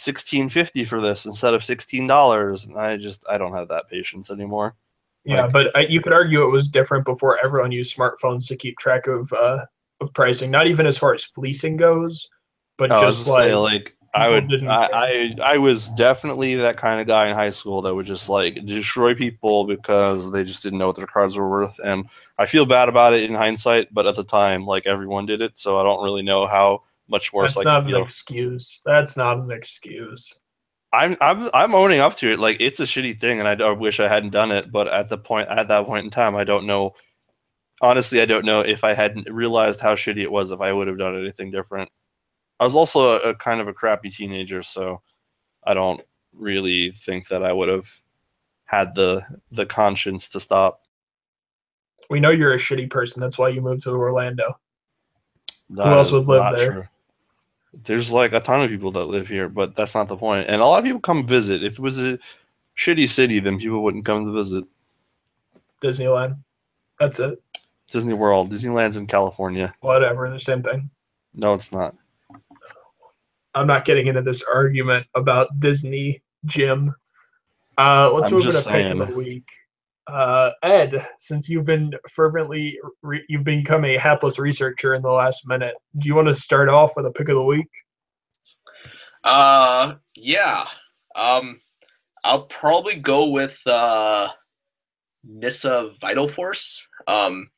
sixteen 0.00 0.48
fifty 0.48 0.84
for 0.84 1.00
this 1.00 1.26
instead 1.26 1.54
of 1.54 1.62
sixteen 1.62 2.06
dollars. 2.06 2.66
I 2.74 2.96
just 2.96 3.24
I 3.28 3.38
don't 3.38 3.54
have 3.54 3.68
that 3.68 3.88
patience 3.88 4.30
anymore. 4.30 4.74
Yeah, 5.24 5.42
like, 5.42 5.52
but 5.52 5.76
I, 5.76 5.80
you 5.80 6.00
could 6.00 6.14
argue 6.14 6.42
it 6.42 6.50
was 6.50 6.68
different 6.68 7.04
before 7.04 7.38
everyone 7.44 7.70
used 7.70 7.94
smartphones 7.94 8.48
to 8.48 8.56
keep 8.56 8.78
track 8.78 9.06
of 9.06 9.30
uh, 9.32 9.66
of 10.00 10.12
pricing. 10.14 10.50
Not 10.50 10.66
even 10.66 10.86
as 10.86 10.96
far 10.96 11.12
as 11.12 11.22
fleecing 11.22 11.76
goes, 11.76 12.28
but 12.78 12.90
oh, 12.90 13.00
just 13.02 13.28
like, 13.28 13.42
say, 13.42 13.54
like 13.54 13.96
I 14.14 14.28
would 14.28 14.64
I, 14.64 14.88
I, 14.92 15.36
I 15.54 15.58
was 15.58 15.90
definitely 15.90 16.56
that 16.56 16.78
kind 16.78 17.00
of 17.00 17.06
guy 17.06 17.28
in 17.28 17.34
high 17.34 17.50
school 17.50 17.82
that 17.82 17.94
would 17.94 18.06
just 18.06 18.28
like 18.28 18.64
destroy 18.64 19.14
people 19.14 19.64
because 19.64 20.32
they 20.32 20.42
just 20.42 20.62
didn't 20.62 20.78
know 20.78 20.86
what 20.86 20.96
their 20.96 21.06
cards 21.06 21.36
were 21.36 21.48
worth 21.48 21.78
and 21.84 22.08
I 22.38 22.46
feel 22.46 22.66
bad 22.66 22.88
about 22.88 23.12
it 23.12 23.22
in 23.22 23.34
hindsight, 23.34 23.92
but 23.92 24.06
at 24.06 24.16
the 24.16 24.24
time 24.24 24.64
like 24.64 24.86
everyone 24.86 25.26
did 25.26 25.42
it, 25.42 25.58
so 25.58 25.78
I 25.78 25.84
don't 25.84 26.02
really 26.02 26.22
know 26.22 26.46
how 26.46 26.82
much 27.10 27.32
worse 27.32 27.54
That's 27.54 27.66
like 27.66 27.84
not 27.84 27.92
an 27.92 28.02
excuse. 28.02 28.80
That's 28.84 29.16
not 29.16 29.38
an 29.38 29.50
excuse. 29.50 30.38
I'm 30.92 31.16
I'm 31.20 31.48
I'm 31.54 31.74
owning 31.74 32.00
up 32.00 32.14
to 32.16 32.32
it. 32.32 32.40
Like 32.40 32.56
it's 32.60 32.80
a 32.80 32.84
shitty 32.84 33.20
thing 33.20 33.40
and 33.40 33.48
I, 33.48 33.52
I 33.64 33.70
wish 33.72 34.00
I 34.00 34.08
hadn't 34.08 34.30
done 34.30 34.50
it, 34.50 34.72
but 34.72 34.88
at 34.88 35.08
the 35.08 35.18
point 35.18 35.48
at 35.48 35.68
that 35.68 35.86
point 35.86 36.04
in 36.04 36.10
time 36.10 36.36
I 36.36 36.44
don't 36.44 36.66
know 36.66 36.94
honestly 37.80 38.20
I 38.20 38.26
don't 38.26 38.44
know 38.44 38.60
if 38.60 38.84
I 38.84 38.94
hadn't 38.94 39.30
realized 39.30 39.80
how 39.80 39.94
shitty 39.94 40.22
it 40.22 40.32
was 40.32 40.50
if 40.50 40.60
I 40.60 40.72
would 40.72 40.88
have 40.88 40.98
done 40.98 41.16
anything 41.16 41.50
different. 41.50 41.90
I 42.58 42.64
was 42.64 42.74
also 42.74 43.18
a, 43.18 43.30
a, 43.30 43.34
kind 43.34 43.60
of 43.60 43.68
a 43.68 43.72
crappy 43.72 44.10
teenager, 44.10 44.62
so 44.62 45.00
I 45.64 45.72
don't 45.72 46.02
really 46.34 46.90
think 46.90 47.28
that 47.28 47.42
I 47.42 47.52
would 47.52 47.68
have 47.68 47.88
had 48.64 48.94
the 48.94 49.22
the 49.50 49.66
conscience 49.66 50.28
to 50.30 50.40
stop. 50.40 50.80
We 52.10 52.20
know 52.20 52.30
you're 52.30 52.54
a 52.54 52.58
shitty 52.58 52.90
person. 52.90 53.20
That's 53.20 53.38
why 53.38 53.50
you 53.50 53.60
moved 53.60 53.84
to 53.84 53.90
Orlando. 53.90 54.58
That 55.70 55.86
Who 55.86 55.92
else 55.92 56.10
would 56.10 56.26
live 56.26 56.56
there? 56.58 56.72
True. 56.72 56.84
There's 57.72 58.10
like 58.10 58.32
a 58.32 58.40
ton 58.40 58.62
of 58.62 58.70
people 58.70 58.90
that 58.92 59.04
live 59.04 59.28
here, 59.28 59.48
but 59.48 59.76
that's 59.76 59.94
not 59.94 60.08
the 60.08 60.16
point. 60.16 60.48
And 60.48 60.60
a 60.60 60.66
lot 60.66 60.78
of 60.78 60.84
people 60.84 61.00
come 61.00 61.24
visit. 61.24 61.62
If 61.62 61.74
it 61.74 61.80
was 61.80 62.00
a 62.00 62.18
shitty 62.76 63.08
city, 63.08 63.38
then 63.38 63.58
people 63.58 63.82
wouldn't 63.82 64.04
come 64.04 64.24
to 64.24 64.32
visit. 64.32 64.64
Disneyland. 65.82 66.38
That's 66.98 67.20
it. 67.20 67.42
Disney 67.90 68.14
World. 68.14 68.50
Disneyland's 68.50 68.96
in 68.96 69.06
California. 69.06 69.74
Whatever, 69.80 70.30
the 70.30 70.40
same 70.40 70.62
thing. 70.62 70.90
No, 71.34 71.54
it's 71.54 71.72
not. 71.72 71.94
I'm 73.54 73.66
not 73.66 73.84
getting 73.84 74.06
into 74.06 74.22
this 74.22 74.42
argument 74.42 75.06
about 75.14 75.48
Disney 75.58 76.22
Jim. 76.46 76.94
Uh, 77.78 78.10
let's 78.12 78.30
I'm 78.30 78.38
move 78.38 78.46
into 78.46 78.70
pick 78.70 78.92
of 78.92 79.10
the 79.10 79.16
week. 79.16 79.48
Uh, 80.10 80.50
Ed, 80.62 81.06
since 81.18 81.48
you've 81.48 81.64
been 81.64 81.92
fervently, 82.10 82.78
re- 83.02 83.24
you've 83.28 83.44
become 83.44 83.84
a 83.84 83.96
hapless 83.96 84.38
researcher 84.38 84.94
in 84.94 85.02
the 85.02 85.10
last 85.10 85.46
minute. 85.46 85.74
Do 85.98 86.08
you 86.08 86.14
want 86.14 86.28
to 86.28 86.34
start 86.34 86.68
off 86.68 86.92
with 86.96 87.06
a 87.06 87.10
pick 87.12 87.28
of 87.28 87.36
the 87.36 87.42
week? 87.42 87.68
Uh, 89.22 89.94
yeah. 90.16 90.66
Um, 91.14 91.60
I'll 92.24 92.42
probably 92.42 92.96
go 92.96 93.28
with 93.28 93.60
uh, 93.66 94.28
Nissa 95.24 95.92
Vital 96.00 96.28
Force. 96.28 96.86
Um, 97.06 97.48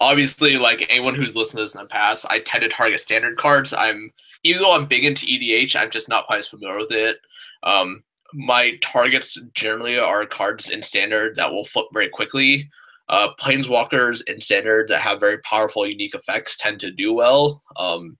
obviously, 0.00 0.58
like 0.58 0.86
anyone 0.88 1.14
who's 1.14 1.36
listened 1.36 1.58
to 1.58 1.62
this 1.62 1.74
in 1.74 1.82
the 1.82 1.86
past, 1.86 2.26
I 2.30 2.40
tend 2.40 2.62
to 2.62 2.68
target 2.68 3.00
standard 3.00 3.38
cards. 3.38 3.72
I'm 3.72 4.10
even 4.44 4.62
though 4.62 4.74
I'm 4.74 4.86
big 4.86 5.04
into 5.04 5.26
EDH, 5.26 5.76
I'm 5.76 5.90
just 5.90 6.08
not 6.08 6.24
quite 6.24 6.40
as 6.40 6.48
familiar 6.48 6.76
with 6.76 6.90
it. 6.90 7.18
Um, 7.62 8.02
my 8.34 8.78
targets 8.82 9.40
generally 9.54 9.98
are 9.98 10.26
cards 10.26 10.70
in 10.70 10.82
standard 10.82 11.36
that 11.36 11.50
will 11.50 11.64
flip 11.64 11.86
very 11.92 12.08
quickly. 12.08 12.68
Uh, 13.08 13.28
planeswalkers 13.38 14.22
in 14.26 14.40
standard 14.40 14.88
that 14.88 15.00
have 15.00 15.20
very 15.20 15.38
powerful, 15.38 15.86
unique 15.86 16.14
effects 16.14 16.56
tend 16.56 16.80
to 16.80 16.90
do 16.90 17.12
well. 17.12 17.62
Um, 17.76 18.16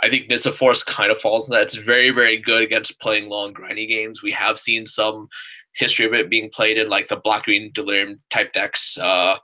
I 0.00 0.08
think 0.08 0.28
Nissa 0.28 0.52
Force 0.52 0.82
kind 0.82 1.12
of 1.12 1.18
falls 1.18 1.48
in 1.48 1.52
that. 1.52 1.62
It's 1.62 1.74
very, 1.74 2.10
very 2.10 2.38
good 2.38 2.62
against 2.62 3.00
playing 3.00 3.28
long, 3.28 3.54
grindy 3.54 3.88
games. 3.88 4.22
We 4.22 4.32
have 4.32 4.58
seen 4.58 4.86
some 4.86 5.28
history 5.74 6.06
of 6.06 6.14
it 6.14 6.30
being 6.30 6.50
played 6.50 6.78
in 6.78 6.88
like 6.88 7.06
the 7.06 7.16
black 7.16 7.44
green 7.44 7.70
delirium 7.72 8.20
type 8.30 8.52
decks, 8.52 8.98
uh, 8.98 9.36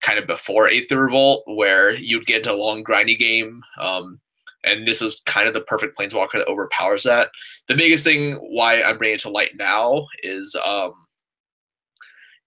kind 0.00 0.18
of 0.18 0.26
before 0.26 0.68
Aether 0.68 1.00
Revolt, 1.00 1.42
where 1.46 1.94
you'd 1.94 2.26
get 2.26 2.38
into 2.38 2.52
a 2.52 2.54
long, 2.54 2.82
grindy 2.82 3.18
game. 3.18 3.62
Um, 3.78 4.20
and 4.64 4.86
this 4.86 5.00
is 5.02 5.20
kind 5.26 5.48
of 5.48 5.54
the 5.54 5.62
perfect 5.62 5.98
planeswalker 5.98 6.34
that 6.34 6.48
overpowers 6.48 7.02
that. 7.04 7.30
The 7.68 7.76
biggest 7.76 8.04
thing 8.04 8.34
why 8.34 8.82
I'm 8.82 8.98
bringing 8.98 9.14
it 9.14 9.20
to 9.20 9.30
light 9.30 9.52
now 9.58 10.06
is 10.22 10.56
um, 10.64 10.92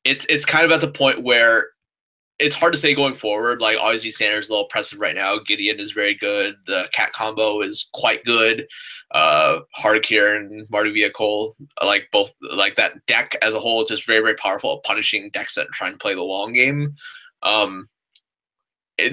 it's 0.03 0.25
it's 0.29 0.45
kind 0.45 0.65
of 0.65 0.71
at 0.71 0.81
the 0.81 0.91
point 0.91 1.23
where 1.23 1.67
it's 2.39 2.55
hard 2.55 2.73
to 2.73 2.79
say 2.79 2.95
going 2.95 3.13
forward. 3.13 3.61
Like 3.61 3.77
obviously 3.79 4.11
Sanders 4.11 4.45
is 4.45 4.49
a 4.49 4.53
little 4.53 4.65
oppressive 4.65 4.99
right 4.99 5.15
now. 5.15 5.37
Gideon 5.39 5.79
is 5.79 5.91
very 5.91 6.15
good. 6.15 6.55
The 6.65 6.89
cat 6.93 7.13
combo 7.13 7.61
is 7.61 7.89
quite 7.93 8.23
good. 8.25 8.67
Uh 9.11 9.59
Heart 9.75 9.97
of 9.97 10.01
Kiran 10.03 10.37
and 10.37 10.67
Mardu 10.69 10.93
Vehicle, 10.93 11.55
like 11.83 12.07
both 12.11 12.33
like 12.55 12.75
that 12.75 12.93
deck 13.05 13.35
as 13.41 13.53
a 13.53 13.59
whole, 13.59 13.85
just 13.85 14.07
very, 14.07 14.21
very 14.21 14.35
powerful 14.35 14.81
punishing 14.83 15.29
decks 15.31 15.55
that 15.55 15.67
trying 15.71 15.93
to 15.93 15.97
play 15.97 16.15
the 16.15 16.23
long 16.23 16.53
game. 16.53 16.95
Um 17.43 17.87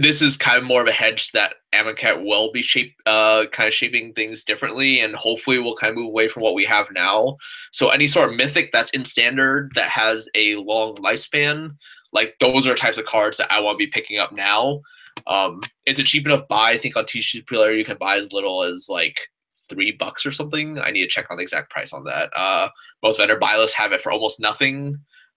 this 0.00 0.20
is 0.20 0.36
kind 0.36 0.58
of 0.58 0.64
more 0.64 0.82
of 0.82 0.88
a 0.88 0.92
hedge 0.92 1.32
that 1.32 1.54
Amonkhet 1.72 2.22
will 2.24 2.52
be 2.52 2.60
shape, 2.60 2.94
uh, 3.06 3.46
kind 3.50 3.66
of 3.66 3.72
shaping 3.72 4.12
things 4.12 4.44
differently, 4.44 5.00
and 5.00 5.14
hopefully 5.14 5.58
we'll 5.58 5.76
kind 5.76 5.90
of 5.90 5.96
move 5.96 6.08
away 6.08 6.28
from 6.28 6.42
what 6.42 6.54
we 6.54 6.64
have 6.64 6.90
now. 6.92 7.36
So 7.72 7.88
any 7.88 8.06
sort 8.06 8.28
of 8.28 8.36
mythic 8.36 8.72
that's 8.72 8.90
in 8.90 9.04
standard 9.04 9.72
that 9.74 9.88
has 9.88 10.28
a 10.34 10.56
long 10.56 10.94
lifespan, 10.96 11.76
like 12.12 12.34
those 12.40 12.66
are 12.66 12.74
types 12.74 12.98
of 12.98 13.06
cards 13.06 13.38
that 13.38 13.50
I 13.50 13.60
want 13.60 13.78
to 13.78 13.84
be 13.84 13.90
picking 13.90 14.18
up 14.18 14.32
now. 14.32 14.80
Um, 15.26 15.62
it's 15.86 16.00
a 16.00 16.04
cheap 16.04 16.26
enough 16.26 16.46
buy. 16.48 16.70
I 16.70 16.78
think 16.78 16.96
on 16.96 17.04
TCG 17.04 17.46
Player 17.46 17.72
you 17.72 17.84
can 17.84 17.96
buy 17.96 18.16
as 18.16 18.32
little 18.32 18.62
as 18.62 18.88
like 18.90 19.20
three 19.68 19.92
bucks 19.92 20.26
or 20.26 20.32
something. 20.32 20.78
I 20.78 20.90
need 20.90 21.02
to 21.02 21.08
check 21.08 21.30
on 21.30 21.38
the 21.38 21.42
exact 21.42 21.70
price 21.70 21.92
on 21.92 22.04
that. 22.04 22.30
Uh, 22.36 22.68
most 23.02 23.18
vendor 23.18 23.38
buy 23.38 23.56
lists 23.56 23.76
have 23.76 23.92
it 23.92 24.00
for 24.00 24.12
almost 24.12 24.40
nothing. 24.40 24.96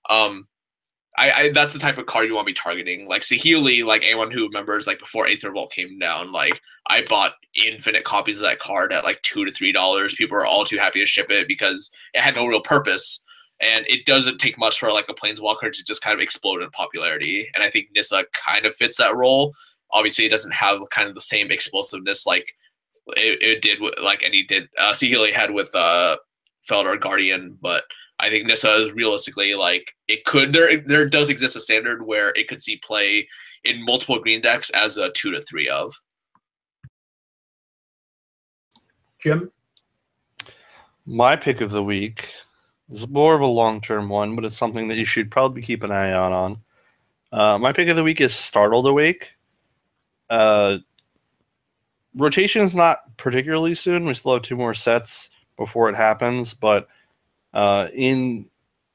Um, 0.09 0.47
I, 1.17 1.31
I, 1.31 1.49
that's 1.51 1.73
the 1.73 1.79
type 1.79 1.97
of 1.97 2.07
card 2.07 2.27
you 2.27 2.33
want 2.33 2.47
to 2.47 2.53
be 2.53 2.57
targeting. 2.59 3.07
Like 3.07 3.21
Saheeli, 3.21 3.83
like 3.85 4.03
anyone 4.03 4.31
who 4.31 4.47
remembers, 4.47 4.87
like 4.87 4.99
before 4.99 5.27
Aether 5.27 5.49
Revolt 5.49 5.71
came 5.71 5.99
down, 5.99 6.31
like 6.31 6.59
I 6.87 7.03
bought 7.03 7.33
infinite 7.65 8.03
copies 8.03 8.37
of 8.37 8.43
that 8.43 8.59
card 8.59 8.91
at 8.91 9.03
like 9.03 9.21
two 9.21 9.45
to 9.45 9.51
three 9.51 9.71
dollars. 9.71 10.15
People 10.15 10.37
are 10.37 10.45
all 10.45 10.65
too 10.65 10.77
happy 10.77 10.99
to 10.99 11.05
ship 11.05 11.29
it 11.29 11.47
because 11.47 11.91
it 12.13 12.21
had 12.21 12.35
no 12.35 12.47
real 12.47 12.61
purpose, 12.61 13.23
and 13.61 13.85
it 13.87 14.05
doesn't 14.05 14.39
take 14.39 14.57
much 14.57 14.79
for 14.79 14.91
like 14.91 15.07
a 15.07 15.13
planeswalker 15.13 15.71
to 15.71 15.83
just 15.83 16.01
kind 16.01 16.15
of 16.15 16.21
explode 16.21 16.63
in 16.63 16.69
popularity. 16.71 17.47
And 17.53 17.63
I 17.63 17.69
think 17.69 17.89
Nissa 17.95 18.25
kind 18.33 18.65
of 18.65 18.75
fits 18.75 18.97
that 18.97 19.15
role. 19.15 19.53
Obviously, 19.91 20.25
it 20.25 20.29
doesn't 20.29 20.53
have 20.53 20.79
kind 20.89 21.07
of 21.07 21.13
the 21.13 21.21
same 21.21 21.51
explosiveness 21.51 22.25
like 22.25 22.55
it, 23.07 23.41
it 23.43 23.61
did, 23.61 23.81
with, 23.81 23.93
like 24.01 24.23
any 24.23 24.43
did 24.43 24.67
uh, 24.79 24.93
Saheeli 24.93 25.31
had 25.31 25.51
with 25.51 25.73
uh, 25.75 26.15
Felidar 26.67 26.99
Guardian, 26.99 27.57
but 27.61 27.83
I 28.23 28.29
think 28.29 28.45
Nissa 28.45 28.73
is 28.75 28.93
realistically 28.93 29.53
like 29.53 29.93
it 30.07 30.23
could 30.23 30.53
there 30.53 30.77
there 30.77 31.05
does 31.05 31.29
exist 31.29 31.57
a 31.57 31.59
standard 31.59 32.07
where 32.07 32.31
it 32.37 32.47
could 32.47 32.61
see 32.61 32.77
play 32.77 33.27
in 33.65 33.83
multiple 33.83 34.17
green 34.17 34.39
decks 34.39 34.69
as 34.69 34.97
a 34.97 35.11
two 35.11 35.31
to 35.31 35.41
three 35.41 35.67
of. 35.67 35.93
Jim? 39.19 39.51
My 41.05 41.35
pick 41.35 41.59
of 41.59 41.71
the 41.71 41.83
week 41.83 42.29
is 42.89 43.09
more 43.09 43.35
of 43.35 43.41
a 43.41 43.45
long 43.45 43.81
term 43.81 44.07
one, 44.07 44.37
but 44.37 44.45
it's 44.45 44.57
something 44.57 44.87
that 44.87 44.97
you 44.97 45.05
should 45.05 45.29
probably 45.29 45.61
keep 45.61 45.83
an 45.83 45.91
eye 45.91 46.13
out 46.13 46.31
on. 46.31 46.55
Uh, 47.33 47.57
my 47.57 47.73
pick 47.73 47.89
of 47.89 47.97
the 47.97 48.03
week 48.05 48.21
is 48.21 48.33
Startled 48.33 48.87
Awake. 48.87 49.33
Uh, 50.29 50.77
rotation 52.15 52.61
is 52.61 52.73
not 52.73 52.99
particularly 53.17 53.75
soon. 53.75 54.05
We 54.05 54.13
still 54.13 54.35
have 54.35 54.43
two 54.43 54.55
more 54.55 54.73
sets 54.73 55.29
before 55.57 55.89
it 55.89 55.97
happens, 55.97 56.53
but 56.53 56.87
uh, 57.53 57.89
in 57.93 58.45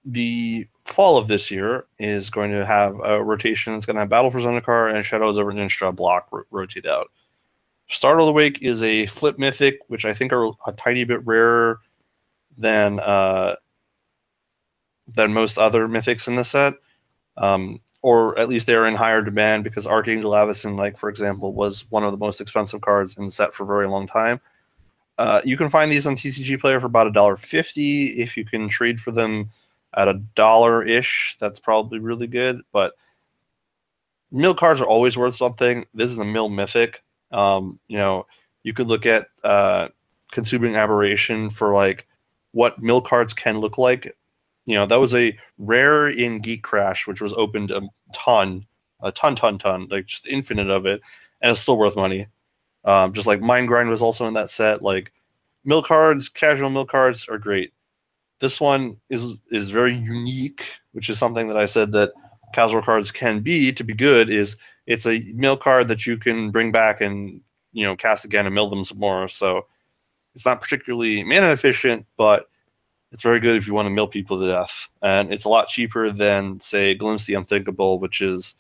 the 0.05 0.67
fall 0.85 1.19
of 1.19 1.29
this 1.29 1.51
year 1.51 1.87
is 1.99 2.31
going 2.31 2.51
to 2.51 2.65
have 2.65 2.99
a 3.05 3.23
rotation 3.23 3.73
that's 3.73 3.87
going 3.87 3.95
to 3.95 4.01
have 4.01 4.09
Battle 4.09 4.31
for 4.31 4.41
Zendikar 4.41 4.95
and 4.95 5.05
Shadows 5.05 5.39
over 5.39 5.53
Innistrad 5.53 5.97
block 5.97 6.29
ro- 6.33 6.45
rotate 6.51 6.87
out. 6.87 7.09
Startled 7.89 8.29
Awake 8.29 8.63
is 8.63 8.83
a 8.83 9.07
flip 9.07 9.39
mythic, 9.39 9.81
which 9.89 10.05
I 10.05 10.13
think 10.13 10.33
are 10.33 10.51
a 10.67 10.73
tiny 10.73 11.05
bit 11.05 11.27
rarer 11.27 11.81
than 12.57 13.01
uh, 13.01 13.57
than 15.07 15.33
most 15.33 15.57
other 15.57 15.89
mythics 15.89 16.29
in 16.29 16.35
the 16.35 16.45
set, 16.45 16.75
um, 17.39 17.81
or 18.03 18.39
at 18.39 18.49
least 18.49 18.67
they're 18.67 18.87
in 18.87 18.95
higher 18.95 19.23
demand 19.23 19.65
because 19.65 19.87
Archangel 19.87 20.33
Avacyn, 20.33 20.77
like 20.77 20.99
for 20.99 21.09
example, 21.09 21.55
was 21.55 21.91
one 21.91 22.05
of 22.05 22.13
the 22.13 22.19
most 22.19 22.41
expensive 22.41 22.83
cards 22.83 23.17
in 23.17 23.25
the 23.25 23.31
set 23.31 23.55
for 23.55 23.63
a 23.63 23.67
very 23.67 23.87
long 23.87 24.07
time. 24.07 24.41
Uh, 25.19 25.43
you 25.45 25.57
can 25.57 25.69
find 25.69 25.91
these 25.91 26.07
on 26.07 26.15
TCG 26.15 26.61
Player 26.61 26.81
for 26.81 26.87
about 26.87 27.09
a 27.09 27.13
dollar 27.13 27.37
fifty. 27.37 28.21
If 28.21 28.37
you 28.37 28.45
can 28.45 28.69
trade 28.69 29.01
for 29.01 29.11
them 29.11 29.51
at 29.95 30.09
a 30.09 30.15
dollar 30.35 30.83
ish, 30.85 31.37
that's 31.41 31.59
probably 31.59 31.99
really 31.99 32.29
good. 32.29 32.61
But 32.73 32.95
mill 34.31 34.55
cards 34.55 34.81
are 34.81 34.87
always 34.87 35.17
worth 35.17 35.35
something. 35.35 35.87
This 35.93 36.11
is 36.11 36.19
a 36.19 36.25
mill 36.25 36.49
mythic. 36.49 37.03
Um, 37.33 37.79
you 37.89 37.99
know, 37.99 38.27
You 38.63 38.73
could 38.73 38.87
look 38.89 39.07
at 39.07 39.27
uh, 39.45 39.89
consuming 40.31 40.77
aberration 40.77 41.51
for 41.51 41.73
like 41.73 42.07
what 42.53 42.81
mill 42.83 43.01
cards 43.01 43.35
can 43.35 43.59
look 43.59 43.79
like. 43.79 44.15
You 44.67 44.75
know, 44.75 44.87
that 44.87 45.01
was 45.01 45.15
a 45.15 45.37
rare 45.59 46.09
in 46.09 46.43
Gatecrash, 46.43 47.07
which 47.07 47.21
was 47.23 47.33
opened 47.33 47.71
a 47.71 47.83
ton, 48.13 48.65
a 49.03 49.11
ton, 49.11 49.35
ton, 49.35 49.59
ton, 49.59 49.89
like 49.91 50.07
just 50.07 50.29
infinite 50.29 50.71
of 50.71 50.87
it, 50.87 51.01
and 51.41 51.51
it's 51.51 51.61
still 51.61 51.79
worth 51.79 51.97
money. 51.97 52.27
Um, 52.85 53.13
just 53.13 53.27
like 53.27 53.41
Mind 53.41 53.69
Grind 53.69 53.89
was 53.89 54.03
also 54.03 54.27
in 54.27 54.35
that 54.35 54.51
set. 54.51 54.83
Like 54.83 55.13
mill 55.65 55.83
cards, 55.83 56.29
casual 56.29 56.71
mill 56.71 56.87
cards 56.87 57.29
are 57.29 57.39
great. 57.39 57.73
This 58.41 58.61
one 58.61 58.97
is 59.11 59.37
is 59.51 59.71
very 59.71 59.93
unique, 59.93 60.73
which 60.93 61.11
is 61.11 61.19
something 61.19 61.49
that 61.49 61.57
I 61.57 61.67
said 61.67 61.93
that 61.93 62.13
casual 62.55 62.83
cards 62.83 63.13
can 63.13 63.41
be 63.41 63.73
to 63.73 63.85
be 63.85 63.95
good. 63.95 64.31
Is 64.31 64.57
it's 64.87 65.07
a 65.07 65.21
mill 65.35 65.57
card 65.57 65.89
that 65.89 66.07
you 66.07 66.17
can 66.17 66.51
bring 66.51 66.73
back 66.73 67.01
and 67.01 67.41
you 67.73 67.85
know 67.85 67.97
cast 67.97 68.25
again 68.25 68.47
and 68.47 68.55
mill 68.55 68.71
them 68.71 68.85
some 68.85 68.99
more. 68.99 69.29
So 69.29 69.67
it's 70.35 70.47
not 70.47 70.61
particularly 70.61 71.25
mana 71.25 71.51
efficient, 71.51 72.07
but 72.17 72.49
it's 73.11 73.23
very 73.23 73.41
good 73.41 73.57
if 73.57 73.67
you 73.67 73.75
want 73.75 73.87
to 73.87 73.91
mill 73.91 74.07
people 74.07 74.39
to 74.39 74.47
death. 74.47 74.89
And 75.03 75.33
it's 75.33 75.45
a 75.45 75.49
lot 75.49 75.69
cheaper 75.69 76.11
than 76.11 76.61
say 76.61 76.95
Glimpse 76.95 77.25
the 77.25 77.35
Unthinkable, 77.35 77.99
which 77.99 78.21
is 78.21 78.55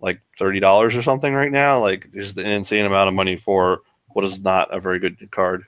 like 0.00 0.20
thirty 0.38 0.60
dollars 0.60 0.96
or 0.96 1.02
something 1.02 1.34
right 1.34 1.52
now. 1.52 1.80
Like 1.80 2.10
just 2.12 2.38
an 2.38 2.46
insane 2.46 2.84
amount 2.84 3.08
of 3.08 3.14
money 3.14 3.36
for 3.36 3.82
what 4.08 4.24
is 4.24 4.42
not 4.42 4.74
a 4.74 4.80
very 4.80 4.98
good 4.98 5.30
card. 5.30 5.64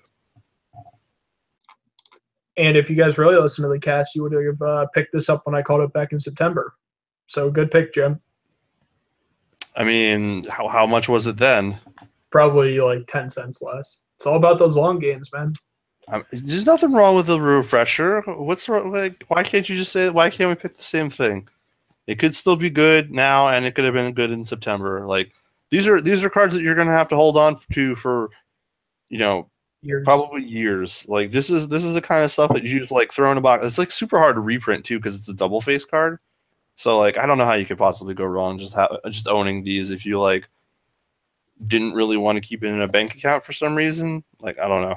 And 2.57 2.77
if 2.77 2.91
you 2.91 2.97
guys 2.97 3.19
really 3.19 3.37
listen 3.37 3.63
to 3.63 3.69
the 3.69 3.79
cast, 3.79 4.17
you 4.17 4.23
would 4.23 4.33
have 4.33 4.63
uh, 4.63 4.87
picked 4.93 5.13
this 5.13 5.29
up 5.29 5.47
when 5.47 5.55
I 5.55 5.63
called 5.63 5.83
it 5.83 5.93
back 5.93 6.13
in 6.13 6.19
September. 6.19 6.75
So 7.29 7.51
good 7.51 7.71
pick, 7.71 7.95
Jim. 7.95 8.21
I 9.77 9.85
mean, 9.85 10.45
how, 10.51 10.67
how 10.67 10.87
much 10.87 11.09
was 11.09 11.29
it 11.29 11.37
then? 11.37 11.77
Probably 12.33 12.81
like 12.81 13.07
10 13.07 13.31
cents 13.31 13.63
less. 13.63 14.01
It's 14.17 14.27
all 14.27 14.37
about 14.37 14.59
those 14.59 14.77
long 14.77 14.99
games, 14.99 15.31
man. 15.33 15.53
Um, 16.09 16.25
there's 16.33 16.67
nothing 16.67 16.93
wrong 16.93 17.15
with 17.15 17.27
the 17.27 17.41
refresher. 17.41 18.23
What's 18.23 18.69
wrong? 18.69 18.91
Like, 18.91 19.25
why 19.29 19.45
can't 19.45 19.69
you 19.69 19.77
just 19.77 19.93
say? 19.93 20.09
Why 20.09 20.31
can't 20.31 20.49
we 20.49 20.57
pick 20.57 20.77
the 20.77 20.83
same 20.83 21.11
thing? 21.11 21.49
It 22.09 22.19
could 22.19 22.35
still 22.35 22.57
be 22.57 22.71
good 22.71 23.13
now, 23.13 23.49
and 23.51 23.65
it 23.67 23.75
could 23.75 23.85
have 23.85 23.95
been 23.95 24.13
good 24.15 24.33
in 24.33 24.43
September. 24.43 25.07
Like 25.07 25.31
these 25.71 25.87
are 25.87 26.01
these 26.01 26.25
are 26.25 26.31
cards 26.31 26.55
that 26.55 26.63
you're 26.63 26.75
going 26.75 26.89
to 26.89 26.93
have 26.95 27.11
to 27.11 27.17
hold 27.17 27.37
on 27.37 27.57
to 27.73 27.95
for, 27.95 28.31
you 29.11 29.19
know, 29.19 29.51
Years. 29.83 30.05
probably 30.05 30.43
years. 30.43 31.05
Like 31.07 31.31
this 31.31 31.51
is 31.51 31.69
this 31.69 31.85
is 31.85 31.95
the 31.95 32.01
kind 32.01 32.25
of 32.25 32.33
stuff 32.33 32.53
that 32.55 32.65
you 32.65 32.81
just 32.81 32.91
like 32.91 33.13
throw 33.13 33.31
in 33.31 33.39
a 33.39 33.41
box. 33.41 33.65
It's 33.65 33.79
like 33.79 33.91
super 33.93 34.19
hard 34.19 34.35
to 34.37 34.41
reprint 34.41 34.85
too 34.85 34.99
because 34.99 35.15
it's 35.15 35.29
a 35.29 35.35
double 35.35 35.61
face 35.61 35.85
card. 35.85 36.19
So 36.75 36.99
like 36.99 37.19
I 37.19 37.27
don't 37.27 37.39
know 37.39 37.45
how 37.45 37.55
you 37.55 37.67
could 37.67 37.79
possibly 37.79 38.15
go 38.15 38.25
wrong 38.25 38.59
just 38.59 38.75
ha- 38.75 38.99
just 39.11 39.29
owning 39.29 39.63
these 39.63 39.91
if 39.91 40.05
you 40.07 40.19
like 40.19 40.49
didn't 41.67 41.93
really 41.93 42.17
want 42.17 42.37
to 42.37 42.41
keep 42.41 42.65
it 42.65 42.69
in 42.69 42.81
a 42.81 42.89
bank 42.89 43.15
account 43.15 43.45
for 43.45 43.53
some 43.53 43.77
reason. 43.77 44.25
Like 44.41 44.59
I 44.59 44.67
don't 44.67 44.83
know. 44.83 44.97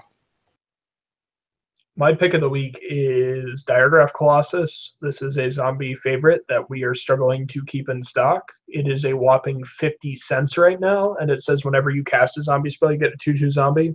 My 1.97 2.13
pick 2.13 2.33
of 2.33 2.41
the 2.41 2.49
week 2.49 2.79
is 2.81 3.63
Diregraph 3.63 4.13
Colossus. 4.13 4.95
This 5.01 5.21
is 5.21 5.37
a 5.37 5.51
zombie 5.51 5.93
favorite 5.93 6.41
that 6.47 6.69
we 6.69 6.83
are 6.83 6.95
struggling 6.95 7.45
to 7.47 7.65
keep 7.65 7.89
in 7.89 8.01
stock. 8.01 8.49
It 8.69 8.87
is 8.87 9.03
a 9.03 9.13
whopping 9.13 9.61
50 9.65 10.15
cents 10.15 10.57
right 10.57 10.79
now, 10.79 11.15
and 11.15 11.29
it 11.29 11.43
says 11.43 11.65
whenever 11.65 11.89
you 11.89 12.05
cast 12.05 12.37
a 12.37 12.43
zombie 12.43 12.69
spell, 12.69 12.93
you 12.93 12.97
get 12.97 13.13
a 13.13 13.17
2 13.17 13.37
2 13.37 13.51
zombie. 13.51 13.93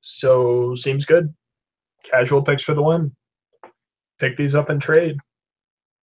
So, 0.00 0.76
seems 0.76 1.04
good. 1.04 1.34
Casual 2.04 2.42
picks 2.42 2.62
for 2.62 2.74
the 2.74 2.82
win. 2.82 3.14
Pick 4.20 4.36
these 4.36 4.54
up 4.54 4.70
and 4.70 4.80
trade. 4.80 5.16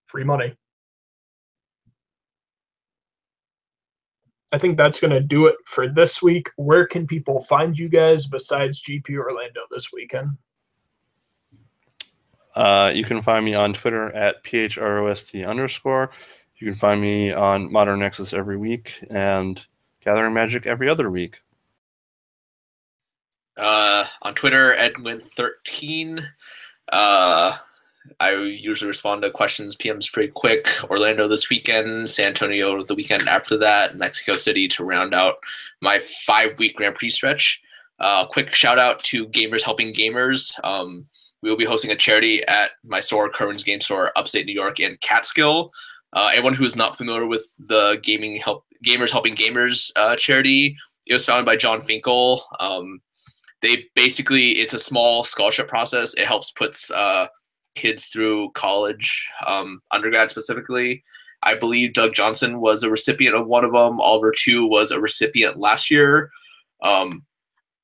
Free 0.07 0.23
money. 0.23 0.55
I 4.51 4.57
think 4.57 4.77
that's 4.77 4.99
going 4.99 5.11
to 5.11 5.21
do 5.21 5.45
it 5.45 5.55
for 5.65 5.87
this 5.87 6.23
week. 6.23 6.49
Where 6.55 6.87
can 6.87 7.05
people 7.05 7.43
find 7.43 7.77
you 7.77 7.87
guys 7.87 8.25
besides 8.25 8.83
GP 8.83 9.15
Orlando 9.15 9.61
this 9.69 9.93
weekend? 9.93 10.31
Uh, 12.55 12.91
you 12.93 13.03
can 13.03 13.21
find 13.21 13.45
me 13.45 13.53
on 13.53 13.73
Twitter 13.73 14.11
at 14.13 14.43
phrost 14.43 15.33
underscore. 15.47 16.11
You 16.57 16.67
can 16.67 16.75
find 16.75 17.01
me 17.01 17.31
on 17.31 17.71
Modern 17.71 17.99
Nexus 17.99 18.33
every 18.33 18.57
week 18.57 18.99
and 19.09 19.65
Gathering 20.03 20.33
Magic 20.33 20.67
every 20.67 20.89
other 20.89 21.09
week. 21.09 21.41
Uh, 23.57 24.05
on 24.21 24.35
Twitter, 24.35 24.75
Edwin13. 24.77 26.25
Uh, 26.91 27.57
I 28.19 28.31
usually 28.35 28.87
respond 28.87 29.21
to 29.21 29.31
questions, 29.31 29.75
PMs 29.75 30.11
pretty 30.11 30.31
quick. 30.31 30.67
Orlando 30.89 31.27
this 31.27 31.49
weekend, 31.49 32.09
San 32.09 32.27
Antonio 32.27 32.81
the 32.83 32.95
weekend 32.95 33.27
after 33.27 33.57
that, 33.57 33.97
Mexico 33.97 34.33
City 34.33 34.67
to 34.69 34.83
round 34.83 35.13
out 35.13 35.35
my 35.81 35.99
five 36.25 36.57
week 36.59 36.75
Grand 36.75 36.95
Prix 36.95 37.11
stretch. 37.11 37.61
Uh, 37.99 38.25
quick 38.25 38.55
shout 38.55 38.79
out 38.79 38.99
to 39.03 39.27
Gamers 39.27 39.61
Helping 39.63 39.93
Gamers. 39.93 40.53
Um, 40.63 41.05
we 41.41 41.49
will 41.49 41.57
be 41.57 41.65
hosting 41.65 41.91
a 41.91 41.95
charity 41.95 42.43
at 42.47 42.71
my 42.83 42.99
store, 42.99 43.29
Kerwin's 43.29 43.63
Game 43.63 43.81
Store, 43.81 44.11
upstate 44.15 44.45
New 44.45 44.53
York 44.53 44.79
in 44.79 44.97
Catskill. 45.01 45.71
Uh, 46.13 46.29
anyone 46.33 46.53
who 46.53 46.65
is 46.65 46.75
not 46.75 46.97
familiar 46.97 47.25
with 47.25 47.45
the 47.57 47.99
Gaming 48.03 48.35
Help 48.37 48.65
Gamers 48.85 49.11
Helping 49.11 49.35
Gamers 49.35 49.91
uh, 49.95 50.15
charity, 50.15 50.75
it 51.07 51.13
was 51.13 51.25
founded 51.25 51.45
by 51.45 51.55
Jon 51.55 51.81
Finkel. 51.81 52.43
Um, 52.59 53.01
they 53.61 53.85
basically 53.95 54.51
it's 54.59 54.73
a 54.73 54.79
small 54.79 55.23
scholarship 55.23 55.67
process. 55.67 56.13
It 56.15 56.25
helps 56.25 56.51
puts 56.51 56.91
uh, 56.91 57.27
kids 57.75 58.07
through 58.07 58.51
college, 58.51 59.27
um, 59.45 59.81
undergrad 59.91 60.29
specifically. 60.29 61.03
I 61.43 61.55
believe 61.55 61.93
Doug 61.93 62.13
Johnson 62.13 62.59
was 62.59 62.83
a 62.83 62.89
recipient 62.89 63.35
of 63.35 63.47
one 63.47 63.63
of 63.63 63.71
them. 63.71 63.99
Oliver 63.99 64.31
Tiu 64.31 64.69
was 64.69 64.91
a 64.91 64.99
recipient 64.99 65.57
last 65.57 65.89
year. 65.89 66.29
Um, 66.83 67.25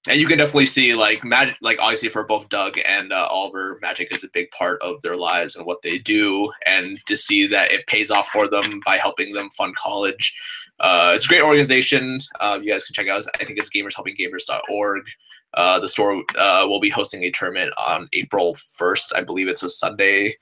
and 0.07 0.19
you 0.19 0.27
can 0.27 0.37
definitely 0.37 0.65
see 0.65 0.93
like 0.93 1.23
magic 1.23 1.57
like 1.61 1.79
obviously 1.79 2.09
for 2.09 2.25
both 2.25 2.49
doug 2.49 2.79
and 2.85 3.11
uh, 3.11 3.27
oliver 3.29 3.77
magic 3.81 4.13
is 4.15 4.23
a 4.23 4.29
big 4.29 4.49
part 4.51 4.81
of 4.81 5.01
their 5.01 5.15
lives 5.15 5.55
and 5.55 5.65
what 5.65 5.81
they 5.81 5.97
do. 5.97 6.51
And 6.65 6.99
to 7.05 7.17
see 7.17 7.47
that 7.47 7.71
it 7.71 7.87
pays 7.87 8.09
off 8.11 8.29
for 8.29 8.47
them 8.47 8.81
by 8.85 8.97
helping 8.97 9.33
them 9.33 9.49
fund 9.49 9.75
college 9.75 10.35
uh, 10.79 11.13
it's 11.15 11.25
a 11.25 11.27
great 11.27 11.41
organization. 11.41 12.19
Uh, 12.39 12.59
you 12.61 12.71
guys 12.71 12.85
can 12.85 12.93
check 12.93 13.07
out. 13.07 13.23
I 13.39 13.45
think 13.45 13.57
it's 13.57 13.71
gamershelpinggamers.org 13.71 15.07
uh, 15.53 15.79
the 15.79 15.87
store 15.87 16.23
uh, 16.37 16.65
will 16.67 16.79
be 16.79 16.89
hosting 16.89 17.23
a 17.23 17.31
tournament 17.31 17.73
on 17.77 18.07
april 18.13 18.55
1st 18.79 19.13
i 19.15 19.21
believe 19.21 19.47
it's 19.47 19.63
a 19.63 19.69
sunday. 19.69 20.35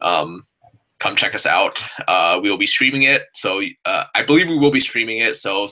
Um, 0.00 0.42
come 0.98 1.14
check 1.14 1.34
us 1.34 1.44
out. 1.44 1.84
Uh, 2.08 2.40
we 2.42 2.50
will 2.50 2.56
be 2.56 2.66
streaming 2.66 3.02
it. 3.02 3.24
So 3.34 3.62
i 3.84 4.22
believe 4.26 4.48
we 4.48 4.58
will 4.58 4.70
be 4.70 4.80
streaming 4.80 5.18
it. 5.18 5.36
So 5.36 5.68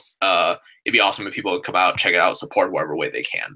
it'd 0.85 0.93
be 0.93 0.99
awesome 0.99 1.27
if 1.27 1.33
people 1.33 1.51
would 1.51 1.63
come 1.63 1.75
out, 1.75 1.97
check 1.97 2.13
it 2.13 2.19
out, 2.19 2.37
support 2.37 2.71
whatever 2.71 2.95
way 2.95 3.09
they 3.09 3.23
can. 3.23 3.55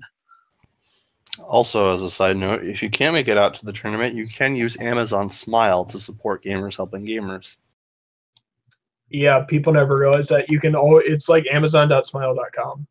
Also, 1.47 1.93
as 1.93 2.01
a 2.01 2.09
side 2.09 2.35
note, 2.35 2.63
if 2.63 2.83
you 2.83 2.89
can't 2.89 3.13
make 3.13 3.27
it 3.27 3.37
out 3.37 3.53
to 3.55 3.65
the 3.65 3.71
tournament, 3.71 4.15
you 4.15 4.27
can 4.27 4.55
use 4.55 4.79
Amazon 4.81 5.29
Smile 5.29 5.85
to 5.85 5.99
support 5.99 6.43
gamers 6.43 6.75
helping 6.75 7.05
gamers. 7.05 7.57
Yeah, 9.09 9.43
people 9.47 9.73
never 9.73 9.95
realize 9.95 10.27
that 10.29 10.51
you 10.51 10.59
can. 10.59 10.75
Oh, 10.75 10.97
it's 10.97 11.29
like 11.29 11.45
Amazon.smile.com. 11.51 12.87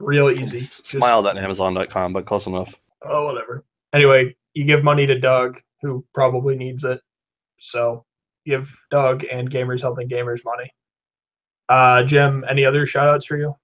Real 0.00 0.30
easy. 0.30 0.58
Smile.amazon.com, 0.58 2.12
but 2.12 2.26
close 2.26 2.46
enough. 2.46 2.78
Oh, 3.02 3.24
whatever. 3.26 3.64
Anyway, 3.94 4.36
you 4.52 4.64
give 4.64 4.84
money 4.84 5.06
to 5.06 5.18
Doug, 5.18 5.60
who 5.80 6.04
probably 6.12 6.56
needs 6.56 6.84
it. 6.84 7.00
So 7.58 8.04
give 8.44 8.74
Doug 8.90 9.24
and 9.30 9.50
Gamers 9.50 9.80
Helping 9.80 10.08
Gamers 10.08 10.44
money. 10.44 10.72
Uh, 11.68 12.02
Jim, 12.04 12.44
any 12.48 12.64
other 12.64 12.84
shout 12.84 13.08
outs 13.08 13.26
for 13.26 13.38
you? 13.38 13.56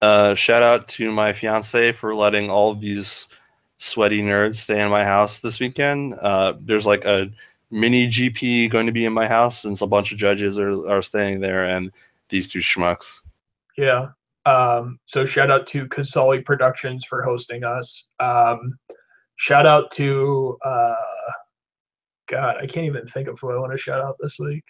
Uh, 0.00 0.34
shout 0.34 0.62
out 0.62 0.86
to 0.88 1.10
my 1.10 1.32
fiance 1.32 1.92
for 1.92 2.14
letting 2.14 2.50
all 2.50 2.70
of 2.70 2.80
these 2.80 3.28
sweaty 3.78 4.22
nerds 4.22 4.56
stay 4.56 4.80
in 4.80 4.90
my 4.90 5.04
house 5.04 5.40
this 5.40 5.60
weekend. 5.60 6.14
Uh, 6.14 6.54
there's 6.60 6.86
like 6.86 7.04
a 7.04 7.30
mini 7.70 8.08
GP 8.08 8.70
going 8.70 8.86
to 8.86 8.92
be 8.92 9.04
in 9.04 9.12
my 9.12 9.26
house, 9.26 9.62
since 9.62 9.80
a 9.80 9.86
bunch 9.86 10.12
of 10.12 10.18
judges 10.18 10.58
are, 10.58 10.88
are 10.88 11.02
staying 11.02 11.40
there, 11.40 11.64
and 11.64 11.90
these 12.28 12.50
two 12.50 12.60
schmucks. 12.60 13.22
Yeah. 13.76 14.08
Um, 14.46 14.98
so 15.06 15.24
shout 15.24 15.50
out 15.50 15.66
to 15.68 15.86
Casali 15.86 16.44
Productions 16.44 17.04
for 17.04 17.22
hosting 17.22 17.64
us. 17.64 18.08
Um, 18.20 18.78
shout 19.36 19.66
out 19.66 19.90
to 19.92 20.58
uh, 20.64 20.94
God, 22.26 22.56
I 22.56 22.66
can't 22.66 22.86
even 22.86 23.06
think 23.06 23.28
of 23.28 23.38
who 23.38 23.50
I 23.50 23.58
want 23.58 23.72
to 23.72 23.78
shout 23.78 24.00
out 24.00 24.16
this 24.20 24.38
week 24.38 24.64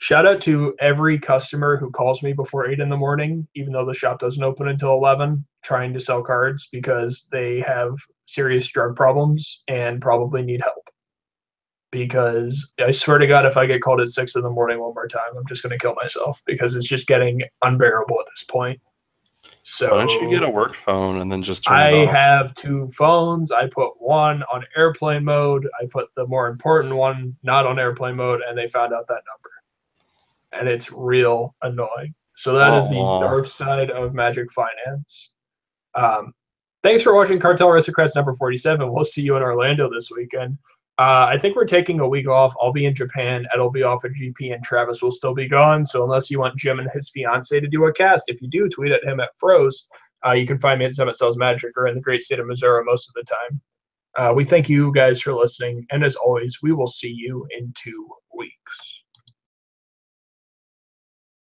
shout 0.00 0.26
out 0.26 0.40
to 0.40 0.74
every 0.80 1.18
customer 1.18 1.76
who 1.76 1.90
calls 1.90 2.22
me 2.22 2.32
before 2.32 2.68
eight 2.68 2.80
in 2.80 2.88
the 2.88 2.96
morning, 2.96 3.46
even 3.54 3.72
though 3.72 3.86
the 3.86 3.94
shop 3.94 4.18
doesn't 4.18 4.42
open 4.42 4.68
until 4.68 4.94
11, 4.94 5.46
trying 5.62 5.92
to 5.92 6.00
sell 6.00 6.22
cards 6.22 6.68
because 6.72 7.28
they 7.30 7.60
have 7.60 7.94
serious 8.26 8.66
drug 8.68 8.96
problems 8.96 9.62
and 9.68 10.00
probably 10.00 10.42
need 10.42 10.62
help. 10.62 10.88
Because 11.92 12.72
I 12.78 12.92
swear 12.92 13.18
to 13.18 13.26
God, 13.26 13.46
if 13.46 13.56
I 13.56 13.66
get 13.66 13.82
called 13.82 14.00
at 14.00 14.08
six 14.08 14.36
in 14.36 14.42
the 14.42 14.50
morning 14.50 14.80
one 14.80 14.94
more 14.94 15.08
time, 15.08 15.36
I'm 15.36 15.46
just 15.48 15.62
going 15.62 15.76
to 15.76 15.78
kill 15.78 15.94
myself 15.94 16.40
because 16.46 16.74
it's 16.74 16.86
just 16.86 17.06
getting 17.06 17.42
unbearable 17.62 18.18
at 18.20 18.26
this 18.34 18.44
point. 18.44 18.80
So 19.64 19.90
why 19.90 20.06
don't 20.06 20.22
you 20.22 20.30
get 20.30 20.42
a 20.42 20.50
work 20.50 20.74
phone 20.74 21.20
and 21.20 21.30
then 21.30 21.42
just 21.42 21.64
turn 21.64 21.76
I 21.76 22.06
have 22.06 22.54
two 22.54 22.88
phones. 22.96 23.52
I 23.52 23.66
put 23.66 24.00
one 24.00 24.42
on 24.44 24.64
airplane 24.76 25.24
mode. 25.24 25.68
I 25.80 25.86
put 25.86 26.08
the 26.16 26.26
more 26.26 26.48
important 26.48 26.94
one 26.94 27.36
not 27.42 27.66
on 27.66 27.78
airplane 27.78 28.16
mode, 28.16 28.40
and 28.46 28.56
they 28.56 28.68
found 28.68 28.94
out 28.94 29.06
that 29.08 29.22
number 29.28 29.49
and 30.52 30.68
it's 30.68 30.90
real 30.92 31.54
annoying. 31.62 32.14
So 32.36 32.54
that 32.54 32.78
is 32.78 32.88
the 32.88 32.94
dark 32.94 33.46
side 33.48 33.90
of 33.90 34.14
Magic 34.14 34.50
Finance. 34.52 35.32
Um, 35.94 36.32
thanks 36.82 37.02
for 37.02 37.14
watching 37.14 37.38
Cartel 37.38 37.68
Aristocrats 37.68 38.16
number 38.16 38.34
47. 38.34 38.90
We'll 38.90 39.04
see 39.04 39.22
you 39.22 39.36
in 39.36 39.42
Orlando 39.42 39.90
this 39.92 40.10
weekend. 40.10 40.56
Uh, 40.98 41.26
I 41.30 41.38
think 41.38 41.56
we're 41.56 41.64
taking 41.64 42.00
a 42.00 42.08
week 42.08 42.28
off. 42.28 42.54
I'll 42.60 42.72
be 42.72 42.84
in 42.84 42.94
Japan. 42.94 43.46
Ed 43.54 43.58
will 43.58 43.70
be 43.70 43.82
off 43.82 44.04
at 44.04 44.12
GP, 44.12 44.52
and 44.52 44.62
Travis 44.62 45.02
will 45.02 45.10
still 45.10 45.34
be 45.34 45.48
gone. 45.48 45.86
So 45.86 46.04
unless 46.04 46.30
you 46.30 46.38
want 46.38 46.58
Jim 46.58 46.78
and 46.78 46.90
his 46.92 47.08
fiance 47.08 47.58
to 47.58 47.66
do 47.66 47.86
a 47.86 47.92
cast, 47.92 48.24
if 48.26 48.42
you 48.42 48.48
do, 48.48 48.68
tweet 48.68 48.92
at 48.92 49.04
him 49.04 49.18
at 49.18 49.30
Froze. 49.38 49.88
Uh, 50.26 50.32
you 50.32 50.46
can 50.46 50.58
find 50.58 50.78
me 50.78 50.84
at 50.84 50.94
Summit 50.94 51.16
Sells 51.16 51.38
Magic 51.38 51.72
or 51.76 51.86
in 51.86 51.94
the 51.94 52.02
great 52.02 52.22
state 52.22 52.38
of 52.38 52.46
Missouri 52.46 52.84
most 52.84 53.08
of 53.08 53.14
the 53.14 53.24
time. 53.24 53.60
Uh, 54.18 54.34
we 54.34 54.44
thank 54.44 54.68
you 54.68 54.92
guys 54.92 55.22
for 55.22 55.32
listening, 55.32 55.86
and 55.90 56.04
as 56.04 56.16
always, 56.16 56.58
we 56.62 56.72
will 56.72 56.86
see 56.86 57.10
you 57.10 57.46
in 57.56 57.72
two 57.74 58.08
weeks. 58.36 58.99